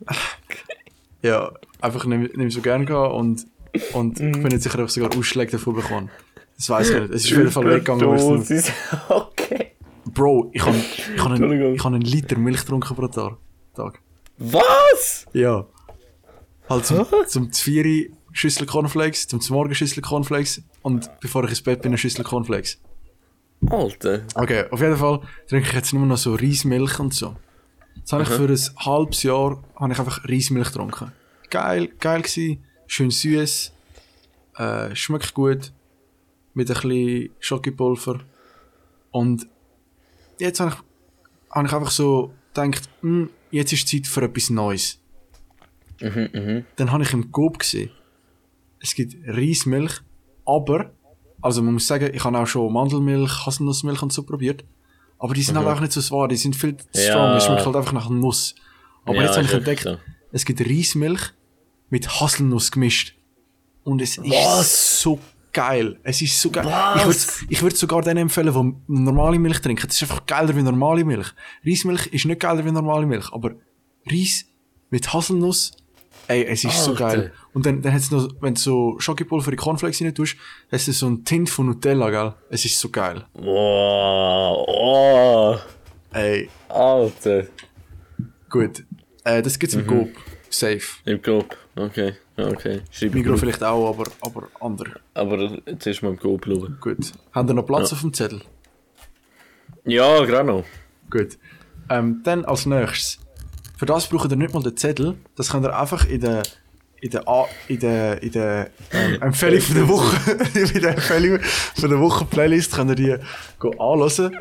ja, 1.22 1.53
einfach 1.80 2.05
nicht, 2.05 2.36
nicht 2.36 2.55
so 2.55 2.61
gerne 2.61 2.84
gehabt 2.84 3.14
und, 3.14 3.46
und 3.92 4.20
ich 4.20 4.32
bin 4.32 4.42
nicht 4.42 4.62
sicher, 4.62 4.78
ob 4.80 4.86
ich 4.86 4.92
sogar 4.92 5.16
Ausschläge 5.16 5.53
davon 5.53 5.74
bekomme. 5.74 6.11
Das 6.57 6.68
weiß 6.70 6.90
ich 6.90 7.00
nicht. 7.00 7.11
Es 7.12 7.24
ist 7.24 7.32
auf 7.32 7.38
jeden 7.38 7.50
Fall 7.50 7.64
weggegangen. 7.66 8.46
Okay. 9.09 9.72
Bro, 10.05 10.50
ich 10.53 10.64
habe 10.64 10.76
ich 10.76 11.18
hab 11.18 11.30
einen, 11.30 11.74
ich 11.74 11.80
hab 11.80 11.86
einen 11.86 12.03
Liter 12.03 12.38
Milch 12.38 12.61
getrunken 12.61 12.94
pro 12.94 13.09
Tag. 13.09 13.36
Tag. 13.74 14.00
Was? 14.38 15.26
Ja. 15.32 15.66
Halt 16.68 16.86
zum, 16.86 17.07
zum 17.26 17.53
Zvieri 17.53 18.12
Schüssel 18.32 18.66
Cornflakes, 18.66 19.28
zum 19.28 19.40
Morgen 19.50 19.74
Schüssel 19.74 20.03
Cornflakes 20.03 20.62
und 20.82 21.11
bevor 21.20 21.44
ich 21.44 21.50
ins 21.50 21.62
Bett 21.62 21.82
bin, 21.82 21.90
eine 21.90 21.98
Schüssel 21.98 22.24
Cornflakes. 22.24 22.80
Alter. 23.70 24.22
Okay, 24.34 24.64
auf 24.70 24.80
jeden 24.80 24.96
Fall 24.96 25.20
trinke 25.48 25.68
ich 25.68 25.74
jetzt 25.74 25.92
nur 25.92 26.06
noch 26.06 26.16
so 26.16 26.34
Reismilch 26.34 26.98
und 26.98 27.14
so. 27.14 27.36
Jetzt 27.96 28.12
habe 28.12 28.24
ich 28.24 28.28
für 28.28 28.48
ein 28.48 28.84
halbes 28.84 29.22
Jahr 29.22 29.62
habe 29.76 29.92
ich 29.92 29.98
einfach 29.98 30.24
Reismilch 30.28 30.68
getrunken. 30.68 31.12
Geil, 31.50 31.88
geil 32.00 32.22
gsi, 32.22 32.58
schön 32.86 33.10
süß, 33.10 33.72
äh, 34.56 34.94
schmeckt 34.96 35.34
gut, 35.34 35.72
mit 36.54 36.70
ein 36.70 36.74
bisschen 36.74 37.30
Schokipulver. 37.38 38.20
Und 39.10 39.46
jetzt 40.38 40.60
habe 40.60 40.70
ich, 40.70 41.54
habe 41.54 41.66
ich 41.66 41.72
einfach 41.72 41.90
so 41.90 42.32
gedacht, 42.54 42.88
hm, 43.00 43.30
jetzt 43.50 43.72
ist 43.72 43.88
Zeit 43.88 44.06
für 44.06 44.22
etwas 44.22 44.50
Neues. 44.50 44.98
Dann 46.76 46.90
habe 46.90 47.04
ich 47.04 47.12
im 47.12 47.30
Coop 47.30 47.60
gesehen, 47.60 47.90
es 48.80 48.94
gibt 48.94 49.14
Reismilch, 49.26 50.00
aber, 50.44 50.90
also 51.43 51.62
man 51.62 51.74
muss 51.74 51.86
sagen, 51.86 52.11
ich 52.14 52.24
habe 52.24 52.38
auch 52.38 52.47
schon 52.47 52.72
Mandelmilch, 52.72 53.45
Haselnussmilch 53.47 54.03
und 54.03 54.12
so 54.12 54.22
probiert, 54.22 54.64
aber 55.18 55.34
die 55.34 55.43
sind 55.43 55.57
halt 55.59 55.66
auch 55.68 55.80
nicht 55.80 55.93
so 55.93 56.16
wahr, 56.16 56.28
die 56.28 56.36
sind 56.36 56.57
viel 56.57 56.76
zu 56.76 56.86
strong, 56.95 57.36
es 57.36 57.45
schmeckt 57.45 57.66
halt 57.66 57.76
einfach 57.76 57.93
nach 57.93 58.09
Nuss. 58.09 58.55
Aber 59.05 59.16
Ja, 59.16 59.22
jetzt 59.22 59.32
habe 59.32 59.43
ist 59.43 59.51
ich 59.51 59.57
entdeckt, 59.59 59.84
wirklich 59.84 60.12
es 60.32 60.45
gibt 60.45 60.61
Reismilch 60.62 61.20
mit 61.90 62.09
Haselnuss 62.09 62.72
gemischt. 62.72 63.14
Und 63.84 64.01
es 64.01 64.16
ist 64.16 64.30
Was? 64.30 65.03
so 65.03 65.18
geil. 65.53 65.99
Es 66.03 66.22
ist 66.22 66.40
so 66.40 66.51
geil. 66.51 66.64
Was? 66.64 67.45
Ich 67.49 67.61
würde 67.62 67.76
sogar 67.76 68.01
denen 68.03 68.18
empfehlen, 68.22 68.74
die 68.88 69.03
normale 69.03 69.38
Milch 69.38 69.61
trinken. 69.61 69.86
Das 69.86 69.97
ist 69.97 70.03
einfach 70.03 70.24
geiler 70.24 70.57
wie 70.57 70.62
normale 70.62 71.05
Milch. 71.05 71.28
Reismilch 71.66 72.07
ist 72.07 72.24
nicht 72.24 72.40
geiler 72.40 72.64
wie 72.64 72.72
normale 72.72 73.07
Milch, 73.07 73.30
aber 73.32 73.53
Reis 74.07 74.47
mit 74.90 75.12
Haselnuss, 75.12 75.72
ey, 76.29 76.45
es 76.45 76.64
ist 76.64 76.85
so 76.85 76.93
Alter. 76.93 77.09
geil. 77.09 77.33
Und 77.53 77.66
dann, 77.66 77.83
dann 77.83 77.93
hat's 77.93 78.11
noch, 78.11 78.29
wenn 78.41 78.55
du 78.55 78.61
so 78.61 78.97
Schokipulver 78.99 79.51
in 79.51 79.57
Cornflakes 79.59 80.01
rein 80.03 80.14
tust, 80.14 80.37
hast 80.70 80.89
du 80.89 80.93
so 80.93 81.07
einen 81.07 81.25
Tint 81.25 81.51
von 81.51 81.66
Nutella, 81.66 82.11
gell? 82.11 82.35
Es 82.51 82.64
ist 82.64 82.79
so 82.79 82.89
geil. 82.89 83.25
Wow. 83.35 84.64
Oh. 84.68 85.57
Ey, 86.12 86.49
Alter. 86.68 87.47
gut. 88.51 88.85
Äh, 89.25 89.43
das 89.43 89.59
gibt's 89.59 89.75
im 89.75 89.87
Coop. 89.87 90.11
Safe. 90.51 90.81
Im 91.05 91.23
Coop. 91.23 91.57
Okay. 91.77 92.14
Okay. 92.37 92.81
Schreib 92.91 93.14
Migros 93.14 93.41
vielleicht 93.41 93.62
auch, 93.62 93.89
aber, 93.91 94.11
aber 94.20 94.49
andere. 94.61 95.01
Aber 95.14 95.39
jetzt 95.66 95.87
ist 95.87 96.03
mal 96.03 96.11
im 96.11 96.18
Coop 96.18 96.45
schauen. 96.45 96.77
Gut. 96.81 97.12
Haben 97.33 97.49
ihr 97.49 97.55
noch 97.55 97.66
Platz 97.66 97.93
auf 97.93 98.01
dem 98.01 98.12
Zettel? 98.12 98.41
Ja, 99.85 100.25
gerade 100.25 100.47
noch. 100.49 100.64
Gut. 101.11 101.39
Ähm, 101.91 102.20
dann 102.25 102.45
als 102.45 102.66
nächstes. 102.66 103.18
Für 103.83 103.87
das 103.87 104.07
braucht 104.07 104.30
ihr 104.30 104.37
nicht 104.37 104.55
mal 104.55 104.62
den 104.62 104.76
Zettel. 104.76 105.16
Das 105.35 105.51
könnt 105.51 105.66
ihr 105.66 105.76
einfach 105.76 106.07
in 106.09 106.20
der 106.20 106.45
in 107.01 107.11
der, 107.11 107.26
A- 107.26 107.49
in 107.66 107.80
der, 107.80 108.22
in 108.22 108.30
der 108.30 108.70
ähm, 108.93 109.20
Empfehlung 109.20 109.61
von 109.61 109.74
der 109.74 109.89
Woche, 109.89 110.16
in 110.55 110.80
der 110.83 110.91
Empfehlung 110.93 111.41
von 111.74 111.91
der 111.91 111.99
Woche 111.99 112.24
Playlist 112.26 112.72
könnt 112.76 112.91
ihr 112.91 112.95
die 112.95 113.16
go 113.59 113.70
anhören. 113.70 114.39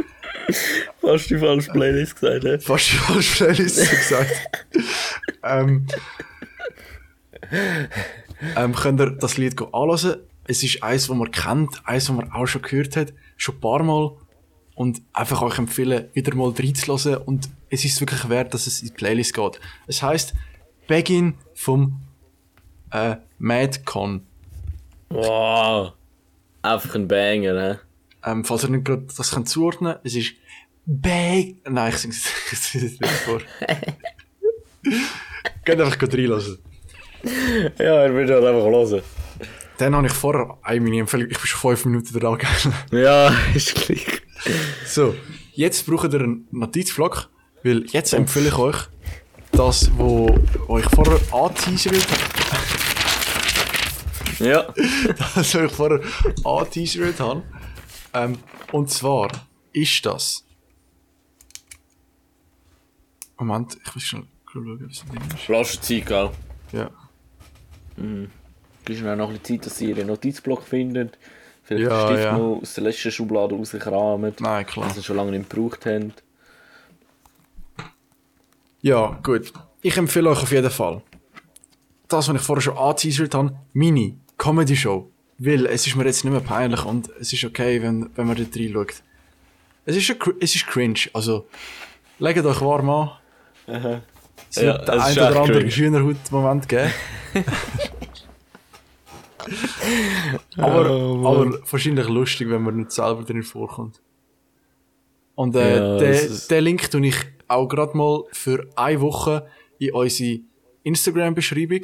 Hast 1.02 1.32
du 1.32 1.34
die 1.34 1.38
falsche 1.40 1.72
Playlist 1.72 2.20
gesagt, 2.22 2.44
hä? 2.44 2.60
Fast 2.60 2.92
die 2.92 2.96
falsche 2.98 3.44
Playlist 3.46 3.90
gesagt. 3.90 4.32
ähm, 5.44 5.88
ähm, 8.56 8.76
könnt 8.76 9.00
ihr 9.02 9.10
das 9.10 9.38
Lied 9.38 9.58
go 9.58 9.66
anhören. 9.72 10.18
Es 10.46 10.62
ist 10.62 10.84
eins, 10.84 11.08
das 11.08 11.16
man 11.18 11.32
kennt, 11.32 11.82
eins, 11.86 12.06
das 12.06 12.16
man 12.16 12.32
auch 12.32 12.46
schon 12.46 12.62
gehört 12.62 12.96
hat, 12.96 13.12
schon 13.38 13.56
ein 13.56 13.60
paar 13.62 13.82
Mal. 13.82 14.12
Und 14.76 15.02
einfach 15.14 15.42
euch 15.42 15.58
empfehlen, 15.58 16.08
wieder 16.14 16.34
mal 16.36 16.50
reinzuhören. 16.50 17.18
Und 17.24 17.50
es 17.70 17.86
ist 17.86 18.00
wirklich 18.00 18.30
wert, 18.30 18.54
dass 18.54 18.68
es 18.68 18.82
in 18.82 18.88
die 18.88 18.94
Playlist 18.94 19.34
geht. 19.34 19.60
Es 19.88 20.02
heisst 20.02 20.34
Begin 20.88 21.36
vom 21.54 22.02
äh, 22.92 23.18
Madcon. 23.38 24.26
Wow. 25.10 25.94
Einfach 26.62 26.96
ein 26.96 27.08
Banger, 27.08 27.62
hä? 27.62 27.80
Ähm, 28.24 28.46
falls 28.46 28.64
ihr 28.64 28.70
nicht 28.70 28.86
gerade 28.86 29.08
das 29.18 29.32
könnt 29.32 29.50
zuordnen 29.50 29.96
es 30.04 30.16
ist 30.16 30.34
Bag. 30.86 31.56
Nein, 31.68 31.92
ich 31.92 31.98
sing's 31.98 32.24
ich 32.52 32.60
sing's 32.60 33.00
nicht 33.00 33.14
vor. 33.14 33.42
Geht 35.66 35.80
einfach 35.80 36.00
gut 36.00 36.14
reinlassen. 36.14 36.60
Ja, 37.78 38.04
er 38.04 38.14
wird 38.14 38.30
halt 38.30 38.44
einfach 38.44 38.66
hören. 38.66 39.02
Dann 39.78 39.96
habe 39.96 40.08
ich 40.08 40.14
vorher 40.14 40.58
eine 40.64 41.00
Empfehlung, 41.00 41.28
ich 41.30 41.38
bin 41.38 41.48
schon 41.48 41.60
fünf 41.60 41.86
Minuten 41.86 42.20
dran 42.20 42.38
gegangen. 42.38 42.74
Ja, 42.92 43.34
ist 43.56 43.74
gleich. 43.76 44.22
So, 44.86 45.16
jetzt 45.54 45.86
braucht 45.86 46.14
ihr 46.14 46.22
einen 46.22 46.48
Notizblock, 46.52 47.30
weil 47.64 47.86
jetzt 47.88 48.14
empfehle 48.14 48.50
ich 48.50 48.58
euch 48.58 48.78
das, 49.52 49.92
wo, 49.98 50.28
wo 50.68 50.78
ich 50.80 50.86
vorher 50.86 51.20
angeteasert 51.34 52.08
Ja. 54.40 54.64
das, 55.18 55.36
was 55.36 55.56
ich 55.56 55.72
vorher 55.72 56.02
angeteasert 56.44 57.20
habe. 57.20 57.44
Ähm, 58.14 58.38
und 58.72 58.90
zwar 58.90 59.30
ist 59.74 60.06
das. 60.06 60.46
Moment, 63.38 63.78
ich 63.86 63.96
muss 63.96 64.04
schnell 64.04 64.24
schauen, 64.52 64.88
was 64.88 65.00
das 65.00 65.12
Ding 65.12 65.22
ist. 65.36 65.44
Flaschenzeit, 65.44 66.06
gell? 66.06 66.30
Ja. 66.72 66.90
Gibst 68.86 69.04
mir 69.04 69.14
auch 69.14 69.18
noch 69.18 69.30
ein 69.30 69.38
bisschen 69.40 69.60
Zeit, 69.60 69.66
dass 69.66 69.78
sie 69.78 69.90
ihren 69.90 70.08
Notizblock 70.08 70.64
finden. 70.64 71.12
Vielleicht 71.78 71.90
Ja, 71.92 72.08
den 72.08 72.16
Stift 72.18 72.24
ja. 72.26 72.38
mal 72.38 72.58
aus 72.62 72.74
der 72.74 72.84
letzten 72.84 73.12
Schublade 73.12 73.56
rauskramen. 73.56 74.34
Nein, 74.40 74.66
klar. 74.66 74.88
Wenn 74.88 74.94
sie 74.96 75.04
schon 75.04 75.16
lange 75.18 75.32
nicht 75.32 75.50
gebraucht 75.50 75.86
haben. 75.86 76.14
Ja, 78.82 79.20
gut. 79.24 79.54
Ich 79.82 79.98
empfehle 79.98 80.30
euch 80.30 80.42
auf 80.42 80.52
jeden 80.52 80.70
Fall. 80.72 81.02
Das, 82.08 82.28
was 82.28 82.36
ich 82.36 82.42
vorher 82.42 82.62
schon 82.62 82.78
angeteasert 82.78 83.34
habe, 83.36 83.56
meine 83.74 84.16
Comedy 84.38 84.76
Show. 84.76 85.10
Weil 85.38 85.66
es 85.66 85.88
ist 85.88 85.96
mir 85.96 86.06
jetzt 86.06 86.24
nicht 86.24 86.34
mehr 86.34 86.42
peinlich 86.42 86.84
und 86.86 87.10
es 87.20 87.34
ist 87.34 87.44
okay, 87.44 87.82
wenn, 87.82 88.10
wenn 88.16 88.28
man 88.28 88.36
dort 88.36 88.56
reinschaut. 88.56 89.02
Es 89.86 89.96
ist, 89.96 90.10
cr- 90.12 90.36
es 90.40 90.54
ist 90.56 90.68
cringe, 90.68 91.00
also 91.14 91.48
legt 92.20 92.46
euch 92.46 92.62
warm 92.62 92.90
an. 92.90 93.12
Es 93.66 94.58
Ja, 94.58 94.64
wird 94.74 94.88
der 94.88 94.96
es 94.96 95.02
ein 95.04 95.10
ist 95.12 95.18
oder 95.18 95.30
echt 95.30 95.38
andere 95.38 95.58
cringe. 95.60 95.72
Schülerhut-Moment 95.72 96.70
geben. 96.70 96.92
aber, 100.58 100.92
Oh, 100.92 101.28
aber 101.28 101.60
wahrscheinlich 101.72 102.08
lustig, 102.08 102.50
wenn 102.50 102.62
man 102.62 102.78
nicht 102.78 102.92
selber 102.92 103.24
drin 103.24 103.44
vorkommt. 103.44 104.02
Und 105.36 105.56
äh, 105.56 105.78
Ja, 105.78 105.98
den, 106.50 106.64
Link 106.64 106.90
tue 106.92 107.06
ich 107.08 107.16
auch 107.48 107.68
gerade 107.68 107.96
mal 107.98 108.24
für 108.32 108.68
eine 108.76 109.02
Woche 109.02 109.48
in 109.80 109.94
unsere 109.94 110.40
Instagram-Beschreibung. 110.84 111.82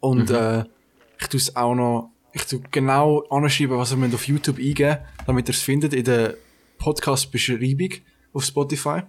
Und 0.00 0.30
äh, 0.30 0.64
ich 1.20 1.28
tue 1.28 1.38
es 1.38 1.54
auch 1.56 1.74
noch, 1.74 2.10
ich 2.32 2.44
tue 2.46 2.60
genau 2.70 3.20
anschreiben, 3.30 3.78
was 3.78 3.92
ihr 3.92 4.14
auf 4.14 4.26
YouTube 4.28 4.58
eingeben 4.58 4.98
damit 5.26 5.48
ihr 5.48 5.54
es 5.54 5.62
findet 5.62 5.94
in 5.94 6.04
der 6.04 6.34
Podcast-Beschreibung 6.78 7.90
auf 8.32 8.44
Spotify. 8.44 9.02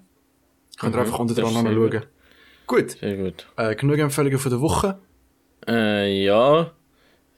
Könnt 0.80 0.96
ihr 0.96 1.00
Mhm, 1.00 1.06
einfach 1.06 1.20
unter 1.20 1.34
dran 1.36 1.56
anschauen. 1.56 2.04
Gut, 2.68 2.92
Sehr 2.92 3.18
gut. 3.18 3.48
äh, 3.58 3.76
genug 3.76 3.98
Empfehlungen 3.98 4.40
von 4.40 4.52
der 4.52 4.62
Woche. 4.62 5.00
Äh, 5.68 6.24
ja. 6.24 6.72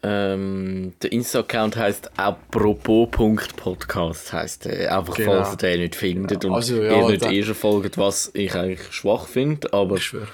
Ähm, 0.08 0.94
der 1.02 1.12
Insta-Account 1.12 1.78
heisst 1.78 2.12
apropos.podcast 2.20 4.34
heisst. 4.34 4.68
Einfach 4.68 5.16
Genau. 5.16 5.32
falls 5.44 5.54
ihr 5.54 5.58
den 5.58 5.80
nicht 5.82 5.96
findet 5.96 6.46
und 6.46 6.54
Also, 6.54 6.80
ja, 6.82 6.98
ihr 7.02 7.08
nicht 7.10 7.24
da- 7.24 7.32
eh 7.32 7.42
schon 7.44 7.56
folgt, 7.56 7.98
was 7.98 8.30
ich 8.36 8.54
eigentlich 8.54 8.94
schwach 8.94 9.26
finde, 9.26 9.74
aber 9.74 9.96
Ich 9.96 10.04
schwöre. 10.04 10.28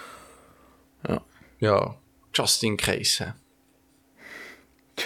Ja. 1.07 1.22
Ja, 1.59 1.95
just 2.34 2.61
in 2.63 2.76
case. 2.76 3.34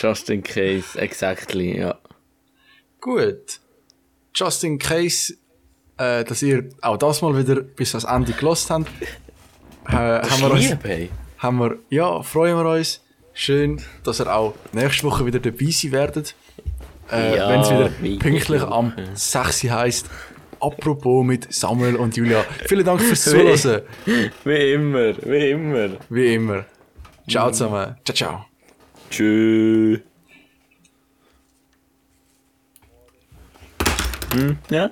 just 0.00 0.30
in 0.30 0.42
case, 0.42 0.98
exactly, 0.98 1.78
ja. 1.78 1.98
Gut. 3.00 3.60
Just 4.34 4.64
in 4.64 4.78
case, 4.78 5.34
äh, 5.98 6.24
dass 6.24 6.40
ihr 6.42 6.68
auch 6.80 6.96
das 6.98 7.20
mal 7.20 7.36
wieder 7.36 7.56
bis 7.62 7.94
ans 7.94 8.04
Ende 8.04 8.32
gelost 8.32 8.70
habt, 8.70 8.86
äh, 9.88 9.92
haben, 9.92 10.40
wir 10.40 10.50
uns, 10.52 10.70
Lieb, 10.70 10.78
hey. 10.84 11.10
haben 11.38 11.58
wir, 11.58 11.76
ja, 11.90 12.22
freuen 12.22 12.56
wir 12.56 12.64
uns. 12.70 13.01
Schön, 13.34 13.80
dass 14.04 14.20
ihr 14.20 14.32
auch 14.34 14.54
nächste 14.72 15.04
Woche 15.04 15.24
wieder 15.26 15.40
dabei 15.40 15.70
sein 15.70 15.92
werdet. 15.92 16.34
Äh, 17.10 17.36
Ja, 17.36 17.48
Wenn 17.48 17.60
es 17.60 17.70
wieder 17.70 17.90
wie 18.00 18.18
pünktlich 18.18 18.62
am 18.62 18.92
6 19.14 19.64
heisst. 19.70 20.10
Apropos 20.60 21.24
mit 21.24 21.52
Samuel 21.52 21.96
und 21.96 22.16
Julia. 22.16 22.44
Vielen 22.66 22.84
Dank 22.84 23.00
fürs 23.00 23.24
Zuhören. 23.24 23.82
Wie 24.44 24.72
immer, 24.72 25.12
wie 25.24 25.50
immer. 25.50 25.88
Wie 26.08 26.34
immer. 26.34 26.64
Ciao 27.28 27.50
zusammen. 27.50 27.96
Ciao, 28.04 28.14
ciao. 28.14 28.44
Tschüss. 29.10 30.00
Hm, 34.34 34.56
ja? 34.70 34.90